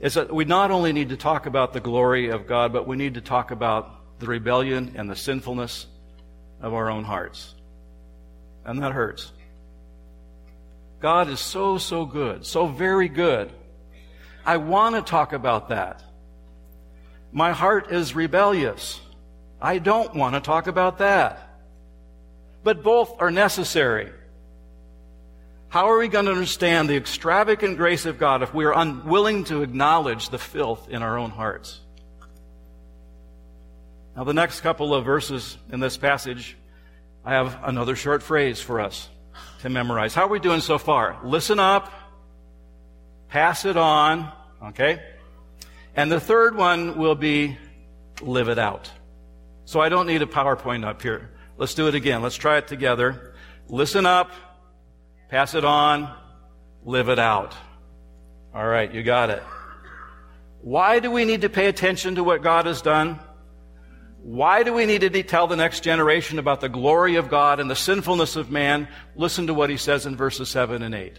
is 0.00 0.14
that 0.14 0.34
we 0.34 0.44
not 0.44 0.72
only 0.72 0.92
need 0.92 1.10
to 1.10 1.16
talk 1.16 1.46
about 1.46 1.72
the 1.72 1.80
glory 1.80 2.30
of 2.30 2.48
God, 2.48 2.72
but 2.72 2.88
we 2.88 2.96
need 2.96 3.14
to 3.14 3.20
talk 3.20 3.52
about 3.52 3.99
the 4.20 4.26
rebellion 4.26 4.92
and 4.96 5.10
the 5.10 5.16
sinfulness 5.16 5.86
of 6.60 6.74
our 6.74 6.90
own 6.90 7.04
hearts. 7.04 7.54
And 8.64 8.82
that 8.82 8.92
hurts. 8.92 9.32
God 11.00 11.28
is 11.28 11.40
so, 11.40 11.78
so 11.78 12.04
good, 12.04 12.44
so 12.44 12.66
very 12.66 13.08
good. 13.08 13.50
I 14.44 14.58
want 14.58 14.96
to 14.96 15.02
talk 15.02 15.32
about 15.32 15.70
that. 15.70 16.02
My 17.32 17.52
heart 17.52 17.90
is 17.90 18.14
rebellious. 18.14 19.00
I 19.60 19.78
don't 19.78 20.14
want 20.14 20.34
to 20.34 20.40
talk 20.40 20.66
about 20.66 20.98
that. 20.98 21.48
But 22.62 22.82
both 22.82 23.20
are 23.20 23.30
necessary. 23.30 24.10
How 25.68 25.90
are 25.90 25.98
we 25.98 26.08
going 26.08 26.24
to 26.24 26.32
understand 26.32 26.88
the 26.88 26.96
extravagant 26.96 27.76
grace 27.76 28.04
of 28.04 28.18
God 28.18 28.42
if 28.42 28.52
we 28.52 28.64
are 28.64 28.76
unwilling 28.76 29.44
to 29.44 29.62
acknowledge 29.62 30.28
the 30.28 30.38
filth 30.38 30.88
in 30.88 31.02
our 31.02 31.16
own 31.16 31.30
hearts? 31.30 31.80
Now, 34.20 34.24
the 34.24 34.34
next 34.34 34.60
couple 34.60 34.94
of 34.94 35.06
verses 35.06 35.56
in 35.72 35.80
this 35.80 35.96
passage, 35.96 36.54
I 37.24 37.32
have 37.32 37.58
another 37.64 37.96
short 37.96 38.22
phrase 38.22 38.60
for 38.60 38.78
us 38.78 39.08
to 39.62 39.70
memorize. 39.70 40.12
How 40.12 40.26
are 40.26 40.28
we 40.28 40.40
doing 40.40 40.60
so 40.60 40.76
far? 40.76 41.16
Listen 41.24 41.58
up, 41.58 41.90
pass 43.28 43.64
it 43.64 43.78
on, 43.78 44.30
okay? 44.62 45.00
And 45.96 46.12
the 46.12 46.20
third 46.20 46.54
one 46.54 46.98
will 46.98 47.14
be 47.14 47.56
live 48.20 48.50
it 48.50 48.58
out. 48.58 48.90
So 49.64 49.80
I 49.80 49.88
don't 49.88 50.06
need 50.06 50.20
a 50.20 50.26
PowerPoint 50.26 50.84
up 50.84 51.00
here. 51.00 51.30
Let's 51.56 51.72
do 51.72 51.88
it 51.88 51.94
again. 51.94 52.20
Let's 52.20 52.36
try 52.36 52.58
it 52.58 52.68
together. 52.68 53.32
Listen 53.68 54.04
up, 54.04 54.32
pass 55.30 55.54
it 55.54 55.64
on, 55.64 56.14
live 56.84 57.08
it 57.08 57.18
out. 57.18 57.54
All 58.54 58.66
right, 58.68 58.92
you 58.92 59.02
got 59.02 59.30
it. 59.30 59.42
Why 60.60 60.98
do 60.98 61.10
we 61.10 61.24
need 61.24 61.40
to 61.40 61.48
pay 61.48 61.68
attention 61.68 62.16
to 62.16 62.22
what 62.22 62.42
God 62.42 62.66
has 62.66 62.82
done? 62.82 63.18
Why 64.22 64.62
do 64.62 64.72
we 64.72 64.86
need 64.86 65.00
to 65.00 65.22
tell 65.22 65.46
the 65.46 65.56
next 65.56 65.82
generation 65.82 66.38
about 66.38 66.60
the 66.60 66.68
glory 66.68 67.16
of 67.16 67.28
God 67.30 67.58
and 67.58 67.70
the 67.70 67.76
sinfulness 67.76 68.36
of 68.36 68.50
man? 68.50 68.88
Listen 69.16 69.46
to 69.46 69.54
what 69.54 69.70
he 69.70 69.76
says 69.76 70.06
in 70.06 70.16
verses 70.16 70.48
7 70.48 70.82
and 70.82 70.94
8 70.94 71.18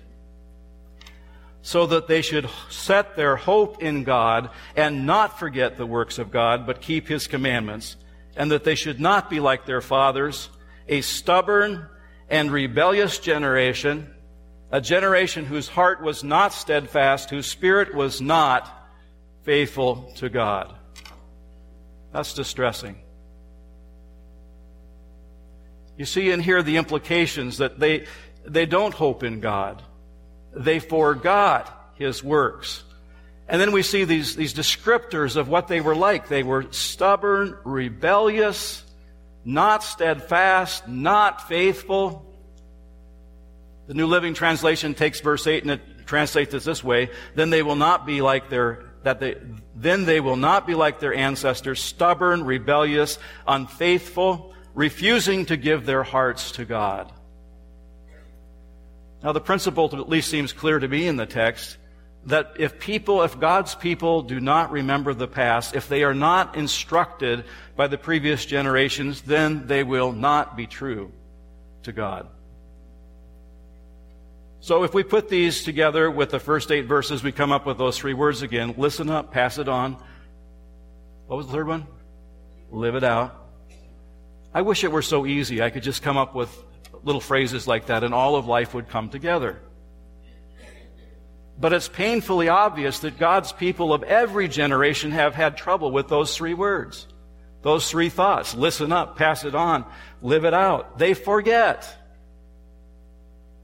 so 1.62 1.86
that 1.86 2.08
they 2.08 2.22
should 2.22 2.50
set 2.70 3.16
their 3.16 3.36
hope 3.36 3.82
in 3.82 4.04
God 4.04 4.50
and 4.76 5.06
not 5.06 5.38
forget 5.38 5.78
the 5.78 5.86
works 5.86 6.18
of 6.18 6.32
God, 6.32 6.66
but 6.66 6.82
keep 6.82 7.08
His 7.08 7.28
commandments, 7.28 7.98
and 8.36 8.52
that 8.52 8.64
they 8.64 8.76
should 8.76 9.00
not 9.00 9.30
be 9.30 9.40
like 9.40 9.66
their 9.66 9.82
fathers, 9.82 10.50
a 10.88 11.02
stubborn 11.02 11.88
and 12.30 12.52
rebellious 12.52 13.20
generation, 13.20 14.12
a 14.72 14.82
generation 14.82 15.46
whose 15.46 15.68
heart 15.68 16.02
was 16.02 16.24
not 16.24 16.54
steadfast, 16.54 17.30
whose 17.30 17.46
spirit 17.46 17.94
was 17.94 18.22
not 18.22 18.90
faithful 19.44 20.12
to 20.16 20.30
God. 20.30 20.74
That's 22.12 22.34
distressing. 22.34 22.98
You 25.98 26.06
see 26.06 26.32
and 26.32 26.42
hear 26.42 26.64
the 26.64 26.78
implications 26.78 27.60
that 27.60 27.80
they, 27.80 28.06
they 28.46 28.66
don't 28.66 28.94
hope 28.94 29.24
in 29.24 29.40
God 29.40 29.84
they 30.54 30.80
forgot 30.80 31.94
his 31.96 32.24
works. 32.24 32.84
And 33.48 33.60
then 33.60 33.72
we 33.72 33.84
see 33.84 34.06
these, 34.06 34.36
these 34.36 34.54
descriptors 34.54 35.36
of 35.36 35.48
what 35.48 35.68
they 35.68 35.82
were 35.82 35.96
like. 35.96 36.28
They 36.28 36.44
were 36.44 36.72
stubborn, 36.72 37.58
rebellious, 37.64 38.84
not 39.44 39.84
steadfast, 39.84 40.88
not 40.88 41.48
faithful. 41.48 42.26
The 43.88 43.94
New 43.94 44.08
Living 44.08 44.34
Translation 44.34 44.94
takes 44.94 45.20
verse 45.20 45.48
8 45.48 45.64
and 45.64 45.72
it 45.72 45.82
translates 46.06 46.54
it 46.54 46.64
this 46.64 46.84
way. 46.84 47.10
Then 47.36 47.50
they 47.50 47.64
will 47.64 47.76
not 47.76 48.06
be 48.06 48.22
like 48.22 48.50
their, 48.50 48.91
that 49.04 49.20
they, 49.20 49.36
then 49.76 50.06
they 50.06 50.20
will 50.20 50.36
not 50.36 50.68
be 50.68 50.76
like 50.76 51.00
their 51.00 51.14
ancestors, 51.14 51.82
stubborn, 51.82 52.44
rebellious, 52.44 53.18
unfaithful, 53.48 54.54
refusing 54.74 55.46
to 55.48 55.58
give 55.58 55.86
their 55.86 56.04
hearts 56.04 56.52
to 56.54 56.66
God. 56.66 57.12
Now, 59.24 59.32
the 59.32 59.42
principle 59.42 59.90
at 59.94 60.10
least 60.10 60.30
seems 60.30 60.54
clear 60.54 60.80
to 60.80 60.88
me 60.88 61.08
in 61.08 61.16
the 61.16 61.26
text 61.26 61.78
that 62.26 62.54
if 62.60 62.80
people, 62.80 63.24
if 63.24 63.40
God's 63.40 63.76
people 63.76 64.22
do 64.22 64.40
not 64.40 64.72
remember 64.72 65.14
the 65.14 65.28
past, 65.28 65.76
if 65.76 65.88
they 65.88 66.04
are 66.04 66.14
not 66.14 66.56
instructed 66.56 67.46
by 67.76 67.88
the 67.88 67.98
previous 67.98 68.46
generations, 68.46 69.22
then 69.22 69.68
they 69.68 69.84
will 69.84 70.12
not 70.12 70.56
be 70.56 70.68
true 70.68 71.12
to 71.84 71.92
God. 71.92 72.28
So 74.62 74.84
if 74.84 74.94
we 74.94 75.02
put 75.02 75.28
these 75.28 75.64
together 75.64 76.12
with 76.12 76.30
the 76.30 76.40
first 76.40 76.72
eight 76.72 76.86
verses, 76.86 77.24
we 77.24 77.32
come 77.32 77.52
up 77.52 77.66
with 77.66 77.80
those 77.80 77.98
three 77.98 78.14
words 78.14 78.44
again. 78.44 78.76
Listen 78.78 79.10
up, 79.10 79.32
pass 79.32 79.58
it 79.58 79.68
on. 79.68 79.98
What 81.26 81.38
was 81.38 81.48
the 81.48 81.54
third 81.54 81.68
one? 81.68 81.88
Live 82.70 82.94
it 82.94 83.04
out. 83.04 83.36
I 84.54 84.62
wish 84.62 84.84
it 84.84 84.92
were 84.92 85.02
so 85.02 85.26
easy. 85.26 85.64
I 85.64 85.72
could 85.72 85.82
just 85.82 86.04
come 86.04 86.16
up 86.16 86.36
with 86.36 86.56
little 87.04 87.22
phrases 87.22 87.68
like 87.68 87.88
that, 87.88 88.04
and 88.04 88.14
all 88.14 88.36
of 88.36 88.46
life 88.46 88.76
would 88.76 88.88
come 88.88 89.10
together. 89.10 89.60
But 91.60 91.74
it's 91.74 91.88
painfully 91.88 92.48
obvious 92.48 93.00
that 93.00 93.18
God's 93.18 93.52
people 93.52 93.94
of 93.94 94.04
every 94.04 94.48
generation 94.48 95.10
have 95.10 95.34
had 95.34 95.58
trouble 95.58 95.92
with 95.92 96.08
those 96.08 96.38
three 96.38 96.54
words. 96.54 97.08
Those 97.64 97.90
three 97.90 98.10
thoughts. 98.10 98.54
Listen 98.54 98.92
up, 98.92 99.18
pass 99.18 99.44
it 99.44 99.56
on, 99.56 99.86
live 100.22 100.46
it 100.46 100.54
out. 100.54 101.00
They 101.00 101.16
forget. 101.16 101.98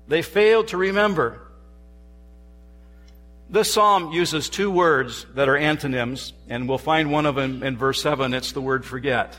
They 0.07 0.21
fail 0.21 0.63
to 0.65 0.77
remember. 0.77 1.41
This 3.49 3.73
psalm 3.73 4.11
uses 4.11 4.49
two 4.49 4.71
words 4.71 5.25
that 5.35 5.47
are 5.47 5.55
antonyms, 5.55 6.33
and 6.49 6.67
we'll 6.67 6.77
find 6.77 7.11
one 7.11 7.25
of 7.25 7.35
them 7.35 7.63
in 7.63 7.77
verse 7.77 8.01
7. 8.01 8.33
It's 8.33 8.51
the 8.51 8.61
word 8.61 8.85
forget. 8.85 9.37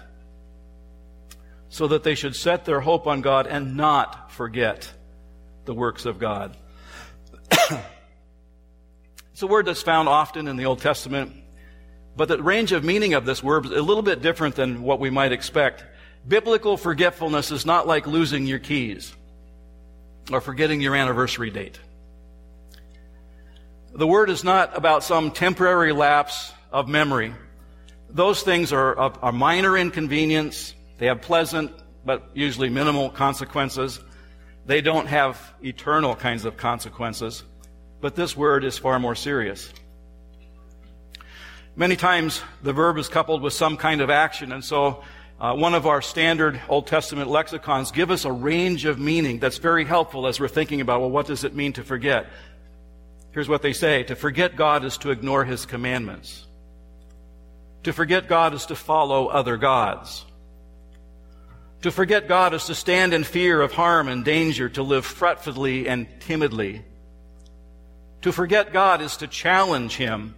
So 1.68 1.88
that 1.88 2.02
they 2.02 2.14
should 2.14 2.34
set 2.34 2.64
their 2.64 2.80
hope 2.80 3.06
on 3.06 3.20
God 3.20 3.46
and 3.46 3.76
not 3.76 4.32
forget 4.32 4.90
the 5.66 5.74
works 5.74 6.06
of 6.06 6.18
God. 6.18 6.56
it's 9.32 9.42
a 9.42 9.46
word 9.46 9.66
that's 9.66 9.82
found 9.82 10.08
often 10.08 10.48
in 10.48 10.56
the 10.56 10.64
Old 10.64 10.80
Testament, 10.80 11.34
but 12.16 12.28
the 12.28 12.42
range 12.42 12.72
of 12.72 12.84
meaning 12.84 13.12
of 13.12 13.26
this 13.26 13.42
word 13.42 13.66
is 13.66 13.72
a 13.72 13.82
little 13.82 14.02
bit 14.02 14.22
different 14.22 14.54
than 14.54 14.82
what 14.82 15.00
we 15.00 15.10
might 15.10 15.32
expect. 15.32 15.84
Biblical 16.26 16.78
forgetfulness 16.78 17.50
is 17.50 17.66
not 17.66 17.86
like 17.86 18.06
losing 18.06 18.46
your 18.46 18.58
keys 18.58 19.14
or 20.30 20.40
forgetting 20.40 20.80
your 20.80 20.94
anniversary 20.94 21.50
date. 21.50 21.78
The 23.94 24.06
word 24.06 24.30
is 24.30 24.44
not 24.44 24.76
about 24.76 25.02
some 25.02 25.30
temporary 25.30 25.92
lapse 25.92 26.52
of 26.70 26.88
memory. 26.88 27.34
Those 28.10 28.42
things 28.42 28.72
are 28.72 28.94
a 29.22 29.32
minor 29.32 29.76
inconvenience. 29.76 30.74
They 30.98 31.06
have 31.06 31.22
pleasant, 31.22 31.72
but 32.04 32.30
usually 32.34 32.68
minimal 32.68 33.10
consequences. 33.10 34.00
They 34.66 34.80
don't 34.80 35.06
have 35.06 35.54
eternal 35.62 36.14
kinds 36.14 36.44
of 36.44 36.56
consequences. 36.56 37.42
But 38.00 38.14
this 38.14 38.36
word 38.36 38.64
is 38.64 38.78
far 38.78 38.98
more 39.00 39.14
serious. 39.14 39.72
Many 41.74 41.96
times 41.96 42.42
the 42.62 42.72
verb 42.72 42.98
is 42.98 43.08
coupled 43.08 43.40
with 43.40 43.52
some 43.52 43.76
kind 43.76 44.00
of 44.00 44.10
action, 44.10 44.52
and 44.52 44.64
so 44.64 45.02
uh, 45.40 45.54
one 45.54 45.74
of 45.74 45.86
our 45.86 46.02
standard 46.02 46.60
Old 46.68 46.88
Testament 46.88 47.30
lexicons 47.30 47.92
give 47.92 48.10
us 48.10 48.24
a 48.24 48.32
range 48.32 48.84
of 48.84 48.98
meaning 48.98 49.38
that's 49.38 49.58
very 49.58 49.84
helpful 49.84 50.26
as 50.26 50.40
we're 50.40 50.48
thinking 50.48 50.80
about, 50.80 51.00
well, 51.00 51.10
what 51.10 51.26
does 51.26 51.44
it 51.44 51.54
mean 51.54 51.72
to 51.74 51.84
forget? 51.84 52.26
Here's 53.30 53.48
what 53.48 53.62
they 53.62 53.72
say 53.72 54.02
To 54.04 54.16
forget 54.16 54.56
God 54.56 54.84
is 54.84 54.98
to 54.98 55.10
ignore 55.10 55.44
his 55.44 55.64
commandments. 55.64 56.44
To 57.84 57.92
forget 57.92 58.26
God 58.26 58.52
is 58.52 58.66
to 58.66 58.74
follow 58.74 59.28
other 59.28 59.56
gods. 59.56 60.24
To 61.82 61.92
forget 61.92 62.26
God 62.26 62.54
is 62.54 62.64
to 62.64 62.74
stand 62.74 63.14
in 63.14 63.22
fear 63.22 63.60
of 63.60 63.72
harm 63.72 64.08
and 64.08 64.24
danger, 64.24 64.68
to 64.70 64.82
live 64.82 65.06
fretfully 65.06 65.88
and 65.88 66.08
timidly. 66.18 66.82
To 68.22 68.32
forget 68.32 68.72
God 68.72 69.00
is 69.00 69.18
to 69.18 69.28
challenge 69.28 69.94
him 69.94 70.34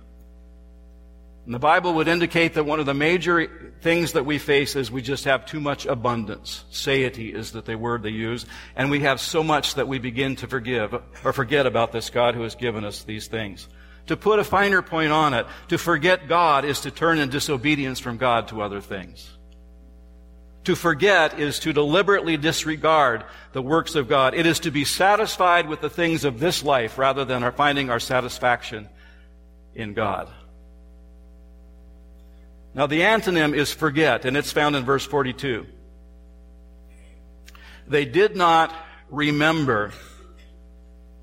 and 1.47 1.55
the 1.55 1.59
Bible 1.59 1.95
would 1.95 2.09
indicate 2.09 2.55
that 2.55 2.65
one 2.65 2.81
of 2.81 2.87
the 2.87 2.95
major 2.95 3.73
things 3.81 4.13
that 4.13 4.27
we 4.27 4.39
face 4.39 4.77
is 4.77 4.91
we 4.91 5.03
just 5.03 5.25
have 5.25 5.47
too 5.47 5.61
much 5.61 5.87
abundance. 5.87 6.65
Satiety 6.71 7.33
is 7.33 7.53
the 7.53 7.75
word 7.77 8.03
they 8.03 8.11
use. 8.11 8.47
And 8.77 8.91
we 8.91 9.01
have 9.01 9.21
so 9.21 9.43
much 9.43 9.75
that 9.75 9.89
we 9.89 9.99
begin 9.99 10.37
to 10.37 10.47
forgive 10.47 10.95
or 11.25 11.33
forget 11.33 11.67
about 11.67 11.93
this 11.93 12.11
God 12.11 12.35
who 12.35 12.43
has 12.43 12.55
given 12.55 12.85
us 12.85 13.05
these 13.05 13.27
things. 13.27 13.69
To 14.07 14.17
put 14.17 14.39
a 14.39 14.45
finer 14.45 14.83
point 14.83 15.13
on 15.13 15.35
it, 15.35 15.47
to 15.69 15.79
forget 15.79 16.29
God 16.29 16.65
is 16.65 16.81
to 16.81 16.91
turn 16.91 17.19
in 17.19 17.31
disobedience 17.31 18.01
from 18.01 18.19
God 18.19 18.49
to 18.49 18.61
other 18.61 18.81
things. 18.81 19.31
To 20.65 20.77
forget 20.77 21.41
is 21.41 21.59
to 21.61 21.73
deliberately 21.73 22.37
disregard 22.37 23.25
the 23.53 23.63
works 23.63 23.95
of 23.95 24.09
God. 24.09 24.35
It 24.35 24.45
is 24.45 24.61
to 24.61 24.71
be 24.71 24.85
satisfied 24.85 25.69
with 25.69 25.81
the 25.81 25.89
things 25.89 26.25
of 26.25 26.39
this 26.39 26.63
life 26.63 26.99
rather 26.99 27.25
than 27.25 27.43
our 27.43 27.53
finding 27.53 27.89
our 27.89 28.01
satisfaction 28.01 28.91
in 29.75 29.95
God. 29.95 30.29
Now, 32.75 32.87
the 32.87 33.01
antonym 33.01 33.55
is 33.55 33.73
forget, 33.73 34.25
and 34.25 34.37
it's 34.37 34.53
found 34.53 34.77
in 34.77 34.85
verse 34.85 35.05
42. 35.05 35.67
They 37.89 38.05
did 38.05 38.37
not 38.37 38.73
remember 39.11 39.93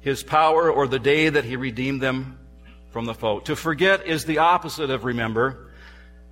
his 0.02 0.24
power 0.24 0.70
or 0.70 0.88
the 0.88 1.00
day 1.00 1.30
that 1.30 1.46
he 1.46 1.56
redeemed 1.56 2.02
them 2.02 2.38
from 2.92 3.06
the 3.06 3.14
foe. 3.14 3.40
To 3.42 3.56
forget 3.56 4.06
is 4.06 4.26
the 4.26 4.40
opposite 4.40 4.90
of 4.90 5.06
remember. 5.06 5.72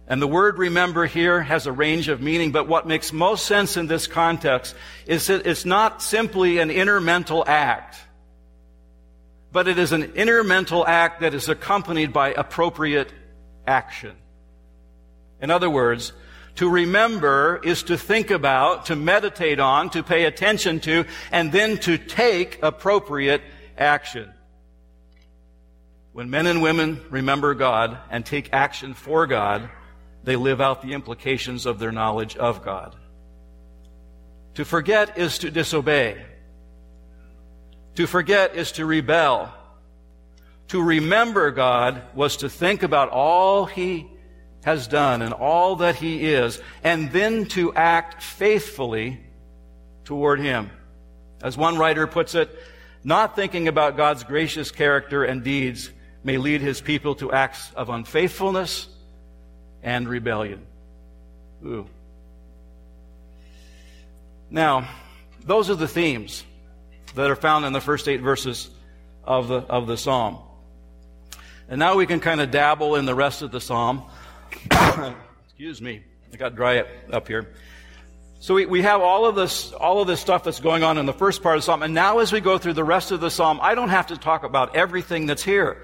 And 0.07 0.21
the 0.21 0.27
word 0.27 0.57
remember 0.57 1.05
here 1.05 1.41
has 1.41 1.65
a 1.65 1.71
range 1.71 2.09
of 2.09 2.21
meaning, 2.21 2.51
but 2.51 2.67
what 2.67 2.85
makes 2.85 3.11
most 3.11 3.45
sense 3.45 3.77
in 3.77 3.87
this 3.87 4.07
context 4.07 4.75
is 5.07 5.27
that 5.27 5.47
it's 5.47 5.65
not 5.65 6.01
simply 6.01 6.59
an 6.59 6.69
inner 6.69 7.01
mental 7.01 7.43
act, 7.47 7.97
but 9.51 9.67
it 9.67 9.79
is 9.79 9.93
an 9.93 10.13
inner 10.15 10.43
mental 10.43 10.85
act 10.85 11.21
that 11.21 11.33
is 11.33 11.49
accompanied 11.49 12.13
by 12.13 12.33
appropriate 12.33 13.11
action. 13.65 14.15
In 15.41 15.51
other 15.51 15.69
words, 15.69 16.13
to 16.55 16.69
remember 16.69 17.59
is 17.63 17.83
to 17.83 17.97
think 17.97 18.31
about, 18.31 18.85
to 18.87 18.95
meditate 18.95 19.59
on, 19.59 19.89
to 19.91 20.03
pay 20.03 20.23
attention 20.23 20.79
to, 20.81 21.05
and 21.31 21.51
then 21.51 21.77
to 21.79 21.97
take 21.97 22.63
appropriate 22.63 23.41
action. 23.77 24.31
When 26.13 26.29
men 26.29 26.47
and 26.47 26.61
women 26.61 27.03
remember 27.09 27.53
God 27.53 27.97
and 28.09 28.25
take 28.25 28.53
action 28.53 28.93
for 28.93 29.27
God, 29.27 29.69
they 30.23 30.37
live 30.37 30.61
out 30.61 30.81
the 30.81 30.93
implications 30.93 31.65
of 31.65 31.77
their 31.77 31.91
knowledge 31.91 32.37
of 32.37 32.63
God. 32.63 32.95
To 34.55 34.63
forget 34.63 35.17
is 35.17 35.37
to 35.39 35.51
disobey. 35.51 36.25
To 37.95 38.07
forget 38.07 38.55
is 38.55 38.71
to 38.73 38.85
rebel. 38.85 39.53
To 40.69 40.81
remember 40.81 41.51
God 41.51 42.01
was 42.15 42.37
to 42.37 42.49
think 42.49 42.81
about 42.81 43.09
all 43.09 43.65
He 43.65 44.09
has 44.65 44.87
done 44.87 45.21
and 45.21 45.31
all 45.31 45.77
that 45.77 45.95
he 45.95 46.25
is, 46.25 46.59
and 46.83 47.11
then 47.11 47.45
to 47.45 47.71
act 47.75 48.23
faithfully 48.23 49.19
toward 50.03 50.39
him. 50.39 50.71
As 51.43 51.55
one 51.55 51.77
writer 51.77 52.07
puts 52.07 52.33
it, 52.33 52.49
not 53.03 53.35
thinking 53.35 53.67
about 53.67 53.95
God's 53.95 54.23
gracious 54.23 54.71
character 54.71 55.23
and 55.23 55.43
deeds 55.43 55.91
may 56.23 56.39
lead 56.39 56.61
his 56.61 56.81
people 56.81 57.13
to 57.15 57.31
acts 57.31 57.71
of 57.75 57.89
unfaithfulness 57.89 58.87
and 59.83 60.09
rebellion. 60.09 60.65
Ooh. 61.63 61.85
Now, 64.49 64.89
those 65.45 65.69
are 65.69 65.75
the 65.75 65.87
themes 65.87 66.43
that 67.13 67.29
are 67.29 67.35
found 67.35 67.65
in 67.65 67.73
the 67.73 67.81
first 67.81 68.07
eight 68.07 68.21
verses 68.21 68.71
of 69.23 69.47
the, 69.47 69.57
of 69.57 69.85
the 69.85 69.95
psalm. 69.95 70.39
And 71.69 71.77
now 71.77 71.95
we 71.95 72.07
can 72.07 72.19
kind 72.19 72.41
of 72.41 72.49
dabble 72.49 72.95
in 72.95 73.05
the 73.05 73.15
rest 73.15 73.43
of 73.43 73.51
the 73.51 73.61
psalm. 73.61 74.03
Excuse 75.45 75.81
me. 75.81 76.03
I 76.33 76.37
got 76.37 76.55
dry 76.55 76.83
up 77.11 77.27
here. 77.27 77.53
So 78.39 78.53
we, 78.53 78.65
we 78.65 78.81
have 78.81 79.01
all 79.01 79.25
of 79.25 79.35
this, 79.35 79.71
all 79.71 80.01
of 80.01 80.07
this 80.07 80.19
stuff 80.19 80.43
that's 80.43 80.59
going 80.59 80.83
on 80.83 80.97
in 80.97 81.05
the 81.05 81.13
first 81.13 81.41
part 81.41 81.55
of 81.55 81.61
the 81.61 81.65
psalm. 81.65 81.81
And 81.81 81.93
now 81.93 82.19
as 82.19 82.31
we 82.31 82.41
go 82.41 82.57
through 82.57 82.73
the 82.73 82.83
rest 82.83 83.11
of 83.11 83.19
the 83.19 83.31
psalm, 83.31 83.59
I 83.61 83.73
don't 83.73 83.89
have 83.89 84.07
to 84.07 84.17
talk 84.17 84.43
about 84.43 84.75
everything 84.75 85.25
that's 85.25 85.43
here. 85.43 85.81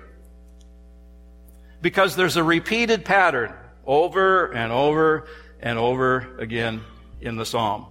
Because 1.81 2.15
there's 2.15 2.37
a 2.37 2.43
repeated 2.43 3.05
pattern 3.05 3.53
over 3.85 4.51
and 4.51 4.71
over 4.71 5.27
and 5.59 5.79
over 5.79 6.37
again 6.37 6.81
in 7.19 7.35
the 7.35 7.45
psalm. 7.45 7.87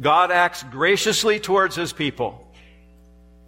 God 0.00 0.30
acts 0.30 0.62
graciously 0.62 1.40
towards 1.40 1.74
his 1.74 1.92
people. 1.92 2.52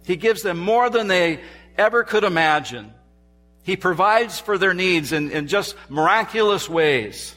He 0.03 0.15
gives 0.15 0.41
them 0.41 0.57
more 0.57 0.89
than 0.89 1.07
they 1.07 1.41
ever 1.77 2.03
could 2.03 2.23
imagine. 2.23 2.93
He 3.63 3.75
provides 3.75 4.39
for 4.39 4.57
their 4.57 4.73
needs 4.73 5.11
in, 5.11 5.31
in 5.31 5.47
just 5.47 5.75
miraculous 5.89 6.67
ways. 6.67 7.35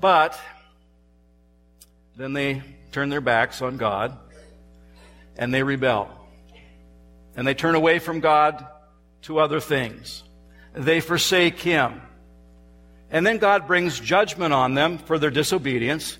But 0.00 0.38
then 2.16 2.32
they 2.32 2.62
turn 2.92 3.08
their 3.08 3.20
backs 3.20 3.62
on 3.62 3.76
God 3.76 4.18
and 5.36 5.52
they 5.52 5.62
rebel. 5.62 6.10
And 7.36 7.46
they 7.46 7.54
turn 7.54 7.74
away 7.74 7.98
from 7.98 8.20
God 8.20 8.66
to 9.22 9.38
other 9.38 9.60
things. 9.60 10.22
They 10.74 11.00
forsake 11.00 11.58
Him. 11.58 12.00
And 13.10 13.26
then 13.26 13.38
God 13.38 13.66
brings 13.66 14.00
judgment 14.00 14.52
on 14.52 14.74
them 14.74 14.98
for 14.98 15.18
their 15.18 15.30
disobedience. 15.30 16.18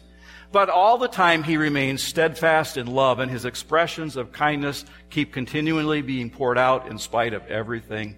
But 0.52 0.68
all 0.68 0.98
the 0.98 1.08
time 1.08 1.42
he 1.42 1.56
remains 1.56 2.02
steadfast 2.02 2.76
in 2.76 2.86
love, 2.86 3.18
and 3.18 3.30
his 3.30 3.46
expressions 3.46 4.16
of 4.16 4.32
kindness 4.32 4.84
keep 5.08 5.32
continually 5.32 6.02
being 6.02 6.28
poured 6.28 6.58
out 6.58 6.88
in 6.88 6.98
spite 6.98 7.32
of 7.32 7.46
everything 7.46 8.16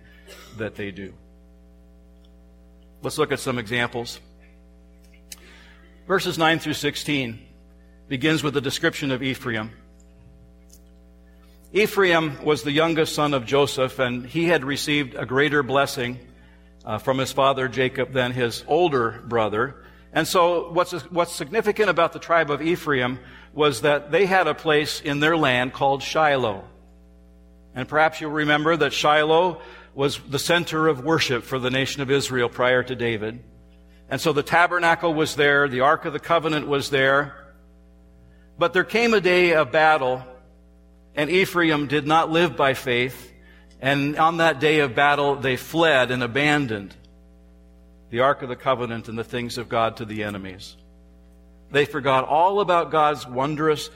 that 0.59 0.75
they 0.75 0.91
do. 0.91 1.15
Let's 3.03 3.19
look 3.19 3.31
at 3.31 3.39
some 3.39 3.59
examples. 3.59 4.19
Verses 6.09 6.37
9 6.37 6.59
through 6.59 6.75
16 6.75 7.39
begins 8.09 8.43
with 8.43 8.57
a 8.57 8.61
description 8.61 9.11
of 9.11 9.23
Ephraim. 9.23 9.71
Ephraim 11.73 12.45
was 12.45 12.63
the 12.63 12.73
youngest 12.73 13.15
son 13.15 13.33
of 13.33 13.47
Joseph, 13.47 13.99
and 13.99 14.27
he 14.27 14.45
had 14.45 14.65
received 14.65 15.15
a 15.15 15.27
greater 15.27 15.63
blessing 15.63 16.19
uh, 16.85 16.99
from 16.99 17.19
his 17.19 17.33
father 17.33 17.69
Jacob 17.69 18.13
than 18.13 18.33
his 18.33 18.65
older 18.67 19.23
brother. 19.27 19.85
And 20.15 20.29
so, 20.29 20.71
what's, 20.71 20.93
what's 21.11 21.33
significant 21.33 21.91
about 21.91 22.13
the 22.13 22.21
tribe 22.21 22.49
of 22.49 22.63
Ephraim 22.63 23.19
was 23.53 23.81
that 23.81 24.13
they 24.13 24.27
had 24.27 24.47
a 24.47 24.55
place 24.55 25.01
in 25.01 25.19
their 25.19 25.37
land 25.37 25.73
called 25.73 26.05
Shiloh. 26.05 26.65
And 27.75 27.89
perhaps 27.89 28.21
you'll 28.21 28.31
remember 28.31 28.77
that 28.77 28.93
Shiloh 28.93 29.61
was 29.93 30.21
the 30.21 30.39
center 30.39 30.87
of 30.87 31.05
worship 31.05 31.43
for 31.43 31.59
the 31.59 31.71
nation 31.71 32.01
of 32.01 32.13
Israel 32.13 32.49
prior 32.49 32.85
to 32.85 32.95
David. 32.95 33.43
And 34.09 34.21
so 34.21 34.33
the 34.33 34.45
tabernacle 34.45 35.13
was 35.13 35.35
there, 35.35 35.69
the 35.69 35.81
Ark 35.81 36.05
of 36.05 36.13
the 36.13 36.21
Covenant 36.21 36.69
was 36.69 36.91
there. 36.91 37.35
But 38.57 38.73
there 38.73 38.85
came 38.85 39.15
a 39.15 39.21
day 39.21 39.55
of 39.55 39.73
battle, 39.73 40.25
and 41.17 41.29
Ephraim 41.29 41.89
did 41.89 42.07
not 42.07 42.31
live 42.31 42.57
by 42.57 42.75
faith. 42.75 43.33
And 43.81 44.17
on 44.17 44.37
that 44.37 44.61
day 44.61 44.79
of 44.79 44.95
battle, 44.95 45.35
they 45.35 45.57
fled 45.57 46.13
and 46.13 46.23
abandoned 46.23 46.95
the 48.15 48.21
Ark 48.21 48.43
of 48.43 48.49
the 48.49 48.55
Covenant 48.55 49.09
and 49.09 49.19
the 49.19 49.25
things 49.25 49.59
of 49.59 49.69
God 49.69 49.97
to 49.97 50.05
the 50.05 50.23
enemies. 50.23 50.77
They 51.73 51.85
forgot 51.85 52.29
all 52.29 52.61
about 52.61 52.93
God's 52.93 53.27
wondrous 53.27 53.91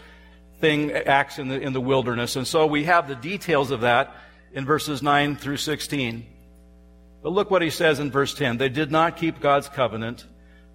thing, 0.60 0.90
acts 0.90 1.38
in 1.38 1.46
the, 1.46 1.60
in 1.60 1.72
the 1.72 1.80
wilderness. 1.80 2.34
And 2.34 2.44
so 2.44 2.66
we 2.66 2.82
have 2.82 3.06
the 3.06 3.14
details 3.14 3.70
of 3.70 3.82
that 3.82 4.16
in 4.52 4.64
verses 4.64 5.04
9 5.04 5.36
through 5.36 5.58
16. 5.58 6.26
But 7.22 7.30
look 7.30 7.48
what 7.48 7.62
he 7.62 7.70
says 7.70 8.00
in 8.00 8.10
verse 8.10 8.34
10. 8.34 8.56
They 8.58 8.68
did 8.68 8.90
not 8.90 9.18
keep 9.18 9.38
God's 9.38 9.68
covenant, 9.68 10.26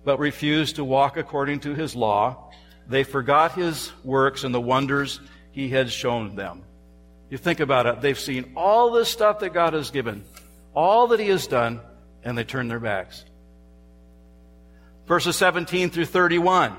but 0.06 0.20
refused 0.20 0.78
to 0.78 0.86
walk 0.86 1.18
according 1.18 1.60
to 1.62 1.74
his 1.74 1.98
law. 1.98 2.50
They 2.88 3.04
forgot 3.04 3.56
his 3.56 3.92
works 4.06 4.46
and 4.46 4.56
the 4.56 4.62
wonders 4.62 5.20
he 5.52 5.68
had 5.68 5.92
shown 5.92 6.38
them. 6.38 6.64
You 7.30 7.38
think 7.38 7.60
about 7.60 7.88
it. 7.88 8.00
They've 8.00 8.18
seen 8.18 8.54
all 8.56 8.92
this 8.92 9.10
stuff 9.10 9.40
that 9.40 9.54
God 9.54 9.74
has 9.74 9.92
given, 9.92 10.24
all 10.74 11.08
that 11.08 11.20
he 11.20 11.28
has 11.28 11.46
done, 11.46 11.82
and 12.24 12.38
they 12.38 12.46
turn 12.46 12.70
their 12.70 12.80
backs. 12.80 13.26
Verses 15.08 15.36
17 15.36 15.90
through 15.90 16.06
31. 16.06 16.76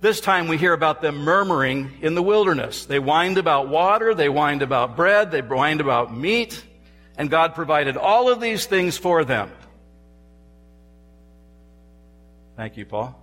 This 0.00 0.20
time 0.20 0.48
we 0.48 0.58
hear 0.58 0.74
about 0.74 1.00
them 1.00 1.16
murmuring 1.16 1.90
in 2.02 2.14
the 2.14 2.22
wilderness. 2.22 2.84
They 2.84 2.98
whined 2.98 3.38
about 3.38 3.68
water, 3.68 4.14
they 4.14 4.28
whined 4.28 4.62
about 4.62 4.94
bread, 4.94 5.30
they 5.30 5.40
whined 5.40 5.80
about 5.80 6.14
meat, 6.14 6.62
and 7.16 7.30
God 7.30 7.54
provided 7.54 7.96
all 7.96 8.30
of 8.30 8.40
these 8.40 8.66
things 8.66 8.98
for 8.98 9.24
them. 9.24 9.50
Thank 12.56 12.76
you, 12.76 12.84
Paul. 12.84 13.18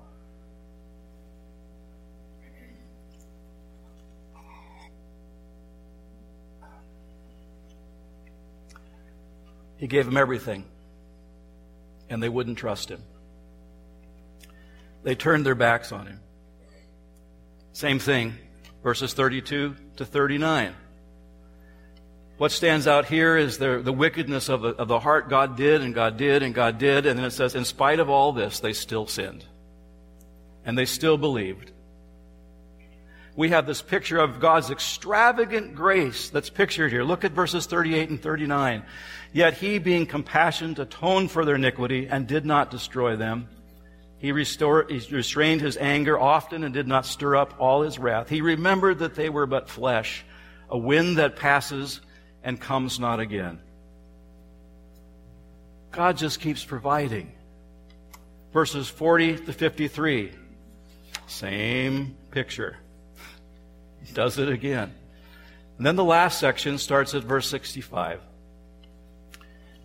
He 9.78 9.88
gave 9.88 10.06
them 10.06 10.18
everything, 10.18 10.66
and 12.10 12.24
they 12.24 12.30
wouldn't 12.30 12.58
trust 12.58 12.90
him. 12.90 13.02
They 15.04 15.16
turned 15.16 15.46
their 15.46 15.56
backs 15.56 15.92
on 15.92 16.08
him. 16.08 16.20
Same 17.74 18.00
thing, 18.00 18.36
verses 18.84 19.14
32 19.14 19.76
to 19.98 20.06
39. 20.06 20.76
What 22.38 22.52
stands 22.52 22.88
out 22.88 23.06
here 23.06 23.38
is 23.38 23.58
the, 23.58 23.82
the 23.84 23.94
wickedness 23.94 24.50
of 24.50 24.66
of 24.66 24.88
the 24.88 25.00
heart. 25.00 25.30
God 25.30 25.56
did, 25.56 25.82
and 25.82 25.94
God 25.94 26.18
did, 26.18 26.44
and 26.44 26.54
God 26.54 26.78
did. 26.78 27.06
And 27.06 27.18
then 27.18 27.26
it 27.26 27.32
says, 27.32 27.56
in 27.56 27.64
spite 27.64 28.00
of 28.00 28.10
all 28.10 28.34
this, 28.34 28.60
they 28.60 28.74
still 28.74 29.08
sinned. 29.08 29.46
And 30.66 30.78
they 30.78 30.86
still 30.86 31.18
believed. 31.18 31.72
We 33.36 33.50
have 33.50 33.66
this 33.66 33.82
picture 33.82 34.20
of 34.20 34.40
God's 34.40 34.70
extravagant 34.70 35.76
grace 35.76 36.30
that's 36.30 36.50
pictured 36.50 36.92
here. 36.92 37.04
Look 37.04 37.24
at 37.24 37.32
verses 37.32 37.66
38 37.66 38.10
and 38.10 38.22
39. 38.22 38.84
Yet 39.32 39.56
he, 39.56 39.80
being 39.80 40.06
compassionate, 40.06 40.78
atoned 40.78 41.32
for 41.32 41.44
their 41.44 41.56
iniquity 41.56 42.08
and 42.08 42.28
did 42.28 42.46
not 42.46 42.70
destroy 42.70 43.16
them. 43.16 43.48
He, 44.24 44.32
restrained 44.32 45.60
his 45.60 45.76
anger 45.76 46.18
often 46.18 46.64
and 46.64 46.74
did 46.74 46.88
not 46.88 47.06
stir 47.06 47.36
up 47.36 47.56
all 47.60 47.82
his 47.82 48.00
wrath. 48.00 48.30
He 48.30 48.40
remembered 48.40 49.00
that 49.00 49.16
they 49.16 49.28
were 49.28 49.46
but 49.46 49.68
flesh, 49.68 50.24
a 50.70 50.78
wind 50.78 51.18
that 51.18 51.36
passes 51.36 52.00
and 52.42 52.58
comes 52.58 53.02
not 53.02 53.20
again. 53.20 53.60
God 55.92 56.16
just 56.16 56.40
keeps 56.40 56.64
providing. 56.64 57.34
Verses 58.54 58.88
40 58.88 59.40
to 59.40 59.52
53. 59.52 60.32
Same 61.28 62.16
picture. 62.32 62.78
He 64.06 64.14
does 64.14 64.38
it 64.38 64.48
again. 64.48 64.94
And 65.78 65.86
then 65.86 65.98
the 65.98 66.04
last 66.06 66.40
section 66.40 66.78
starts 66.78 67.14
at 67.14 67.24
verse 67.24 67.50
65. 67.50 68.22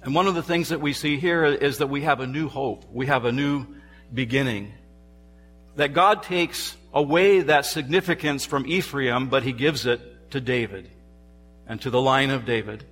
And 0.05 0.15
one 0.15 0.29
of 0.29 0.37
the 0.37 0.45
things 0.45 0.69
that 0.69 0.81
we 0.81 0.93
see 0.93 1.19
here 1.19 1.45
is 1.45 1.79
that 1.79 1.89
we 1.89 2.03
have 2.03 2.21
a 2.21 2.27
new 2.29 2.49
hope. 2.49 2.85
We 2.93 3.07
have 3.07 3.25
a 3.25 3.33
new 3.33 3.67
beginning. 4.13 4.73
That 5.77 5.93
God 5.93 6.23
takes 6.23 6.77
away 6.93 7.41
that 7.41 7.67
significance 7.67 8.45
from 8.45 8.67
Ephraim, 8.67 9.29
but 9.29 9.43
he 9.43 9.53
gives 9.53 9.87
it 9.87 10.31
to 10.33 10.41
David 10.41 10.91
and 11.67 11.81
to 11.83 11.91
the 11.91 12.01
line 12.01 12.31
of 12.31 12.45
David. 12.45 12.85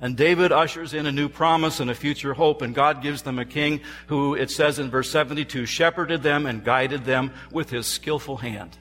And 0.00 0.16
David 0.16 0.50
ushers 0.50 0.94
in 0.94 1.06
a 1.06 1.12
new 1.12 1.28
promise 1.28 1.78
and 1.78 1.88
a 1.88 1.94
future 1.94 2.34
hope, 2.34 2.60
and 2.60 2.74
God 2.74 3.02
gives 3.02 3.22
them 3.22 3.38
a 3.38 3.44
king 3.44 3.80
who, 4.08 4.34
it 4.34 4.50
says 4.50 4.78
in 4.78 4.90
verse 4.90 5.08
72, 5.10 5.64
shepherded 5.64 6.22
them 6.22 6.46
and 6.46 6.64
guided 6.64 7.04
them 7.04 7.32
with 7.52 7.70
his 7.70 7.86
skillful 7.86 8.36
hand. 8.36 8.76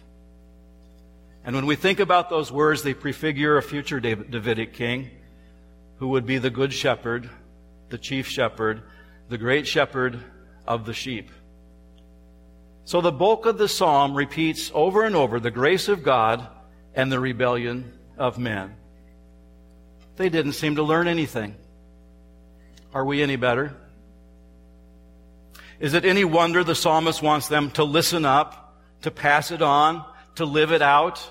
And 1.43 1.55
when 1.55 1.67
we 1.67 1.75
think 1.75 1.99
about 1.99 2.29
those 2.29 2.51
words, 2.51 2.83
they 2.83 2.93
prefigure 2.93 3.57
a 3.57 3.63
future 3.63 3.99
Davidic 3.99 4.73
king 4.73 5.11
who 5.97 6.09
would 6.09 6.25
be 6.25 6.39
the 6.39 6.49
good 6.49 6.73
shepherd, 6.73 7.29
the 7.89 7.97
chief 7.97 8.27
shepherd, 8.27 8.81
the 9.29 9.37
great 9.37 9.67
shepherd 9.67 10.19
of 10.67 10.85
the 10.85 10.93
sheep. 10.93 11.29
So 12.85 13.01
the 13.01 13.11
bulk 13.11 13.45
of 13.45 13.57
the 13.57 13.67
psalm 13.67 14.15
repeats 14.15 14.71
over 14.73 15.03
and 15.03 15.15
over 15.15 15.39
the 15.39 15.51
grace 15.51 15.87
of 15.87 16.03
God 16.03 16.47
and 16.93 17.11
the 17.11 17.19
rebellion 17.19 17.93
of 18.17 18.37
men. 18.37 18.75
They 20.17 20.29
didn't 20.29 20.53
seem 20.53 20.75
to 20.75 20.83
learn 20.83 21.07
anything. 21.07 21.55
Are 22.93 23.05
we 23.05 23.21
any 23.23 23.37
better? 23.37 23.75
Is 25.79 25.93
it 25.93 26.05
any 26.05 26.23
wonder 26.23 26.63
the 26.63 26.75
psalmist 26.75 27.21
wants 27.21 27.47
them 27.47 27.71
to 27.71 27.83
listen 27.83 28.25
up, 28.25 28.77
to 29.01 29.09
pass 29.09 29.51
it 29.51 29.61
on, 29.61 30.05
to 30.35 30.45
live 30.45 30.71
it 30.71 30.81
out? 30.81 31.27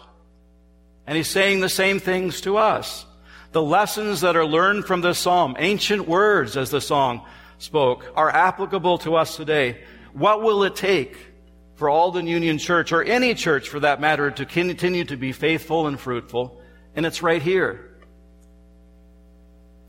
And 1.07 1.17
he's 1.17 1.29
saying 1.29 1.61
the 1.61 1.69
same 1.69 2.01
things 2.01 2.41
to 2.43 2.57
us. 2.57 3.05
The 3.53 3.63
lessons 3.63 4.23
that 4.23 4.37
are 4.37 4.47
learned 4.47 4.87
from 4.87 5.03
this 5.03 5.19
psalm, 5.19 5.57
ancient 5.59 6.09
words 6.09 6.57
as 6.57 6.71
the 6.71 6.81
song 6.81 7.25
spoke, 7.59 8.07
are 8.17 8.31
applicable 8.31 8.99
to 8.99 9.17
us 9.17 9.37
today. 9.37 9.83
What 10.13 10.43
will 10.43 10.65
it 10.65 10.75
take 10.75 11.17
for 11.81 11.89
Aldan 11.89 12.27
Union 12.27 12.59
Church, 12.59 12.93
or 12.93 13.03
any 13.03 13.35
church 13.35 13.71
for 13.71 13.81
that 13.81 14.03
matter, 14.03 14.31
to 14.31 14.45
continue 14.45 15.05
to 15.05 15.17
be 15.17 15.33
faithful 15.33 15.87
and 15.87 15.99
fruitful? 15.99 16.61
And 16.95 17.07
it's 17.07 17.23
right 17.23 17.41
here. 17.41 17.97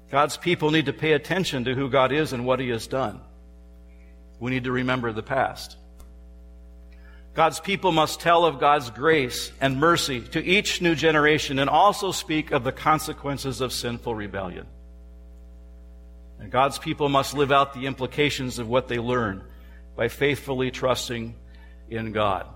God's 0.09 0.37
people 0.37 0.71
need 0.71 0.85
to 0.85 0.93
pay 0.93 1.11
attention 1.11 1.65
to 1.65 1.75
who 1.75 1.89
God 1.89 2.13
is 2.13 2.31
and 2.31 2.45
what 2.45 2.61
He 2.61 2.69
has 2.69 2.87
done. 2.87 3.19
We 4.39 4.51
need 4.51 4.63
to 4.63 4.71
remember 4.71 5.11
the 5.11 5.21
past. 5.21 5.75
God's 7.33 7.59
people 7.59 7.91
must 7.91 8.21
tell 8.21 8.45
of 8.45 8.57
God's 8.57 8.89
grace 8.89 9.51
and 9.59 9.77
mercy 9.77 10.21
to 10.21 10.41
each 10.41 10.81
new 10.81 10.95
generation 10.95 11.59
and 11.59 11.69
also 11.69 12.13
speak 12.13 12.51
of 12.51 12.63
the 12.63 12.71
consequences 12.71 13.59
of 13.59 13.73
sinful 13.73 14.15
rebellion. 14.15 14.65
And 16.39 16.49
God's 16.49 16.79
people 16.79 17.09
must 17.09 17.33
live 17.33 17.51
out 17.51 17.73
the 17.73 17.85
implications 17.85 18.59
of 18.59 18.69
what 18.69 18.87
they 18.87 18.97
learn 18.97 19.43
by 19.97 20.07
faithfully 20.07 20.71
trusting 20.71 21.35
in 21.91 22.11
God. 22.11 22.47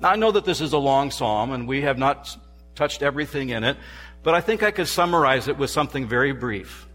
Now, 0.00 0.10
I 0.10 0.16
know 0.16 0.30
that 0.30 0.44
this 0.44 0.60
is 0.60 0.72
a 0.72 0.78
long 0.78 1.10
psalm 1.10 1.52
and 1.52 1.66
we 1.66 1.82
have 1.82 1.98
not 1.98 2.36
touched 2.74 3.02
everything 3.02 3.48
in 3.48 3.64
it, 3.64 3.76
but 4.22 4.34
I 4.34 4.40
think 4.40 4.62
I 4.62 4.70
could 4.70 4.88
summarize 4.88 5.48
it 5.48 5.56
with 5.56 5.70
something 5.70 6.06
very 6.06 6.32
brief. 6.32 6.86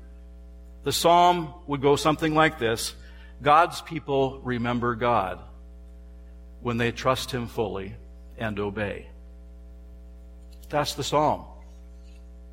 The 0.84 0.92
psalm 0.92 1.54
would 1.68 1.82
go 1.82 1.96
something 1.96 2.34
like 2.34 2.60
this 2.60 2.94
God's 3.42 3.82
people 3.82 4.40
remember 4.44 4.96
God 4.96 5.40
when 6.62 6.78
they 6.78 6.92
trust 6.92 7.32
Him 7.32 7.48
fully 7.48 7.96
and 8.38 8.60
obey. 8.60 9.08
That's 10.70 10.94
the 10.94 11.04
psalm. 11.04 11.46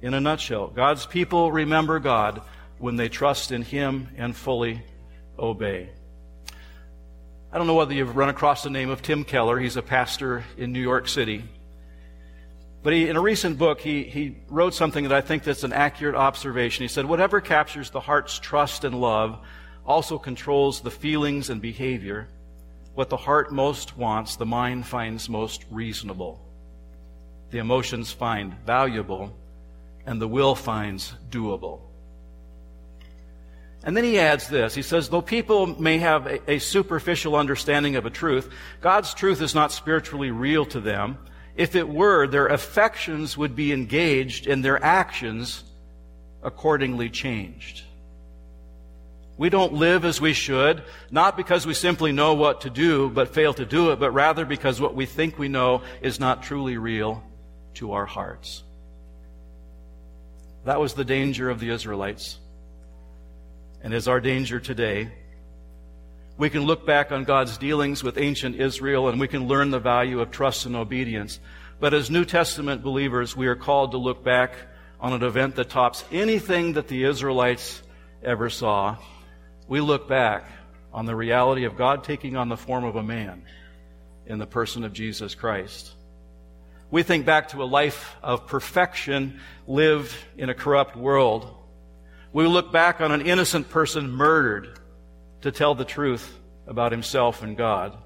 In 0.00 0.14
a 0.14 0.20
nutshell, 0.20 0.68
God's 0.68 1.06
people 1.06 1.52
remember 1.52 1.98
God 1.98 2.42
when 2.78 2.96
they 2.96 3.08
trust 3.08 3.52
in 3.52 3.62
Him 3.62 4.08
and 4.16 4.34
fully 4.34 4.82
obey. 5.38 5.90
I 7.52 7.58
don't 7.58 7.66
know 7.66 7.74
whether 7.74 7.94
you've 7.94 8.16
run 8.16 8.28
across 8.28 8.64
the 8.64 8.70
name 8.70 8.90
of 8.90 9.02
Tim 9.02 9.24
Keller. 9.24 9.58
He's 9.58 9.76
a 9.76 9.82
pastor 9.82 10.44
in 10.58 10.72
New 10.72 10.80
York 10.80 11.08
City. 11.08 11.44
But 12.82 12.92
he, 12.92 13.08
in 13.08 13.16
a 13.16 13.20
recent 13.20 13.56
book, 13.56 13.80
he, 13.80 14.02
he 14.04 14.36
wrote 14.48 14.74
something 14.74 15.04
that 15.04 15.12
I 15.12 15.20
think 15.20 15.44
that's 15.44 15.64
an 15.64 15.72
accurate 15.72 16.16
observation. 16.16 16.82
He 16.82 16.88
said, 16.88 17.06
Whatever 17.06 17.40
captures 17.40 17.90
the 17.90 18.00
heart's 18.00 18.38
trust 18.38 18.84
and 18.84 19.00
love 19.00 19.38
also 19.84 20.18
controls 20.18 20.80
the 20.80 20.90
feelings 20.90 21.48
and 21.48 21.62
behavior. 21.62 22.28
What 22.94 23.10
the 23.10 23.16
heart 23.16 23.52
most 23.52 23.96
wants, 23.96 24.36
the 24.36 24.46
mind 24.46 24.86
finds 24.86 25.28
most 25.28 25.64
reasonable. 25.70 26.40
The 27.50 27.58
emotions 27.58 28.10
find 28.10 28.54
valuable, 28.66 29.36
and 30.04 30.20
the 30.20 30.28
will 30.28 30.54
finds 30.54 31.14
doable. 31.30 31.80
And 33.86 33.96
then 33.96 34.04
he 34.04 34.18
adds 34.18 34.48
this. 34.48 34.74
He 34.74 34.82
says, 34.82 35.08
though 35.08 35.22
people 35.22 35.66
may 35.80 35.98
have 35.98 36.26
a, 36.26 36.50
a 36.50 36.58
superficial 36.58 37.36
understanding 37.36 37.96
of 37.96 38.04
a 38.04 38.10
truth, 38.10 38.52
God's 38.82 39.14
truth 39.14 39.40
is 39.40 39.54
not 39.54 39.72
spiritually 39.72 40.30
real 40.30 40.66
to 40.66 40.80
them 40.80 41.16
If 41.56 41.74
it 41.74 41.88
were, 41.88 42.26
their 42.26 42.48
affections 42.48 43.36
would 43.36 43.56
be 43.56 43.72
engaged 43.72 44.46
and 44.46 44.64
their 44.64 44.82
actions 44.82 45.64
accordingly 46.42 47.08
changed. 47.08 47.82
We 49.38 49.50
don't 49.50 49.74
live 49.74 50.04
as 50.04 50.20
we 50.20 50.32
should, 50.32 50.82
not 51.10 51.36
because 51.36 51.66
we 51.66 51.74
simply 51.74 52.12
know 52.12 52.34
what 52.34 52.62
to 52.62 52.70
do 52.70 53.10
but 53.10 53.34
fail 53.34 53.54
to 53.54 53.64
do 53.64 53.90
it, 53.90 53.98
but 53.98 54.10
rather 54.12 54.44
because 54.44 54.80
what 54.80 54.94
we 54.94 55.06
think 55.06 55.38
we 55.38 55.48
know 55.48 55.82
is 56.02 56.20
not 56.20 56.42
truly 56.42 56.76
real 56.76 57.22
to 57.74 57.92
our 57.92 58.06
hearts. 58.06 58.62
That 60.64 60.80
was 60.80 60.94
the 60.94 61.04
danger 61.04 61.48
of 61.48 61.60
the 61.60 61.70
Israelites, 61.70 62.38
and 63.86 63.94
is 63.94 64.08
our 64.08 64.18
danger 64.18 64.58
today. 64.58 65.08
We 66.36 66.50
can 66.50 66.62
look 66.62 66.84
back 66.84 67.12
on 67.12 67.22
God's 67.22 67.56
dealings 67.56 68.02
with 68.02 68.18
ancient 68.18 68.56
Israel 68.56 69.08
and 69.08 69.20
we 69.20 69.28
can 69.28 69.46
learn 69.46 69.70
the 69.70 69.78
value 69.78 70.18
of 70.18 70.32
trust 70.32 70.66
and 70.66 70.74
obedience. 70.74 71.38
But 71.78 71.94
as 71.94 72.10
New 72.10 72.24
Testament 72.24 72.82
believers, 72.82 73.36
we 73.36 73.46
are 73.46 73.54
called 73.54 73.92
to 73.92 73.98
look 73.98 74.24
back 74.24 74.56
on 74.98 75.12
an 75.12 75.22
event 75.22 75.54
that 75.54 75.70
tops 75.70 76.04
anything 76.10 76.72
that 76.72 76.88
the 76.88 77.04
Israelites 77.04 77.80
ever 78.24 78.50
saw. 78.50 78.96
We 79.68 79.80
look 79.80 80.08
back 80.08 80.50
on 80.92 81.06
the 81.06 81.14
reality 81.14 81.62
of 81.62 81.76
God 81.76 82.02
taking 82.02 82.36
on 82.36 82.48
the 82.48 82.56
form 82.56 82.82
of 82.82 82.96
a 82.96 83.04
man 83.04 83.44
in 84.26 84.38
the 84.38 84.48
person 84.48 84.82
of 84.82 84.94
Jesus 84.94 85.36
Christ. 85.36 85.92
We 86.90 87.04
think 87.04 87.24
back 87.24 87.50
to 87.50 87.62
a 87.62 87.70
life 87.70 88.16
of 88.20 88.48
perfection 88.48 89.38
lived 89.68 90.12
in 90.36 90.48
a 90.48 90.54
corrupt 90.54 90.96
world. 90.96 91.55
We 92.32 92.46
look 92.46 92.72
back 92.72 93.00
on 93.00 93.12
an 93.12 93.22
innocent 93.22 93.70
person 93.70 94.10
murdered 94.10 94.78
to 95.42 95.52
tell 95.52 95.74
the 95.74 95.84
truth 95.84 96.38
about 96.66 96.92
himself 96.92 97.42
and 97.42 97.56
God. 97.56 97.96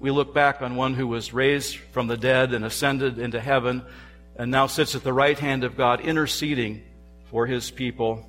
We 0.00 0.10
look 0.10 0.34
back 0.34 0.62
on 0.62 0.76
one 0.76 0.94
who 0.94 1.06
was 1.06 1.32
raised 1.32 1.76
from 1.76 2.06
the 2.06 2.16
dead 2.16 2.52
and 2.52 2.64
ascended 2.64 3.18
into 3.18 3.40
heaven 3.40 3.82
and 4.36 4.50
now 4.50 4.66
sits 4.66 4.94
at 4.94 5.02
the 5.02 5.12
right 5.12 5.38
hand 5.38 5.64
of 5.64 5.76
God 5.76 6.00
interceding 6.00 6.82
for 7.30 7.46
his 7.46 7.70
people. 7.70 8.28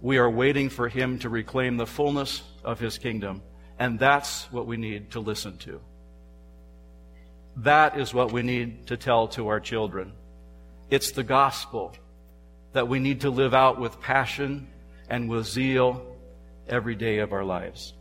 We 0.00 0.18
are 0.18 0.30
waiting 0.30 0.68
for 0.68 0.88
him 0.88 1.18
to 1.20 1.28
reclaim 1.28 1.76
the 1.76 1.86
fullness 1.86 2.42
of 2.64 2.78
his 2.78 2.98
kingdom. 2.98 3.42
And 3.78 3.98
that's 3.98 4.50
what 4.52 4.66
we 4.66 4.76
need 4.76 5.12
to 5.12 5.20
listen 5.20 5.56
to. 5.58 5.80
That 7.56 7.98
is 7.98 8.12
what 8.12 8.32
we 8.32 8.42
need 8.42 8.86
to 8.88 8.96
tell 8.96 9.28
to 9.28 9.48
our 9.48 9.60
children. 9.60 10.12
It's 10.90 11.12
the 11.12 11.24
gospel 11.24 11.94
that 12.72 12.88
we 12.88 12.98
need 12.98 13.22
to 13.22 13.30
live 13.30 13.54
out 13.54 13.78
with 13.78 14.00
passion 14.00 14.68
and 15.08 15.28
with 15.28 15.46
zeal 15.46 16.06
every 16.66 16.94
day 16.94 17.18
of 17.18 17.32
our 17.32 17.44
lives. 17.44 17.92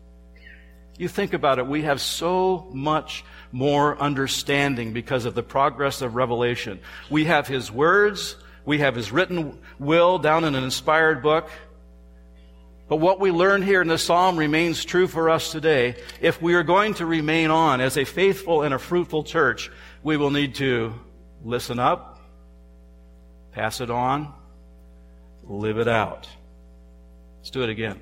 You 0.97 1.07
think 1.07 1.33
about 1.33 1.59
it, 1.59 1.67
we 1.67 1.81
have 1.83 1.99
so 1.99 2.69
much 2.73 3.23
more 3.51 3.99
understanding 3.99 4.93
because 4.93 5.25
of 5.25 5.33
the 5.33 5.43
progress 5.43 6.01
of 6.01 6.15
revelation. 6.15 6.79
We 7.09 7.25
have 7.25 7.47
His 7.47 7.71
words, 7.71 8.35
we 8.65 8.79
have 8.79 8.95
His 8.95 9.11
written 9.11 9.59
will 9.79 10.19
down 10.19 10.43
in 10.43 10.55
an 10.55 10.63
inspired 10.63 11.23
book. 11.23 11.49
But 12.87 12.97
what 12.97 13.21
we 13.21 13.31
learn 13.31 13.61
here 13.61 13.81
in 13.81 13.87
the 13.87 13.97
psalm 13.97 14.37
remains 14.37 14.83
true 14.83 15.07
for 15.07 15.29
us 15.29 15.51
today. 15.51 15.95
If 16.19 16.41
we 16.41 16.55
are 16.55 16.63
going 16.63 16.93
to 16.95 17.05
remain 17.05 17.49
on 17.49 17.79
as 17.79 17.97
a 17.97 18.03
faithful 18.03 18.63
and 18.63 18.73
a 18.73 18.79
fruitful 18.79 19.23
church, 19.23 19.71
we 20.03 20.17
will 20.17 20.29
need 20.29 20.55
to 20.55 20.93
listen 21.43 21.79
up, 21.79 22.19
pass 23.53 23.79
it 23.79 23.89
on, 23.89 24.33
live 25.51 25.77
it 25.77 25.87
out. 25.87 26.27
Let's 27.39 27.49
do 27.49 27.63
it 27.63 27.69
again. 27.69 27.99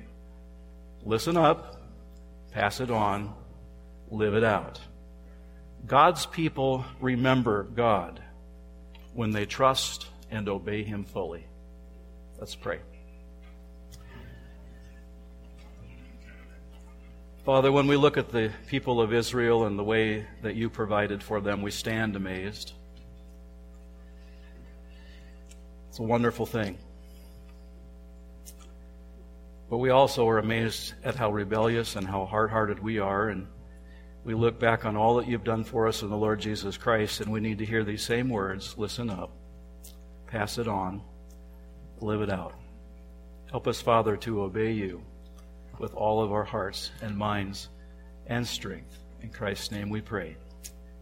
Listen 1.04 1.36
up, 1.36 1.80
pass 2.52 2.80
it 2.80 2.90
on, 2.90 3.34
live 4.10 4.34
it 4.34 4.44
out. 4.44 4.80
God's 5.86 6.26
people 6.26 6.84
remember 7.00 7.64
God 7.64 8.22
when 9.14 9.30
they 9.30 9.46
trust 9.46 10.06
and 10.30 10.48
obey 10.48 10.84
Him 10.84 11.04
fully. 11.04 11.46
Let's 12.38 12.54
pray. 12.54 12.80
Father, 17.44 17.72
when 17.72 17.86
we 17.86 17.96
look 17.96 18.16
at 18.16 18.28
the 18.28 18.52
people 18.68 19.00
of 19.00 19.12
Israel 19.12 19.64
and 19.64 19.78
the 19.78 19.82
way 19.82 20.26
that 20.42 20.54
you 20.54 20.68
provided 20.70 21.22
for 21.22 21.40
them, 21.40 21.62
we 21.62 21.70
stand 21.70 22.14
amazed. 22.14 22.74
It's 25.88 25.98
a 25.98 26.02
wonderful 26.02 26.46
thing. 26.46 26.78
But 29.70 29.78
we 29.78 29.90
also 29.90 30.28
are 30.28 30.38
amazed 30.38 30.94
at 31.04 31.14
how 31.14 31.30
rebellious 31.30 31.94
and 31.94 32.04
how 32.04 32.26
hard 32.26 32.50
hearted 32.50 32.80
we 32.80 32.98
are. 32.98 33.28
And 33.28 33.46
we 34.24 34.34
look 34.34 34.58
back 34.58 34.84
on 34.84 34.96
all 34.96 35.14
that 35.16 35.28
you've 35.28 35.44
done 35.44 35.62
for 35.62 35.86
us 35.86 36.02
in 36.02 36.10
the 36.10 36.16
Lord 36.16 36.40
Jesus 36.40 36.76
Christ, 36.76 37.20
and 37.20 37.30
we 37.30 37.38
need 37.38 37.58
to 37.58 37.64
hear 37.64 37.84
these 37.84 38.02
same 38.02 38.28
words 38.28 38.76
listen 38.76 39.08
up, 39.08 39.30
pass 40.26 40.58
it 40.58 40.66
on, 40.66 41.00
live 42.00 42.20
it 42.20 42.30
out. 42.30 42.54
Help 43.48 43.68
us, 43.68 43.80
Father, 43.80 44.16
to 44.18 44.42
obey 44.42 44.72
you 44.72 45.02
with 45.78 45.94
all 45.94 46.20
of 46.20 46.32
our 46.32 46.44
hearts 46.44 46.90
and 47.00 47.16
minds 47.16 47.68
and 48.26 48.46
strength. 48.46 48.98
In 49.22 49.30
Christ's 49.30 49.70
name 49.70 49.88
we 49.88 50.00
pray. 50.00 50.36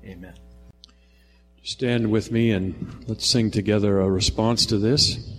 Amen. 0.04 0.34
Stand 1.62 2.10
with 2.10 2.30
me 2.30 2.52
and 2.52 3.04
let's 3.08 3.26
sing 3.26 3.50
together 3.50 4.00
a 4.00 4.10
response 4.10 4.66
to 4.66 4.78
this. 4.78 5.37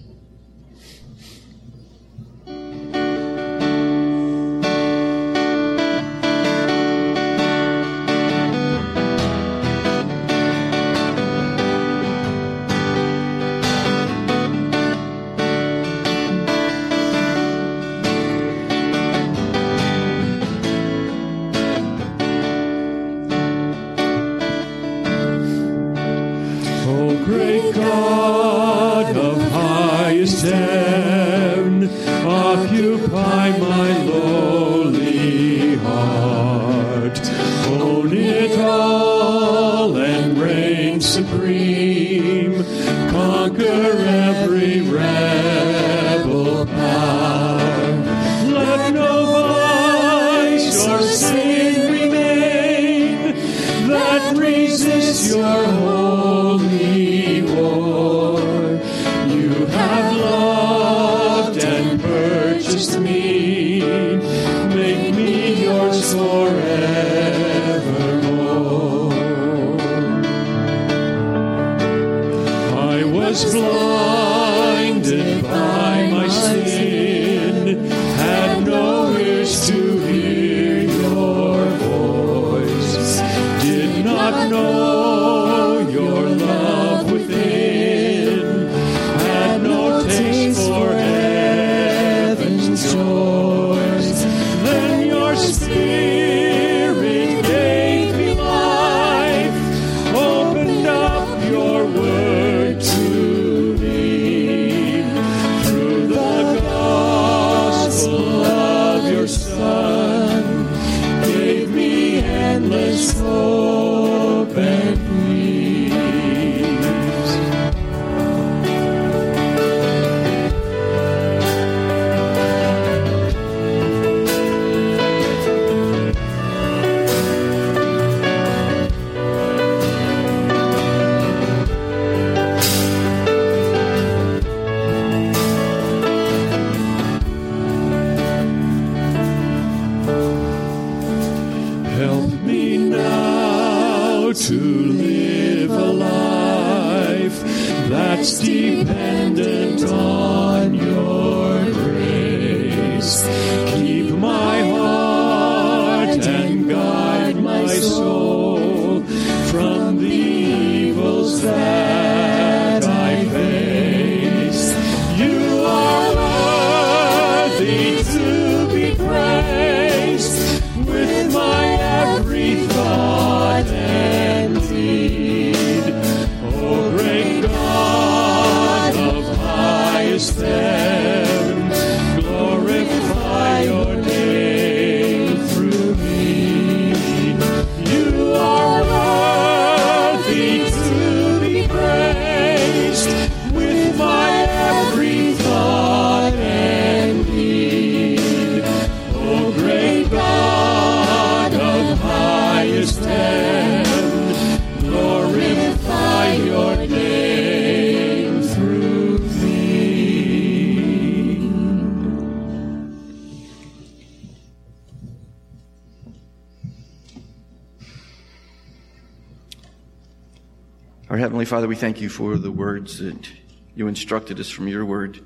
Father, 221.60 221.68
we 221.68 221.76
thank 221.76 222.00
you 222.00 222.08
for 222.08 222.38
the 222.38 222.54
words 222.54 223.00
that 223.00 223.30
you 223.76 223.90
instructed 223.90 224.40
us 224.40 224.50
from 224.50 224.70
your 224.70 224.86
word. 224.86 225.20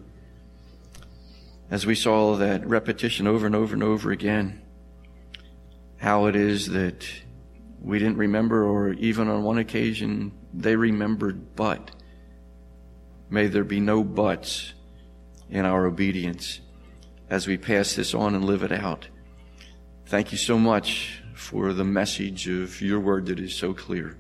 As 1.69 1.85
we 1.85 1.93
saw 1.93 2.37
that 2.37 2.65
repetition 2.65 3.27
over 3.27 3.45
and 3.45 3.55
over 3.55 3.75
and 3.75 3.83
over 3.83 4.09
again, 4.09 4.59
how 5.97 6.25
it 6.25 6.35
is 6.35 6.69
that 6.69 7.05
we 7.79 7.99
didn't 7.99 8.17
remember, 8.17 8.65
or 8.65 8.93
even 8.93 9.27
on 9.27 9.43
one 9.43 9.59
occasion, 9.59 10.31
they 10.51 10.75
remembered, 10.75 11.55
but 11.55 11.91
may 13.29 13.45
there 13.45 13.63
be 13.63 13.79
no 13.79 14.03
buts 14.03 14.73
in 15.51 15.67
our 15.67 15.85
obedience 15.85 16.61
as 17.29 17.45
we 17.45 17.59
pass 17.59 17.93
this 17.93 18.15
on 18.15 18.33
and 18.33 18.43
live 18.43 18.63
it 18.63 18.71
out. 18.71 19.07
Thank 20.07 20.31
you 20.31 20.39
so 20.39 20.57
much 20.57 21.21
for 21.35 21.73
the 21.73 21.85
message 21.85 22.47
of 22.47 22.81
your 22.81 22.99
word 22.99 23.27
that 23.27 23.39
is 23.39 23.53
so 23.53 23.75
clear. 23.75 24.17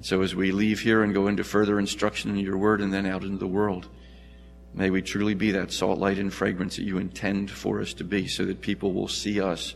So 0.00 0.22
as 0.22 0.34
we 0.34 0.52
leave 0.52 0.80
here 0.80 1.02
and 1.02 1.14
go 1.14 1.28
into 1.28 1.44
further 1.44 1.78
instruction 1.78 2.30
in 2.30 2.38
your 2.38 2.58
word 2.58 2.80
and 2.80 2.92
then 2.92 3.06
out 3.06 3.22
into 3.22 3.38
the 3.38 3.46
world, 3.46 3.88
may 4.74 4.90
we 4.90 5.02
truly 5.02 5.34
be 5.34 5.52
that 5.52 5.72
salt, 5.72 5.98
light, 5.98 6.18
and 6.18 6.32
fragrance 6.32 6.76
that 6.76 6.84
you 6.84 6.98
intend 6.98 7.50
for 7.50 7.80
us 7.80 7.94
to 7.94 8.04
be 8.04 8.26
so 8.26 8.44
that 8.44 8.60
people 8.60 8.92
will 8.92 9.08
see 9.08 9.40
us 9.40 9.74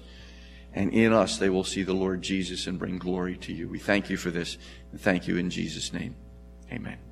and 0.74 0.92
in 0.92 1.12
us 1.12 1.38
they 1.38 1.48
will 1.48 1.64
see 1.64 1.82
the 1.82 1.94
Lord 1.94 2.22
Jesus 2.22 2.66
and 2.66 2.78
bring 2.78 2.98
glory 2.98 3.36
to 3.38 3.52
you. 3.52 3.68
We 3.68 3.78
thank 3.78 4.10
you 4.10 4.16
for 4.16 4.30
this 4.30 4.58
and 4.92 5.00
thank 5.00 5.26
you 5.26 5.36
in 5.36 5.50
Jesus' 5.50 5.92
name. 5.92 6.14
Amen. 6.70 7.07